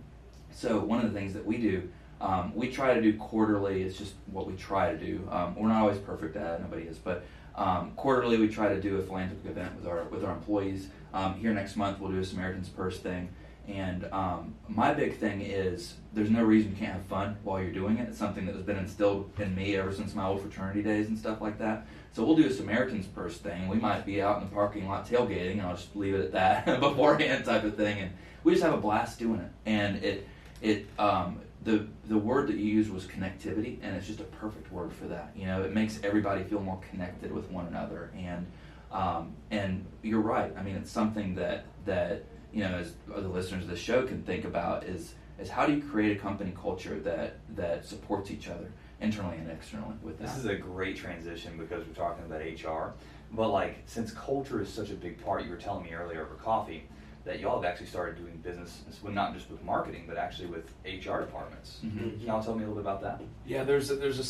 so 0.52 0.80
one 0.80 1.04
of 1.04 1.12
the 1.12 1.18
things 1.18 1.34
that 1.34 1.46
we 1.46 1.58
do, 1.58 1.90
um, 2.22 2.54
we 2.56 2.70
try 2.70 2.94
to 2.94 3.02
do 3.02 3.18
quarterly. 3.18 3.84
It's 3.84 3.98
just 3.98 4.14
what 4.32 4.48
we 4.48 4.56
try 4.56 4.92
to 4.92 4.98
do. 4.98 5.28
Um, 5.32 5.56
we're 5.56 5.70
not 5.70 5.82
always 5.82 6.00
perfect 6.00 6.36
at 6.36 6.56
it. 6.56 6.62
Nobody 6.62 6.84
is, 6.84 6.98
but 6.98 7.26
um, 7.56 7.92
quarterly 7.96 8.38
we 8.38 8.48
try 8.48 8.70
to 8.70 8.82
do 8.82 8.98
a 8.98 9.02
philanthropic 9.02 9.52
event 9.52 9.76
with 9.76 9.88
our 9.88 10.04
with 10.06 10.24
our 10.24 10.34
employees. 10.34 10.88
Um, 11.14 11.36
here 11.36 11.54
next 11.54 11.76
month 11.76 12.00
we'll 12.00 12.12
do 12.12 12.20
a 12.20 12.26
Samaritan's 12.26 12.70
Purse 12.70 13.00
thing. 13.00 13.30
And 13.68 14.06
um, 14.12 14.56
my 14.68 14.94
big 14.94 15.18
thing 15.18 15.42
is 15.42 15.96
there's 16.14 16.30
no 16.30 16.44
reason 16.44 16.72
you 16.72 16.78
can't 16.78 16.94
have 16.94 17.06
fun 17.06 17.38
while 17.44 17.62
you're 17.62 17.72
doing 17.72 17.98
it. 17.98 18.10
It's 18.10 18.18
something 18.18 18.46
that 18.46 18.56
has 18.56 18.64
been 18.64 18.78
instilled 18.78 19.32
in 19.40 19.56
me 19.56 19.78
ever 19.78 19.94
since 19.94 20.14
my 20.14 20.26
old 20.26 20.42
fraternity 20.42 20.84
days 20.84 21.08
and 21.08 21.18
stuff 21.18 21.40
like 21.40 21.58
that. 21.60 21.88
So 22.12 22.26
we'll 22.26 22.36
do 22.36 22.46
a 22.46 22.52
Samaritan's 22.52 23.08
Purse 23.08 23.38
thing. 23.38 23.70
We 23.70 23.78
might 23.78 24.06
be 24.06 24.22
out 24.22 24.42
in 24.42 24.50
the 24.50 24.54
parking 24.54 24.88
lot 24.88 25.08
tailgating, 25.08 25.54
and 25.54 25.62
I'll 25.62 25.76
just 25.76 25.96
leave 25.96 26.14
it 26.14 26.22
at 26.22 26.32
that 26.34 26.80
beforehand 26.80 27.46
type 27.46 27.64
of 27.64 27.78
thing. 27.78 28.00
And 28.00 28.12
we 28.44 28.52
just 28.52 28.64
have 28.64 28.74
a 28.74 28.78
blast 28.78 29.18
doing 29.18 29.40
it. 29.40 29.52
And 29.66 30.04
it 30.04 30.28
it 30.62 30.88
um, 31.00 31.40
the 31.64 31.88
the 32.10 32.18
word 32.18 32.48
that 32.48 32.58
you 32.58 32.66
used 32.66 32.92
was 32.92 33.06
connectivity, 33.06 33.78
and 33.82 33.96
it's 33.96 34.08
just 34.08 34.20
a 34.20 34.26
perfect 34.26 34.72
word 34.74 34.92
for 34.92 35.06
that. 35.06 35.32
You 35.36 35.46
know, 35.46 35.64
it 35.64 35.74
makes 35.74 36.00
everybody 36.04 36.44
feel 36.44 36.60
more 36.60 36.82
connected 36.92 37.32
with 37.32 37.50
one 37.50 37.68
another. 37.68 38.12
And 38.18 38.46
um, 38.94 39.34
and 39.52 39.86
you're 40.02 40.22
right. 40.22 40.54
I 40.58 40.64
mean, 40.64 40.76
it's 40.76 40.92
something 40.92 41.36
that 41.36 41.66
that 41.86 42.24
you 42.54 42.64
know, 42.64 42.76
as 42.76 42.94
the 43.08 43.28
listeners 43.28 43.64
of 43.64 43.70
the 43.70 43.76
show 43.76 44.06
can 44.06 44.24
think 44.24 44.46
about 44.46 44.86
is 44.86 45.16
is 45.40 45.50
how 45.50 45.66
do 45.66 45.74
you 45.74 45.82
create 45.82 46.16
a 46.16 46.20
company 46.20 46.54
culture 46.60 47.00
that 47.00 47.38
that 47.56 47.86
supports 47.86 48.32
each 48.32 48.48
other 48.48 48.72
internally 49.02 49.38
and 49.38 49.50
externally 49.50 49.96
with 50.02 50.20
that. 50.20 50.28
This 50.28 50.38
is 50.38 50.46
a 50.46 50.56
great 50.56 50.96
transition 50.96 51.58
because 51.58 51.86
we're 51.86 51.94
talking 51.94 52.24
about 52.26 52.42
HR. 52.42 52.94
But 53.32 53.50
like, 53.50 53.82
since 53.86 54.12
culture 54.12 54.62
is 54.62 54.70
such 54.70 54.92
a 54.92 54.96
big 54.96 55.24
part, 55.24 55.44
you 55.44 55.50
were 55.50 55.58
telling 55.58 55.84
me 55.84 55.92
earlier 55.92 56.22
over 56.22 56.36
coffee 56.36 56.84
that 57.26 57.40
y'all 57.40 57.62
have 57.62 57.70
actually 57.70 57.86
started 57.88 58.18
doing 58.18 58.36
business, 58.44 58.82
well, 59.02 59.14
not 59.14 59.34
just 59.34 59.50
with 59.50 59.64
marketing, 59.64 60.04
but 60.08 60.18
actually 60.18 60.48
with 60.48 60.74
HR 60.86 61.20
departments. 61.22 61.80
Mhm. 61.86 62.18
Can 62.18 62.28
y'all 62.28 62.44
tell 62.44 62.54
me 62.56 62.66
a 62.66 62.68
little 62.68 62.76
bit 62.76 62.82
about 62.82 63.02
that? 63.02 63.22
Yeah, 63.46 63.64
there's 63.64 63.90
a, 63.92 63.96
there's 63.96 64.20
a 64.20 64.24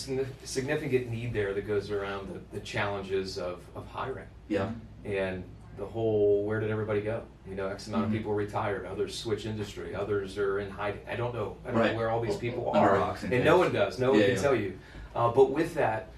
significant 0.45 1.09
need 1.09 1.33
there 1.33 1.53
that 1.55 1.65
goes 1.65 1.89
around 1.89 2.29
the, 2.33 2.39
the 2.59 2.63
challenges 2.63 3.39
of, 3.39 3.61
of 3.75 3.87
hiring 3.87 4.27
yeah. 4.47 4.69
and 5.05 5.43
the 5.77 5.85
whole 5.85 6.45
where 6.45 6.59
did 6.59 6.69
everybody 6.69 7.01
go? 7.01 7.23
You 7.49 7.55
know, 7.55 7.67
X 7.67 7.87
amount 7.87 8.03
Mhm. 8.03 8.07
of 8.07 8.11
people 8.13 8.33
retired, 8.35 8.85
others 8.85 9.17
switch 9.17 9.47
industry, 9.47 9.95
others 9.95 10.37
are 10.37 10.59
in 10.59 10.69
hiding. 10.69 11.01
I 11.09 11.15
don't 11.15 11.33
know. 11.33 11.57
I 11.65 11.71
don't 11.71 11.79
Right. 11.79 11.91
know 11.93 11.97
where 11.97 12.11
all 12.11 12.21
these 12.21 12.37
people 12.37 12.71
Under 12.75 12.89
are, 12.91 13.17
and 13.23 13.33
and 13.33 13.43
no 13.43 13.57
one 13.57 13.73
does. 13.73 13.97
No 13.97 14.11
one 14.11 14.19
Yeah, 14.19 14.27
can 14.27 14.35
yeah. 14.35 14.41
tell 14.41 14.55
you. 14.55 14.77
Uh, 15.15 15.29
but 15.31 15.49
with 15.49 15.73
that, 15.73 16.09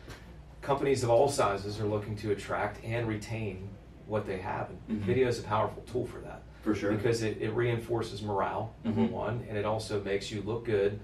companies 0.62 1.04
of 1.04 1.10
all 1.10 1.30
sizes 1.30 1.80
are 1.80 1.86
looking 1.86 2.18
to 2.18 2.32
attract 2.32 2.84
and 2.84 3.08
retain 3.08 3.70
what 4.08 4.26
they 4.26 4.38
have. 4.38 4.70
And 4.90 5.02
Mhm. 5.02 5.06
video 5.06 5.28
is 5.28 5.40
a 5.40 5.44
powerful 5.44 5.84
tool 5.84 6.06
for 6.06 6.20
that 6.20 6.44
For 6.64 6.76
sure. 6.76 6.92
because 6.92 7.24
it, 7.24 7.42
it 7.42 7.52
reinforces 7.52 8.22
morale 8.22 8.74
number 8.84 9.02
Mhm. 9.02 9.12
one 9.12 9.46
and 9.50 9.58
it 9.58 9.66
also 9.66 10.02
makes 10.04 10.32
you 10.32 10.42
look 10.44 10.66
good 10.66 11.00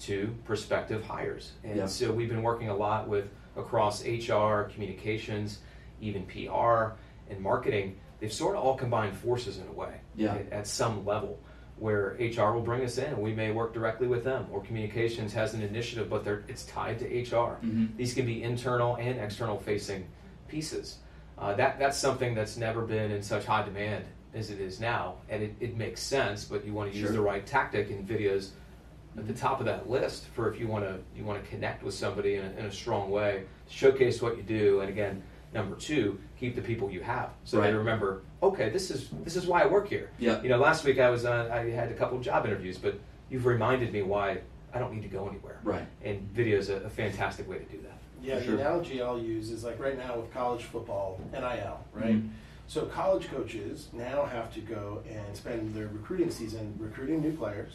to 0.00 0.34
prospective 0.44 1.04
hires 1.04 1.52
and 1.64 1.76
Yeah. 1.76 1.86
so 1.86 2.12
we've 2.12 2.28
been 2.28 2.42
working 2.42 2.68
a 2.68 2.76
lot 2.76 3.08
with 3.08 3.28
across 3.56 4.04
hr 4.04 4.64
communications 4.70 5.60
even 6.02 6.26
pr 6.26 6.92
and 7.30 7.40
marketing 7.40 7.96
they've 8.20 8.32
sort 8.32 8.56
of 8.56 8.62
all 8.62 8.76
combined 8.76 9.16
forces 9.16 9.58
in 9.58 9.66
a 9.68 9.72
way 9.72 9.94
Yeah. 10.14 10.34
at, 10.34 10.52
at 10.52 10.66
some 10.66 11.04
level 11.06 11.38
where 11.78 12.16
hr 12.20 12.52
will 12.54 12.62
bring 12.62 12.82
us 12.84 12.98
in 12.98 13.04
and 13.14 13.22
we 13.22 13.32
may 13.34 13.52
work 13.52 13.72
directly 13.72 14.06
with 14.06 14.22
them 14.24 14.46
or 14.50 14.60
communications 14.62 15.32
has 15.32 15.54
an 15.54 15.62
initiative 15.62 16.10
but 16.10 16.24
they're, 16.24 16.44
it's 16.48 16.64
tied 16.66 16.98
to 16.98 17.06
hr 17.06 17.58
Mhm. 17.64 17.96
these 17.96 18.12
can 18.12 18.26
be 18.26 18.42
internal 18.42 18.96
and 18.96 19.18
external 19.18 19.58
facing 19.58 20.06
pieces 20.48 20.98
Uh, 21.38 21.54
that 21.54 21.78
that's 21.78 21.98
something 21.98 22.34
that's 22.34 22.56
never 22.56 22.82
been 22.82 23.10
in 23.10 23.22
such 23.22 23.44
high 23.44 23.62
demand 23.62 24.04
as 24.34 24.50
it 24.50 24.60
is 24.60 24.80
now, 24.80 25.16
and 25.28 25.42
it, 25.42 25.54
it 25.60 25.76
makes 25.76 26.00
sense. 26.00 26.44
But 26.44 26.64
you 26.64 26.72
want 26.72 26.92
to 26.92 26.96
use 26.96 27.06
Sure. 27.08 27.16
the 27.16 27.22
right 27.22 27.44
tactic, 27.46 27.90
in 27.90 28.06
videos 28.06 28.50
at 29.18 29.26
the 29.26 29.34
top 29.34 29.60
of 29.60 29.66
that 29.66 29.88
list 29.88 30.26
for 30.34 30.52
if 30.52 30.60
you 30.60 30.66
want 30.66 30.84
to 30.84 30.98
you 31.16 31.24
want 31.24 31.42
to 31.42 31.50
connect 31.50 31.82
with 31.82 31.94
somebody 31.94 32.34
in 32.36 32.44
a, 32.44 32.50
in 32.58 32.66
a 32.66 32.72
strong 32.72 33.10
way, 33.10 33.44
showcase 33.68 34.20
what 34.22 34.36
you 34.36 34.42
do, 34.42 34.80
and 34.80 34.88
again, 34.88 35.22
number 35.54 35.76
two, 35.76 36.18
keep 36.38 36.54
the 36.54 36.62
people 36.62 36.90
you 36.90 37.00
have 37.00 37.30
so 37.44 37.60
they 37.60 37.72
remember. 37.72 38.22
Okay, 38.42 38.70
this 38.70 38.90
is 38.90 39.08
this 39.24 39.36
is 39.36 39.46
why 39.46 39.62
I 39.62 39.66
work 39.66 39.88
here. 39.88 40.10
Yeah. 40.18 40.42
You 40.42 40.48
know, 40.48 40.58
last 40.58 40.84
week 40.84 40.98
I 40.98 41.10
was 41.10 41.24
on, 41.24 41.50
I 41.50 41.70
had 41.70 41.90
a 41.90 41.94
couple 41.94 42.18
of 42.18 42.24
job 42.24 42.46
interviews, 42.46 42.78
but 42.78 42.98
you've 43.30 43.46
reminded 43.46 43.92
me 43.92 44.02
why 44.02 44.40
I 44.72 44.78
don't 44.78 44.92
need 44.94 45.02
to 45.02 45.08
go 45.08 45.28
anywhere. 45.28 45.58
Right. 45.64 45.86
And 46.04 46.20
video 46.32 46.58
is 46.58 46.68
a, 46.68 46.76
a 46.76 46.90
fantastic 46.90 47.48
way 47.48 47.58
to 47.58 47.64
do 47.64 47.80
that. 47.82 47.98
Yeah, 48.26 48.42
sure. 48.42 48.56
the 48.56 48.60
analogy 48.62 49.00
I'll 49.00 49.18
use 49.20 49.50
is 49.50 49.62
like 49.64 49.78
right 49.78 49.96
now 49.96 50.16
with 50.18 50.32
college 50.32 50.64
football, 50.64 51.20
NIL, 51.32 51.78
right? 51.92 52.16
Mhm. 52.16 52.30
So 52.66 52.86
college 52.86 53.28
coaches 53.28 53.88
now 53.92 54.24
have 54.24 54.52
to 54.54 54.60
go 54.60 55.02
and 55.08 55.36
spend 55.36 55.74
their 55.74 55.86
recruiting 55.86 56.30
season 56.30 56.74
recruiting 56.78 57.20
new 57.22 57.32
players, 57.36 57.74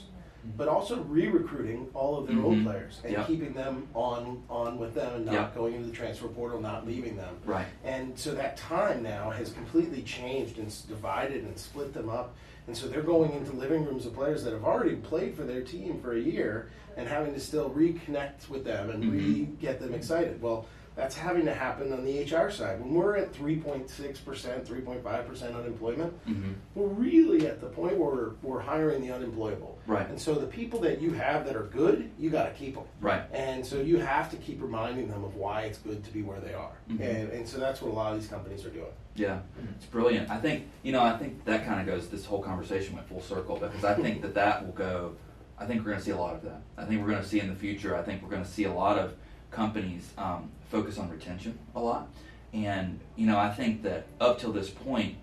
but 0.57 0.67
also 0.67 1.01
re-recruiting 1.03 1.87
all 1.93 2.17
of 2.17 2.27
their 2.27 2.39
old 2.39 2.55
Mhm. 2.57 2.63
players 2.63 2.99
and 3.03 3.13
Yeah. 3.13 3.23
keeping 3.25 3.53
them 3.53 3.87
on 3.93 4.43
on 4.49 4.77
with 4.77 4.93
them 4.93 5.13
and 5.15 5.25
not 5.25 5.33
Yeah. 5.33 5.49
going 5.55 5.75
into 5.75 5.87
the 5.87 5.93
transfer 5.95 6.27
portal, 6.27 6.59
not 6.59 6.85
leaving 6.87 7.15
them. 7.15 7.35
Right. 7.45 7.67
And 7.83 8.17
so 8.17 8.33
that 8.35 8.57
time 8.57 9.03
now 9.03 9.29
has 9.29 9.51
completely 9.53 10.01
changed 10.01 10.57
and 10.57 10.67
divided 10.87 11.43
and 11.43 11.57
split 11.57 11.93
them 11.93 12.09
up. 12.09 12.35
And 12.67 12.75
so 12.77 12.87
they're 12.87 13.01
going 13.01 13.31
into 13.33 13.53
living 13.53 13.85
rooms 13.85 14.05
of 14.05 14.13
players 14.13 14.43
that 14.43 14.53
have 14.53 14.63
already 14.63 14.95
played 14.95 15.35
for 15.35 15.43
their 15.43 15.61
team 15.61 15.99
for 15.99 16.13
a 16.13 16.19
year 16.19 16.69
and 16.97 17.07
having 17.07 17.33
to 17.33 17.39
still 17.39 17.69
reconnect 17.69 18.49
with 18.49 18.63
them 18.63 18.89
and 18.89 19.03
Mhm. 19.03 19.11
re 19.11 19.49
get 19.59 19.79
them 19.79 19.93
excited. 19.93 20.41
Well, 20.41 20.65
that's 20.95 21.15
having 21.17 21.45
to 21.45 21.53
happen 21.53 21.93
on 21.93 22.03
the 22.03 22.19
HR 22.19 22.51
side. 22.51 22.79
When 22.81 22.93
we're 22.93 23.15
at 23.15 23.31
3.6%, 23.33 24.65
3.5% 24.67 25.55
unemployment, 25.55 26.13
Mm-hmm. 26.27 26.51
we're 26.75 26.87
really 26.87 27.47
at 27.47 27.61
the 27.61 27.67
point 27.67 27.97
where 27.97 28.09
we're, 28.11 28.31
we're 28.43 28.59
hiring 28.59 29.01
the 29.01 29.11
unemployable. 29.11 29.70
Right. 29.87 30.07
And 30.09 30.19
so 30.19 30.35
the 30.35 30.45
people 30.47 30.79
that 30.81 31.01
you 31.01 31.13
have 31.13 31.45
that 31.45 31.55
are 31.55 31.63
good, 31.63 32.09
you 32.19 32.29
got 32.29 32.43
to 32.45 32.51
keep 32.51 32.75
them. 32.75 32.83
Right. 32.99 33.23
And 33.33 33.65
so 33.65 33.81
you 33.81 33.97
have 33.97 34.29
to 34.31 34.37
keep 34.37 34.61
reminding 34.61 35.09
them 35.09 35.23
of 35.23 35.35
why 35.35 35.63
it's 35.63 35.79
good 35.79 36.03
to 36.03 36.11
be 36.11 36.21
where 36.21 36.39
they 36.39 36.53
are. 36.53 36.71
Mhm. 36.89 36.99
And, 37.01 37.29
and 37.31 37.47
so 37.47 37.57
that's 37.57 37.81
what 37.81 37.91
a 37.91 37.95
lot 37.95 38.13
of 38.13 38.19
these 38.19 38.29
companies 38.29 38.65
are 38.65 38.69
doing. 38.69 38.91
Yeah, 39.15 39.39
it's 39.75 39.85
brilliant. 39.87 40.29
I 40.29 40.37
think 40.37 40.67
you 40.83 40.93
know. 40.93 41.01
I 41.01 41.17
think 41.17 41.43
that 41.43 41.65
kind 41.65 41.81
of 41.81 41.85
goes. 41.85 42.07
This 42.07 42.25
whole 42.25 42.41
conversation 42.41 42.95
went 42.95 43.09
full 43.09 43.21
circle 43.21 43.57
because 43.57 43.83
I 43.83 43.93
think 43.93 44.21
that 44.21 44.33
that 44.35 44.65
will 44.65 44.71
go. 44.71 45.15
I 45.59 45.65
think 45.65 45.81
we're 45.81 45.91
going 45.91 45.99
to 45.99 46.05
see 46.05 46.11
a 46.11 46.17
lot 46.17 46.33
of 46.33 46.41
that. 46.43 46.61
I 46.77 46.85
think 46.85 47.01
we're 47.01 47.09
going 47.09 47.21
to 47.21 47.27
see 47.27 47.41
in 47.41 47.49
the 47.49 47.55
future. 47.55 47.95
I 47.95 48.03
think 48.03 48.23
we're 48.23 48.29
going 48.29 48.43
to 48.43 48.49
see 48.49 48.63
a 48.63 48.73
lot 48.73 48.97
of 48.97 49.13
companies 49.51 50.11
um, 50.17 50.49
focus 50.69 50.97
on 50.97 51.09
retention 51.09 51.59
a 51.75 51.79
lot, 51.81 52.07
and 52.53 53.01
you 53.17 53.25
know, 53.27 53.37
I 53.37 53.49
think 53.49 53.83
that 53.83 54.05
up 54.21 54.39
till 54.39 54.53
this 54.53 54.69
point, 54.69 55.17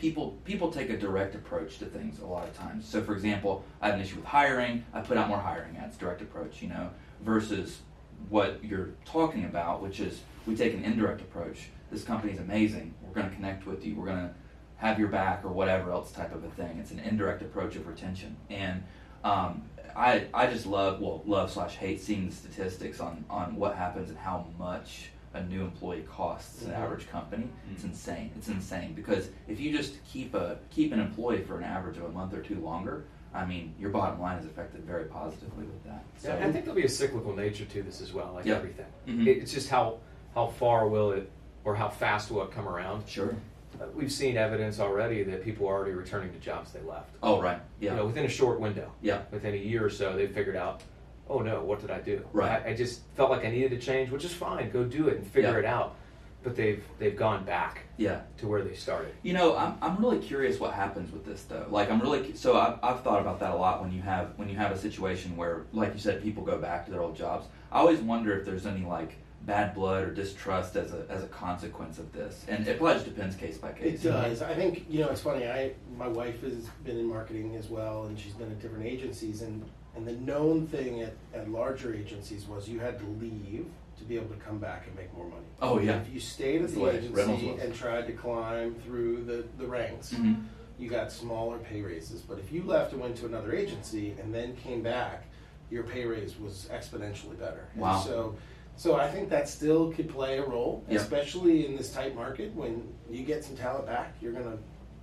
people 0.00 0.38
people 0.44 0.70
take 0.72 0.90
a 0.90 0.96
direct 0.96 1.34
approach 1.34 1.78
to 1.78 1.84
things 1.84 2.20
a 2.20 2.26
lot 2.26 2.48
of 2.48 2.56
times. 2.56 2.88
So, 2.88 3.02
for 3.02 3.12
example, 3.14 3.64
I 3.80 3.86
have 3.86 3.96
an 3.96 4.00
issue 4.00 4.16
with 4.16 4.24
hiring. 4.24 4.84
I 4.92 5.00
put 5.00 5.16
out 5.16 5.28
more 5.28 5.38
hiring 5.38 5.76
ads, 5.76 5.96
direct 5.96 6.22
approach. 6.22 6.62
You 6.62 6.68
know, 6.68 6.90
versus 7.22 7.80
what 8.28 8.64
you're 8.64 8.90
talking 9.04 9.44
about, 9.44 9.82
which 9.82 10.00
is 10.00 10.20
we 10.46 10.56
take 10.56 10.74
an 10.74 10.84
indirect 10.84 11.20
approach. 11.20 11.68
This 11.90 12.04
company's 12.04 12.38
amazing. 12.38 12.94
We're 13.02 13.14
going 13.14 13.28
to 13.28 13.34
connect 13.34 13.66
with 13.66 13.84
you. 13.84 13.94
We're 13.94 14.06
going 14.06 14.28
to 14.28 14.34
have 14.76 14.98
your 14.98 15.08
back 15.08 15.44
or 15.44 15.48
whatever 15.48 15.90
else 15.90 16.12
type 16.12 16.34
of 16.34 16.44
a 16.44 16.50
thing. 16.50 16.78
It's 16.78 16.90
an 16.90 17.00
indirect 17.00 17.42
approach 17.42 17.76
of 17.76 17.86
retention. 17.86 18.36
And 18.48 18.82
um, 19.24 19.62
I, 19.96 20.26
I 20.32 20.46
just 20.46 20.66
love, 20.66 21.00
well, 21.00 21.22
love 21.26 21.50
slash 21.50 21.76
hate 21.76 22.00
seeing 22.00 22.28
the 22.28 22.34
statistics 22.34 23.00
on, 23.00 23.24
on 23.28 23.56
what 23.56 23.74
happens 23.74 24.10
and 24.10 24.18
how 24.18 24.46
much 24.58 25.10
a 25.34 25.42
new 25.44 25.62
employee 25.62 26.04
costs 26.10 26.62
an 26.64 26.72
Mhm. 26.72 26.78
average 26.78 27.08
company. 27.08 27.48
It's 27.72 27.82
Mhm. 27.82 27.88
insane. 27.90 28.30
It's 28.36 28.48
insane 28.48 28.94
because 28.94 29.30
if 29.46 29.60
you 29.60 29.76
just 29.76 30.02
keep 30.04 30.34
a 30.34 30.58
keep 30.70 30.92
an 30.92 30.98
employee 31.00 31.42
for 31.42 31.56
an 31.58 31.64
average 31.64 31.98
of 31.98 32.04
a 32.04 32.08
month 32.08 32.34
or 32.34 32.42
two 32.42 32.56
longer, 32.60 33.04
I 33.32 33.46
mean, 33.46 33.74
your 33.78 33.90
bottom 33.90 34.20
line 34.20 34.38
is 34.38 34.44
affected 34.46 34.84
very 34.84 35.04
positively 35.04 35.64
with 35.66 35.84
that. 35.84 36.02
So 36.18 36.28
Yeah, 36.36 36.46
I 36.46 36.50
think 36.50 36.64
there'll 36.64 36.80
be 36.80 36.84
a 36.84 36.88
cyclical 36.88 37.34
nature 37.34 37.64
to 37.64 37.82
this 37.82 38.00
as 38.00 38.12
well, 38.12 38.32
like 38.34 38.44
Yeah. 38.44 38.56
everything. 38.56 38.86
Mhm. 39.06 39.26
It, 39.26 39.38
it's 39.38 39.52
just 39.52 39.70
how 39.70 39.98
how 40.34 40.46
far 40.46 40.86
will 40.88 41.10
it, 41.12 41.28
or 41.64 41.74
how 41.74 41.88
fast 41.88 42.30
will 42.30 42.42
it 42.44 42.50
come 42.52 42.68
around? 42.68 43.06
sure. 43.08 43.34
Uh, 43.80 43.84
We've 43.94 44.10
seen 44.12 44.36
evidence 44.36 44.78
already 44.80 45.22
that 45.24 45.42
people 45.44 45.66
are 45.68 45.74
already 45.74 45.92
returning 45.92 46.32
to 46.32 46.38
jobs 46.38 46.72
they 46.72 46.80
left. 46.82 47.16
Oh, 47.22 47.40
right. 47.40 47.60
Yeah. 47.80 47.92
You 47.92 47.96
know, 47.98 48.06
within 48.06 48.24
a 48.24 48.28
short 48.28 48.60
window, 48.60 48.92
yeah. 49.00 49.22
within 49.30 49.54
a 49.54 49.56
year 49.56 49.84
or 49.84 49.90
so, 49.90 50.14
they 50.16 50.26
figured 50.26 50.56
out, 50.56 50.82
oh 51.30 51.38
no, 51.40 51.62
what 51.62 51.80
did 51.80 51.90
I 51.90 52.00
do? 52.00 52.22
Right. 52.32 52.62
I, 52.66 52.70
I 52.70 52.74
just 52.74 53.02
felt 53.14 53.30
like 53.30 53.44
I 53.44 53.50
needed 53.50 53.70
to 53.70 53.78
change, 53.78 54.10
which 54.10 54.24
is 54.24 54.32
fine. 54.32 54.70
Go 54.70 54.84
do 54.84 55.08
it 55.08 55.16
and 55.18 55.26
figure 55.26 55.52
Yeah. 55.52 55.58
it 55.58 55.64
out. 55.64 55.96
But 56.42 56.56
they've 56.56 56.82
they've 56.98 57.16
gone 57.16 57.44
back 57.44 57.82
Yeah. 57.98 58.22
to 58.38 58.46
where 58.48 58.62
they 58.62 58.74
started. 58.74 59.12
You 59.22 59.34
know, 59.34 59.56
I'm, 59.56 59.74
I'm 59.82 59.96
really 59.98 60.18
curious 60.18 60.58
what 60.58 60.72
happens 60.72 61.12
with 61.12 61.24
this 61.26 61.42
though. 61.44 61.66
Like, 61.70 61.90
I'm 61.90 62.00
really 62.00 62.34
so 62.34 62.58
I've, 62.58 62.78
I've 62.82 63.02
thought 63.02 63.20
about 63.20 63.40
that 63.40 63.52
a 63.52 63.56
lot 63.56 63.82
when 63.82 63.92
you 63.92 64.00
have 64.02 64.32
when 64.36 64.48
you 64.48 64.56
have 64.56 64.72
a 64.72 64.78
situation 64.78 65.36
where, 65.36 65.66
like 65.72 65.92
you 65.94 66.00
said, 66.00 66.22
people 66.22 66.42
go 66.42 66.56
back 66.58 66.86
to 66.86 66.90
their 66.90 67.02
old 67.02 67.14
jobs. 67.16 67.46
I 67.70 67.78
always 67.80 68.00
wonder 68.00 68.36
if 68.38 68.44
there's 68.46 68.64
any 68.66 68.84
like 68.86 69.16
bad 69.42 69.74
blood 69.74 70.04
or 70.04 70.10
distrust 70.14 70.76
as 70.76 70.92
a 70.94 71.04
as 71.10 71.22
a 71.22 71.26
consequence 71.26 71.98
of 71.98 72.10
this, 72.12 72.44
and 72.48 72.66
it 72.66 72.78
probably 72.78 72.94
just 72.94 73.06
depends 73.06 73.36
case 73.36 73.58
by 73.58 73.72
case. 73.72 74.02
It 74.02 74.08
does. 74.08 74.40
I 74.40 74.54
think 74.54 74.86
you 74.88 75.00
know 75.00 75.10
it's 75.10 75.20
funny. 75.20 75.46
I 75.46 75.72
my 75.98 76.08
wife 76.08 76.40
has 76.42 76.64
been 76.84 76.96
in 76.98 77.06
marketing 77.06 77.54
as 77.56 77.68
well, 77.68 78.04
and 78.04 78.18
she's 78.18 78.32
been 78.32 78.50
at 78.50 78.60
different 78.62 78.86
agencies. 78.86 79.42
And 79.42 79.62
and 79.96 80.06
the 80.06 80.12
known 80.12 80.66
thing 80.66 81.02
at, 81.02 81.14
at 81.34 81.50
larger 81.50 81.94
agencies 81.94 82.46
was 82.46 82.68
you 82.68 82.78
had 82.80 82.98
to 82.98 83.04
leave 83.20 83.66
to 83.98 84.04
be 84.04 84.16
able 84.16 84.28
to 84.34 84.40
come 84.40 84.58
back 84.58 84.86
and 84.86 84.96
make 84.96 85.12
more 85.14 85.26
money. 85.26 85.42
Oh 85.60 85.78
yeah. 85.78 86.00
If 86.00 86.12
you 86.12 86.20
stayed 86.20 86.62
at 86.62 86.70
the 86.72 86.86
agency 86.88 87.50
and 87.60 87.74
tried 87.74 88.06
to 88.06 88.12
climb 88.12 88.74
through 88.86 89.24
the 89.24 89.44
the 89.58 89.66
ranks, 89.66 90.12
hmm 90.12 90.34
you 90.78 90.88
got 90.88 91.12
smaller 91.12 91.58
pay 91.58 91.82
raises. 91.82 92.22
But 92.22 92.38
if 92.38 92.50
you 92.50 92.62
left 92.62 92.92
and 92.92 93.02
went 93.02 93.14
to 93.16 93.26
another 93.26 93.54
agency 93.54 94.14
and 94.18 94.34
then 94.34 94.56
came 94.56 94.82
back, 94.82 95.24
your 95.70 95.82
pay 95.82 96.06
raise 96.06 96.38
was 96.38 96.70
exponentially 96.72 97.38
better. 97.38 97.68
And 97.74 97.82
Wow. 97.82 98.00
so, 98.00 98.34
so 98.76 98.96
I 98.96 99.06
think 99.06 99.28
that 99.28 99.46
still 99.46 99.92
could 99.92 100.08
play 100.08 100.38
a 100.38 100.42
role, 100.46 100.82
Yeah. 100.88 100.96
especially 100.98 101.66
in 101.66 101.76
this 101.76 101.92
tight 101.92 102.14
market. 102.14 102.54
When 102.54 102.94
you 103.10 103.24
get 103.24 103.44
some 103.44 103.56
talent 103.58 103.84
back, 103.84 104.14
you're 104.22 104.32
gonna, 104.32 104.56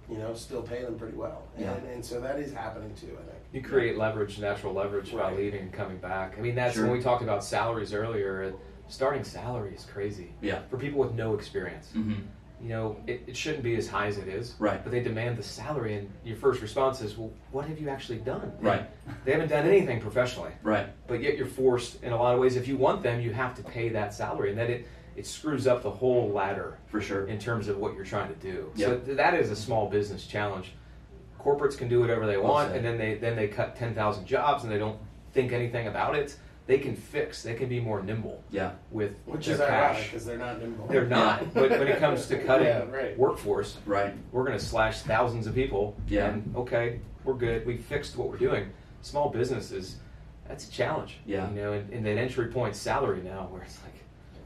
you 0.09 0.17
know, 0.17 0.33
still 0.33 0.61
pay 0.61 0.83
them 0.83 0.97
pretty 0.97 1.15
well. 1.17 1.43
Yeah. 1.57 1.73
And, 1.73 1.87
and 1.89 2.05
so 2.05 2.19
that 2.21 2.39
is 2.39 2.53
happening 2.53 2.93
too. 2.95 3.17
I 3.19 3.23
think. 3.23 3.37
You 3.53 3.61
create 3.61 3.97
leverage, 3.97 4.39
natural 4.39 4.73
leverage 4.73 5.13
by 5.13 5.33
leaving 5.33 5.61
and 5.61 5.73
coming 5.73 5.97
back. 5.97 6.35
I 6.37 6.41
mean, 6.41 6.55
that's 6.55 6.75
Sure. 6.75 6.83
when 6.85 6.93
we 6.93 7.01
talked 7.01 7.23
about 7.23 7.43
salaries 7.43 7.93
earlier. 7.93 8.43
uh, 8.43 8.57
Starting 8.89 9.25
salary 9.25 9.73
is 9.75 9.83
crazy 9.83 10.31
Yeah. 10.41 10.59
for 10.69 10.77
people 10.77 10.99
with 10.99 11.13
no 11.13 11.33
experience. 11.33 11.91
hmm 11.91 12.13
You 12.61 12.69
know, 12.69 12.97
it, 13.05 13.21
it 13.27 13.35
shouldn't 13.37 13.63
be 13.63 13.75
as 13.75 13.87
high 13.87 14.07
as 14.07 14.17
it 14.17 14.29
is. 14.29 14.55
Right. 14.59 14.81
But 14.81 14.91
they 14.93 15.01
demand 15.01 15.37
the 15.37 15.43
salary, 15.43 15.93
and 15.95 16.09
your 16.23 16.37
first 16.37 16.61
response 16.61 17.01
is, 17.01 17.17
"Well, 17.17 17.31
what 17.51 17.65
have 17.67 17.79
you 17.79 17.89
actually 17.89 18.19
done?" 18.19 18.51
Right. 18.61 18.89
They 19.25 19.33
haven't 19.33 19.49
done 19.49 19.67
anything 19.67 19.99
professionally, 19.99 20.51
Right. 20.63 20.87
but 21.05 21.21
yet 21.21 21.37
you're 21.37 21.45
forced 21.47 22.01
in 22.01 22.13
a 22.13 22.17
lot 22.17 22.33
of 22.33 22.39
ways. 22.39 22.55
If 22.55 22.67
you 22.67 22.77
want 22.77 23.03
them, 23.03 23.19
you 23.21 23.31
have 23.33 23.53
to 23.55 23.63
pay 23.63 23.89
that 23.89 24.13
salary, 24.13 24.49
and 24.51 24.57
then 24.57 24.71
it 24.71 24.87
it 25.17 25.25
screws 25.25 25.67
up 25.67 25.83
the 25.83 25.89
whole 25.91 26.29
ladder 26.31 26.77
For 26.87 27.01
sure. 27.01 27.27
in 27.27 27.39
terms 27.39 27.67
of 27.67 27.77
what 27.79 27.95
you're 27.95 28.05
trying 28.05 28.29
to 28.29 28.39
do. 28.39 28.71
Yep. 28.75 28.87
So 28.87 28.99
th- 28.99 29.17
that 29.17 29.33
is 29.33 29.49
a 29.51 29.55
small 29.55 29.89
business 29.89 30.25
challenge. 30.25 30.71
Corporates 31.39 31.77
can 31.77 31.89
do 31.89 31.99
whatever 31.99 32.25
they 32.25 32.37
want, 32.37 32.73
and 32.75 32.85
then 32.85 32.97
they 32.97 33.15
then 33.15 33.35
they 33.35 33.47
cut 33.47 33.75
ten 33.75 33.93
thousand 33.93 34.25
jobs, 34.25 34.63
and 34.63 34.71
they 34.71 34.77
don't 34.77 34.99
think 35.33 35.51
anything 35.51 35.87
about 35.87 36.15
it. 36.15 36.35
They 36.67 36.77
can 36.79 36.95
fix. 36.97 37.41
They 37.43 37.53
can 37.53 37.69
be 37.69 37.79
more 37.79 38.01
nimble 38.03 38.43
Yeah. 38.51 38.71
with 38.91 39.13
Which 39.25 39.45
their 39.45 39.55
is 39.55 39.61
ironic 39.61 39.97
cash. 39.97 40.05
because 40.09 40.25
they're 40.25 40.37
not 40.37 40.59
nimble. 40.61 40.85
They're 40.87 41.05
not. 41.05 41.53
but 41.53 41.69
when 41.69 41.87
it 41.87 41.99
comes 41.99 42.27
to 42.27 42.37
cutting 42.45 42.67
Yeah, 42.67 42.83
right. 42.91 43.17
workforce, 43.17 43.77
Right. 43.85 44.13
we're 44.33 44.43
going 44.43 44.57
to 44.57 44.63
slash 44.63 44.99
thousands 45.03 45.47
of 45.47 45.55
people. 45.55 45.95
Yeah. 46.09 46.27
And 46.27 46.53
okay, 46.57 46.99
we're 47.23 47.35
good. 47.35 47.65
We 47.65 47.77
fixed 47.77 48.17
what 48.17 48.27
we're 48.29 48.37
doing. 48.37 48.69
Small 49.01 49.29
businesses, 49.29 49.95
that's 50.45 50.67
a 50.67 50.71
challenge. 50.71 51.19
Yeah. 51.25 51.49
You 51.51 51.55
know, 51.55 51.71
and, 51.71 51.89
and 51.93 52.05
that 52.05 52.17
entry 52.17 52.47
point 52.47 52.75
salary 52.75 53.21
now, 53.23 53.47
where 53.49 53.61
it's 53.61 53.79
like, 53.83 53.93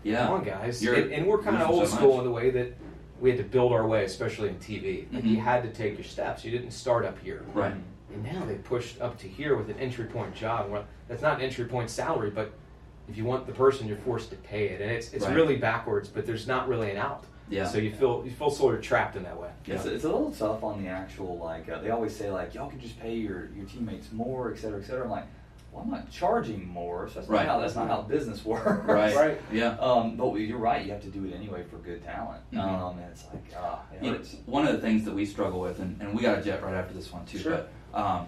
Yeah. 0.04 0.26
come 0.26 0.36
on, 0.36 0.44
guys. 0.44 0.84
You're 0.84 0.96
And, 0.96 1.12
and 1.12 1.28
we're 1.28 1.38
kind 1.42 1.58
of 1.62 1.70
old 1.70 1.88
so 1.88 1.96
school 1.96 2.20
in 2.20 2.26
the 2.26 2.32
way 2.32 2.50
that 2.52 2.74
we 3.20 3.30
had 3.30 3.38
to 3.38 3.44
build 3.46 3.72
our 3.72 3.86
way, 3.86 4.04
especially 4.06 4.50
in 4.50 4.56
TV. 4.56 5.08
Like 5.12 5.24
Mhm. 5.24 5.30
you 5.32 5.38
had 5.40 5.64
to 5.64 5.70
take 5.72 5.96
your 5.96 6.04
steps. 6.04 6.44
You 6.44 6.52
didn't 6.52 6.72
start 6.72 7.06
up 7.06 7.20
here. 7.20 7.44
Right. 7.54 7.74
And 8.14 8.24
now 8.24 8.43
they 8.45 8.56
pushed 8.56 8.99
up 8.99 9.18
to 9.20 9.28
here 9.28 9.56
with 9.56 9.70
an 9.70 9.78
entry 9.80 10.06
point 10.06 10.34
job. 10.36 10.70
Well, 10.72 10.86
that's 11.08 11.22
not 11.22 11.36
an 11.38 11.41
entry 11.41 11.66
point 11.66 11.89
salary, 11.89 12.30
but 12.32 12.52
if 13.08 13.18
you 13.18 13.26
want 13.26 13.45
the 13.45 13.54
person, 13.54 13.88
you're 13.88 13.97
forced 13.97 14.30
to 14.32 14.36
pay 14.38 14.70
it, 14.70 14.82
and 14.82 14.89
it's 14.91 15.14
it's 15.14 15.26
Right. 15.26 15.36
really 15.36 15.56
backwards. 15.56 16.10
But 16.10 16.26
there's 16.26 16.47
not 16.47 16.68
really 16.68 16.89
an 16.91 16.97
out. 16.97 17.26
Yeah. 17.49 17.68
So 17.68 17.78
you 17.78 17.91
feel 17.91 18.24
you 18.26 18.32
feel 18.32 18.49
sort 18.49 18.76
of 18.76 18.82
trapped 18.82 19.16
in 19.18 19.24
that 19.24 19.39
way. 19.39 19.49
Yeah. 19.66 19.76
It's, 19.76 19.86
it's 19.86 20.04
a 20.04 20.10
little 20.10 20.32
tough 20.32 20.64
on 20.64 20.82
the 20.84 20.89
actual 20.89 21.38
like 21.38 21.70
uh, 21.70 21.80
they 21.80 21.89
always 21.91 22.16
say 22.16 22.32
like 22.32 22.54
y'all 22.56 22.70
can 22.70 22.80
just 22.80 22.99
pay 22.99 23.14
your, 23.16 23.49
your 23.56 23.66
teammates 23.66 24.12
more, 24.12 24.52
et 24.52 24.58
cetera, 24.58 24.80
et 24.80 24.84
cetera. 24.86 25.04
I'm 25.04 25.12
like, 25.12 25.26
well, 25.72 25.84
I'm 25.84 25.91
not 25.91 26.11
charging 26.11 26.67
more, 26.67 27.07
so 27.07 27.15
that's 27.15 27.28
Right. 27.30 27.45
not 27.45 27.55
how 27.55 27.59
that's 27.61 27.76
not 27.76 27.88
how 27.88 28.01
business 28.01 28.43
works. 28.45 28.86
Right. 28.88 29.15
Right. 29.15 29.41
Yeah. 29.51 29.78
Um, 29.80 30.15
but 30.17 30.34
you're 30.36 30.57
right. 30.57 30.86
You 30.86 30.91
have 30.91 31.01
to 31.03 31.09
do 31.09 31.26
it 31.26 31.34
anyway 31.34 31.63
for 31.69 31.78
good 31.78 32.03
talent. 32.03 32.41
Mhm. 32.51 32.59
Um, 32.59 32.97
and 32.99 33.07
it's 33.11 33.26
like 33.32 33.43
ah, 33.57 33.82
it 33.93 34.03
You 34.03 34.11
know, 34.11 34.19
one 34.45 34.67
of 34.67 34.74
the 34.76 34.82
things 34.82 35.05
that 35.05 35.13
we 35.13 35.26
struggle 35.26 35.59
with, 35.61 35.80
and, 35.80 35.99
and 36.01 36.13
we 36.13 36.22
got 36.24 36.39
a 36.39 36.41
jet 36.41 36.61
right 36.63 36.74
after 36.74 36.93
this 36.93 37.11
one 37.11 37.26
too. 37.26 37.38
Sure. 37.39 37.65
But 37.93 37.99
um, 37.99 38.28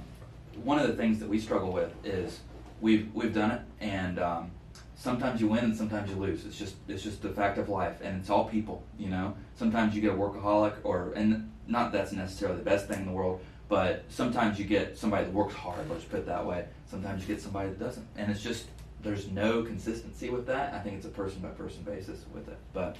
one 0.63 0.79
of 0.79 0.87
the 0.87 0.93
things 0.93 1.19
that 1.19 1.27
we 1.27 1.39
struggle 1.39 1.71
with 1.71 1.91
is 2.05 2.39
we've 2.81 3.13
we've 3.13 3.33
done 3.33 3.51
it, 3.51 3.61
and 3.81 4.19
um, 4.19 4.51
sometimes 4.95 5.41
you 5.41 5.47
win 5.47 5.65
and 5.65 5.75
sometimes 5.75 6.09
you 6.09 6.15
lose. 6.15 6.45
It's 6.45 6.57
just 6.57 6.75
it's 6.87 7.03
just 7.03 7.21
the 7.21 7.29
fact 7.29 7.57
of 7.57 7.67
life, 7.67 7.99
and 8.01 8.19
it's 8.21 8.29
all 8.29 8.45
people. 8.45 8.83
You 8.97 9.09
know, 9.09 9.35
sometimes 9.55 9.95
you 9.95 10.01
get 10.01 10.11
a 10.11 10.17
workaholic, 10.17 10.75
or 10.83 11.11
and 11.15 11.49
not 11.67 11.91
that's 11.91 12.11
necessarily 12.13 12.57
the 12.59 12.63
best 12.63 12.87
thing 12.87 12.99
in 12.99 13.05
the 13.05 13.11
world, 13.11 13.39
but 13.69 14.03
sometimes 14.09 14.59
you 14.59 14.65
get 14.65 14.97
somebody 14.97 15.25
that 15.25 15.33
works 15.33 15.53
hard. 15.55 15.89
Let's 15.89 16.03
put 16.05 16.19
it 16.19 16.25
that 16.27 16.45
way. 16.45 16.65
Sometimes 16.93 17.27
you 17.27 17.33
get 17.33 17.41
somebody 17.41 17.69
that 17.69 17.79
doesn't, 17.79 18.05
and 18.17 18.29
it's 18.29 18.43
just 18.43 18.67
there's 19.01 19.27
no 19.31 19.63
consistency 19.63 20.29
with 20.29 20.45
that. 20.45 20.75
I 20.75 20.79
think 20.79 20.97
it's 20.97 21.07
a 21.07 21.09
person 21.09 21.41
by 21.41 21.47
person 21.49 21.81
basis 21.81 22.23
with 22.31 22.47
it, 22.47 22.57
but. 22.71 22.95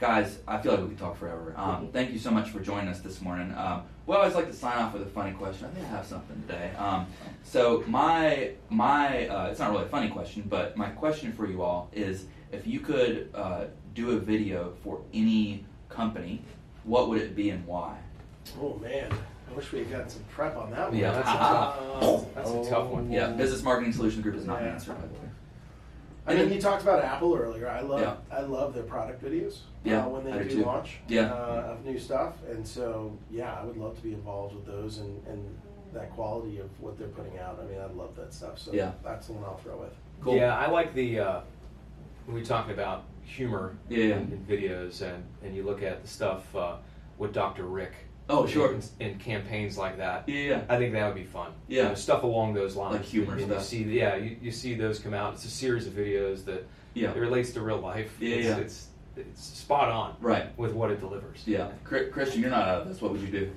Guys, 0.00 0.38
I 0.46 0.58
feel 0.58 0.70
like 0.74 0.82
we 0.82 0.88
could 0.90 0.98
talk 0.98 1.16
forever. 1.16 1.52
Um, 1.56 1.88
thank 1.92 2.12
you 2.12 2.20
so 2.20 2.30
much 2.30 2.50
for 2.50 2.60
joining 2.60 2.86
us 2.86 3.00
this 3.00 3.20
morning. 3.20 3.52
Um, 3.56 3.82
we 4.06 4.14
always 4.14 4.36
like 4.36 4.46
to 4.46 4.52
sign 4.52 4.78
off 4.78 4.92
with 4.92 5.02
a 5.02 5.06
funny 5.06 5.32
question. 5.32 5.66
I 5.66 5.70
think 5.70 5.86
I 5.86 5.88
have 5.88 6.06
something 6.06 6.40
today. 6.42 6.70
Um, 6.78 7.08
so 7.42 7.82
my 7.88 8.52
my 8.70 9.26
uh, 9.26 9.48
it's 9.48 9.58
not 9.58 9.72
really 9.72 9.86
a 9.86 9.88
funny 9.88 10.08
question, 10.08 10.44
but 10.48 10.76
my 10.76 10.88
question 10.90 11.32
for 11.32 11.48
you 11.48 11.62
all 11.62 11.90
is 11.92 12.26
if 12.52 12.64
you 12.64 12.78
could 12.78 13.30
uh, 13.34 13.64
do 13.96 14.12
a 14.12 14.20
video 14.20 14.74
for 14.84 15.00
any 15.12 15.64
company, 15.88 16.42
what 16.84 17.08
would 17.08 17.20
it 17.20 17.34
be 17.34 17.50
and 17.50 17.66
why? 17.66 17.98
Oh 18.60 18.78
man, 18.80 19.10
I 19.50 19.54
wish 19.54 19.72
we 19.72 19.80
had 19.80 19.90
gotten 19.90 20.08
some 20.08 20.22
prep 20.30 20.56
on 20.56 20.70
that 20.70 20.90
one. 20.90 20.98
Yeah. 20.98 21.12
That's 21.12 21.28
a 21.28 21.32
tough. 21.32 22.24
That's 22.34 22.50
a 22.50 22.70
tough 22.70 22.88
one. 22.88 23.10
Yeah, 23.10 23.28
Business 23.30 23.62
Marketing 23.62 23.92
Solutions 23.92 24.22
Group 24.22 24.36
is 24.36 24.44
not 24.44 24.60
an 24.60 24.66
Yeah. 24.66 24.72
answer, 24.72 24.92
by 24.92 25.00
the 25.02 25.06
way. 25.14 25.18
I 26.26 26.34
mean, 26.34 26.52
you 26.52 26.60
talked 26.60 26.82
about 26.82 27.02
Apple 27.02 27.34
earlier. 27.34 27.68
I 27.70 27.80
love 27.80 28.00
Yeah. 28.00 28.16
I 28.30 28.42
love 28.42 28.74
their 28.74 28.82
product 28.82 29.24
videos. 29.24 29.60
Yeah, 29.82 30.04
uh, 30.04 30.08
when 30.10 30.30
I 30.30 30.36
they 30.38 30.42
do 30.44 30.50
do 30.50 30.56
too. 30.56 30.64
launch 30.66 30.98
Yeah. 31.08 31.32
uh, 31.32 31.72
of 31.78 31.84
new 31.86 31.98
stuff, 31.98 32.34
and 32.50 32.66
so 32.66 33.16
yeah, 33.30 33.54
I 33.58 33.64
would 33.64 33.78
love 33.78 33.96
to 33.96 34.02
be 34.02 34.12
involved 34.12 34.54
with 34.54 34.66
those 34.66 34.98
and, 34.98 35.26
and 35.26 35.58
that 35.94 36.10
quality 36.12 36.58
of 36.58 36.68
what 36.82 36.98
they're 36.98 37.08
putting 37.08 37.38
out. 37.38 37.58
I 37.58 37.64
mean, 37.70 37.80
I 37.80 37.86
love 37.86 38.14
that 38.16 38.34
stuff. 38.34 38.58
So 38.58 38.72
Yeah. 38.74 38.92
that's 39.02 39.28
the 39.28 39.32
one 39.32 39.44
I'll 39.44 39.56
throw 39.56 39.78
with. 39.78 39.94
Cool. 40.20 40.36
Yeah, 40.36 40.54
I 40.54 40.68
like 40.70 40.92
the 40.92 41.18
uh, 41.20 41.40
when 42.26 42.36
we 42.36 42.42
talk 42.42 42.68
about 42.68 43.04
humor 43.24 43.76
Yeah, 43.88 43.98
yeah. 43.98 44.14
in, 44.16 44.20
in 44.32 44.44
videos, 44.46 45.00
and, 45.00 45.24
and 45.42 45.56
you 45.56 45.62
look 45.62 45.82
at 45.82 46.02
the 46.02 46.08
stuff 46.08 46.54
uh, 46.54 46.76
with 47.16 47.32
Dr. 47.32 47.64
Rick. 47.64 47.92
Oh, 48.30 48.46
sure. 48.46 48.74
In, 48.74 48.82
in 49.00 49.18
campaigns 49.18 49.78
like 49.78 49.96
that, 49.98 50.28
Yeah, 50.28 50.40
yeah. 50.40 50.60
I 50.68 50.76
think 50.76 50.92
that 50.92 51.06
would 51.06 51.14
be 51.14 51.24
fun. 51.24 51.52
Yeah. 51.66 51.82
You 51.84 51.88
know, 51.90 51.94
stuff 51.94 52.22
along 52.22 52.54
those 52.54 52.76
lines. 52.76 52.96
Like 52.96 53.04
humor 53.04 53.32
and 53.34 53.42
stuff. 53.42 53.58
You 53.58 53.64
see, 53.64 53.84
yeah, 53.84 54.16
you, 54.16 54.36
you 54.42 54.50
see 54.52 54.74
those 54.74 54.98
come 54.98 55.14
out. 55.14 55.34
It's 55.34 55.44
a 55.44 55.50
series 55.50 55.86
of 55.86 55.94
videos 55.94 56.44
that 56.44 56.66
Yeah. 56.94 57.10
it 57.12 57.16
relates 57.18 57.52
to 57.52 57.60
real 57.62 57.78
life. 57.78 58.16
Yeah, 58.20 58.36
it's, 58.36 58.46
yeah. 58.46 58.56
It's, 58.58 58.86
it's 59.16 59.42
spot 59.42 59.88
on. 59.88 60.16
Right. 60.20 60.56
With 60.58 60.72
what 60.72 60.90
it 60.90 61.00
delivers. 61.00 61.42
Yeah. 61.46 61.68
Christian, 61.84 62.40
you're 62.40 62.50
not 62.50 62.68
out 62.68 62.82
of 62.82 62.88
this. 62.88 63.00
What 63.00 63.12
would 63.12 63.20
you 63.22 63.28
do? 63.28 63.50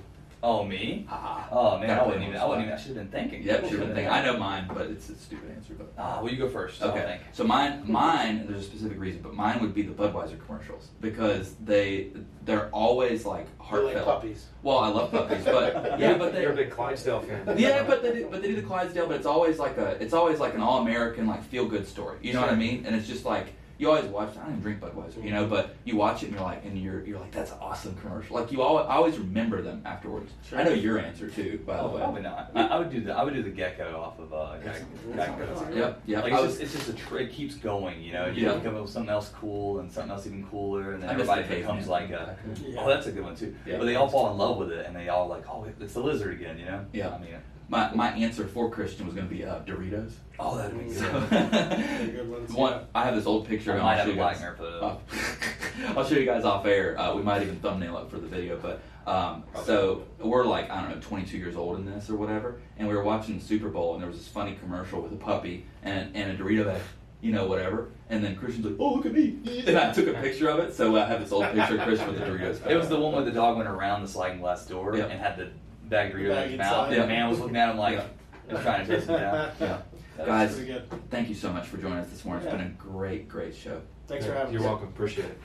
Oh, 0.44 0.64
me? 0.64 1.06
Ah. 1.08 1.46
Oh 1.52 1.78
man, 1.78 1.90
I 1.90 2.04
wouldn't 2.04 2.24
even. 2.24 2.36
I 2.36 2.40
the 2.40 2.48
wouldn't 2.48 2.66
even. 2.66 2.76
I 2.76 2.80
should 2.80 2.96
have 2.96 3.10
been 3.10 3.20
thinking. 3.20 3.42
Yep, 3.44 3.60
should 3.60 3.70
have 3.70 3.80
been 3.80 3.94
thinking. 3.94 4.08
I 4.12 4.24
know 4.24 4.36
mine, 4.36 4.68
but 4.72 4.86
it's 4.88 5.08
a 5.08 5.14
stupid 5.16 5.50
answer. 5.54 5.74
But 5.74 5.92
Ah, 5.96 6.20
well, 6.20 6.32
you 6.32 6.36
go 6.36 6.48
first. 6.48 6.82
I'll 6.82 6.90
Okay. 6.90 7.20
So 7.32 7.44
mine, 7.44 7.84
mine. 7.86 8.46
There's 8.48 8.62
a 8.62 8.64
specific 8.64 8.98
reason, 8.98 9.22
but 9.22 9.34
mine 9.34 9.60
would 9.60 9.72
be 9.72 9.82
the 9.82 9.92
Budweiser 9.92 10.44
commercials 10.44 10.88
because 11.00 11.54
they 11.64 12.08
they're 12.44 12.68
always 12.70 13.24
like 13.24 13.46
They're 13.46 13.66
heartfelt. 13.66 13.94
like 13.94 14.04
puppies. 14.04 14.46
Well, 14.64 14.78
I 14.78 14.88
love 14.88 15.12
puppies, 15.12 15.44
but 15.44 15.74
yeah, 16.00 16.18
but 16.18 16.32
they, 16.32 16.42
You're 16.42 16.52
a 16.52 16.56
big 16.56 16.70
Clydesdale 16.70 17.20
fan. 17.20 17.56
yeah, 17.56 17.84
but 17.84 18.02
they 18.02 18.12
do, 18.12 18.28
but 18.28 18.42
they 18.42 18.48
do 18.48 18.56
the 18.56 18.62
Clydesdale, 18.62 19.06
but 19.06 19.16
it's 19.16 19.26
always 19.26 19.58
like 19.60 19.78
a 19.78 19.90
it's 20.02 20.12
always 20.14 20.40
like 20.40 20.54
an 20.54 20.60
all 20.60 20.82
American 20.82 21.28
like 21.28 21.44
feel 21.44 21.66
good 21.66 21.86
story. 21.86 22.18
You 22.20 22.32
know 22.32 22.40
what 22.40 22.50
I 22.50 22.56
mean? 22.56 22.84
And 22.84 22.96
it's 22.96 23.06
just 23.06 23.24
like 23.24 23.54
you 23.82 23.88
always 23.88 24.04
watch. 24.04 24.30
I 24.36 24.42
don't 24.42 24.50
even 24.50 24.60
drink 24.60 24.80
Budweiser, 24.80 25.24
you 25.24 25.32
know, 25.32 25.44
but 25.44 25.74
you 25.84 25.96
watch 25.96 26.22
it 26.22 26.26
and 26.26 26.34
you're 26.36 26.44
like, 26.44 26.64
and 26.64 26.78
you're 26.80 27.04
you're 27.04 27.18
like, 27.18 27.32
that's 27.32 27.50
an 27.50 27.58
awesome 27.60 27.96
commercial. 27.96 28.36
Like 28.36 28.52
you 28.52 28.62
always, 28.62 28.86
I 28.86 28.94
always 28.94 29.18
remember 29.18 29.60
them 29.60 29.82
afterwards. 29.84 30.30
Sure. 30.48 30.60
I 30.60 30.62
know 30.62 30.70
your 30.72 31.00
answer 31.00 31.28
too, 31.28 31.60
by 31.66 31.76
the 31.76 31.82
Oh, 31.82 31.88
way. 31.88 32.00
probably 32.00 32.22
not. 32.22 32.52
I, 32.54 32.66
I 32.68 32.78
would 32.78 32.90
do 32.90 33.00
the. 33.00 33.12
I 33.12 33.24
would 33.24 33.34
do 33.34 33.42
the 33.42 33.50
gecko 33.50 34.00
off 34.00 34.20
of 34.20 34.32
uh, 34.32 34.56
That's- 34.58 34.82
Geico. 34.82 35.16
that's 35.16 35.60
Geico. 35.62 35.76
Yep, 35.76 36.02
yep. 36.06 36.22
Like 36.22 36.32
it's 36.32 36.42
was- 36.42 36.50
just, 36.58 36.62
it's 36.62 36.72
just 36.86 36.88
a 36.90 36.92
tr- 36.92 37.18
it 37.18 37.32
keeps 37.32 37.56
going, 37.56 38.00
you 38.00 38.12
know. 38.12 38.26
You 38.26 38.46
Yeah. 38.46 38.60
come 38.60 38.76
up 38.76 38.82
with 38.82 38.90
something 38.92 39.10
else 39.10 39.30
cool 39.30 39.80
and 39.80 39.90
something 39.90 40.12
else 40.12 40.26
even 40.28 40.46
cooler, 40.46 40.92
and 40.92 41.02
then 41.02 41.10
everybody 41.10 41.42
the 41.42 41.56
becomes 41.56 41.88
like 41.88 42.10
a. 42.10 42.36
Yeah. 42.64 42.80
Oh, 42.80 42.88
that's 42.88 43.08
a 43.08 43.12
good 43.12 43.24
one 43.24 43.34
too. 43.34 43.52
Yeah. 43.66 43.78
But 43.78 43.86
they 43.86 43.96
all 43.96 44.08
fall 44.08 44.30
in 44.30 44.38
love 44.38 44.58
with 44.58 44.70
it, 44.70 44.86
and 44.86 44.94
they 44.94 45.08
all 45.08 45.26
like, 45.26 45.44
oh, 45.48 45.66
it's 45.80 45.94
the 45.94 46.00
lizard 46.00 46.32
again, 46.34 46.56
you 46.56 46.66
know. 46.66 46.84
Yeah. 46.92 47.10
I 47.10 47.18
mean, 47.18 47.34
my 47.68 47.92
my 47.94 48.08
answer 48.12 48.46
for 48.46 48.70
Christian 48.70 49.06
was 49.06 49.14
going 49.14 49.28
to 49.28 49.34
be 49.34 49.44
uh, 49.44 49.60
Doritos. 49.60 50.12
oh, 50.38 50.56
that'd 50.56 50.78
be 50.78 50.92
good. 50.92 50.94
Very 51.28 52.06
good 52.12 52.30
ones, 52.30 52.52
one. 52.52 52.80
I 52.94 53.04
have 53.04 53.14
this 53.14 53.26
old 53.26 53.46
picture. 53.48 53.72
I 53.72 53.74
and 53.76 53.82
might 53.84 53.90
I'll 53.92 53.96
have 53.98 54.06
show 54.06 54.10
a 54.10 54.14
you 54.14 54.20
black 54.20 54.32
guys- 54.34 54.40
mirror 54.42 54.54
for 54.56 54.62
the. 54.64 54.84
Uh, 54.84 54.98
I'll 55.98 56.04
show 56.06 56.16
you 56.16 56.26
guys 56.26 56.44
off 56.44 56.66
air. 56.66 56.98
Uh, 56.98 57.14
we 57.14 57.22
might 57.22 57.42
even 57.42 57.56
thumbnail 57.60 57.96
it 57.98 58.10
for 58.10 58.18
the 58.18 58.26
video. 58.26 58.58
But 58.58 58.80
um, 59.10 59.44
so 59.64 60.04
we're 60.18 60.44
like 60.44 60.70
I 60.70 60.80
don't 60.82 60.90
know, 60.90 61.00
22 61.00 61.36
years 61.38 61.56
old 61.56 61.78
in 61.78 61.86
this 61.86 62.10
or 62.10 62.16
whatever, 62.16 62.60
and 62.78 62.86
we 62.88 62.94
were 62.94 63.02
watching 63.04 63.38
the 63.38 63.44
Super 63.44 63.68
Bowl, 63.68 63.94
and 63.94 64.02
there 64.02 64.08
was 64.08 64.18
this 64.18 64.28
funny 64.28 64.54
commercial 64.56 65.00
with 65.00 65.12
a 65.12 65.16
puppy 65.16 65.66
and 65.82 66.14
and 66.14 66.30
a 66.32 66.36
Dorito 66.42 66.64
bag, 66.66 66.82
you 67.20 67.32
know, 67.32 67.46
whatever. 67.46 67.88
And 68.10 68.22
then 68.22 68.36
Christian's 68.36 68.66
like, 68.66 68.76
"Oh, 68.78 68.94
look 68.94 69.06
at 69.06 69.12
me!" 69.14 69.38
And 69.66 69.78
I 69.78 69.92
took 69.92 70.06
a 70.08 70.12
picture 70.20 70.48
of 70.50 70.58
it, 70.58 70.74
so 70.74 70.94
I 70.96 71.06
have 71.06 71.20
this 71.20 71.32
old 71.32 71.44
picture 71.52 71.78
of 71.78 71.82
Christian 71.82 72.08
with 72.08 72.18
the 72.18 72.26
Doritos. 72.26 72.66
It 72.70 72.76
was 72.76 72.88
the 72.90 73.00
one 73.00 73.12
where 73.14 73.24
the 73.24 73.30
dog 73.32 73.56
went 73.56 73.68
around 73.68 74.02
the 74.02 74.08
sliding 74.08 74.40
glass 74.40 74.66
door 74.66 74.94
Yeah. 74.96 75.04
and 75.06 75.18
had 75.20 75.36
the 75.38 75.50
bag 75.92 76.12
of 76.12 76.18
Doritos 76.20 76.28
Bag 76.28 76.44
in 76.46 76.50
his 76.52 76.58
mouth. 76.58 76.88
And 76.90 77.02
the 77.02 77.06
man 77.06 77.28
was 77.30 77.38
looking 77.38 77.56
at 77.56 77.70
him 77.70 77.76
like, 77.78 78.00
Yeah. 78.50 78.60
trying 78.62 78.86
to 78.86 78.96
chase 78.96 79.06
him 79.06 79.20
down. 79.20 79.50
Yeah. 79.60 79.78
Guys, 80.26 80.60
thank 81.10 81.28
you 81.30 81.34
so 81.34 81.52
much 81.52 81.66
for 81.66 81.78
joining 81.78 81.98
us 81.98 82.10
this 82.10 82.24
morning. 82.24 82.44
It's 82.44 82.52
Yeah. 82.52 82.58
been 82.58 82.66
a 82.66 82.74
great, 82.74 83.28
great 83.28 83.54
show. 83.56 83.80
Thanks 84.06 84.26
for 84.26 84.32
having 84.32 84.48
us. 84.48 84.52
You're 84.52 84.62
welcome. 84.68 84.88
Appreciate 84.88 85.24
it. 85.26 85.40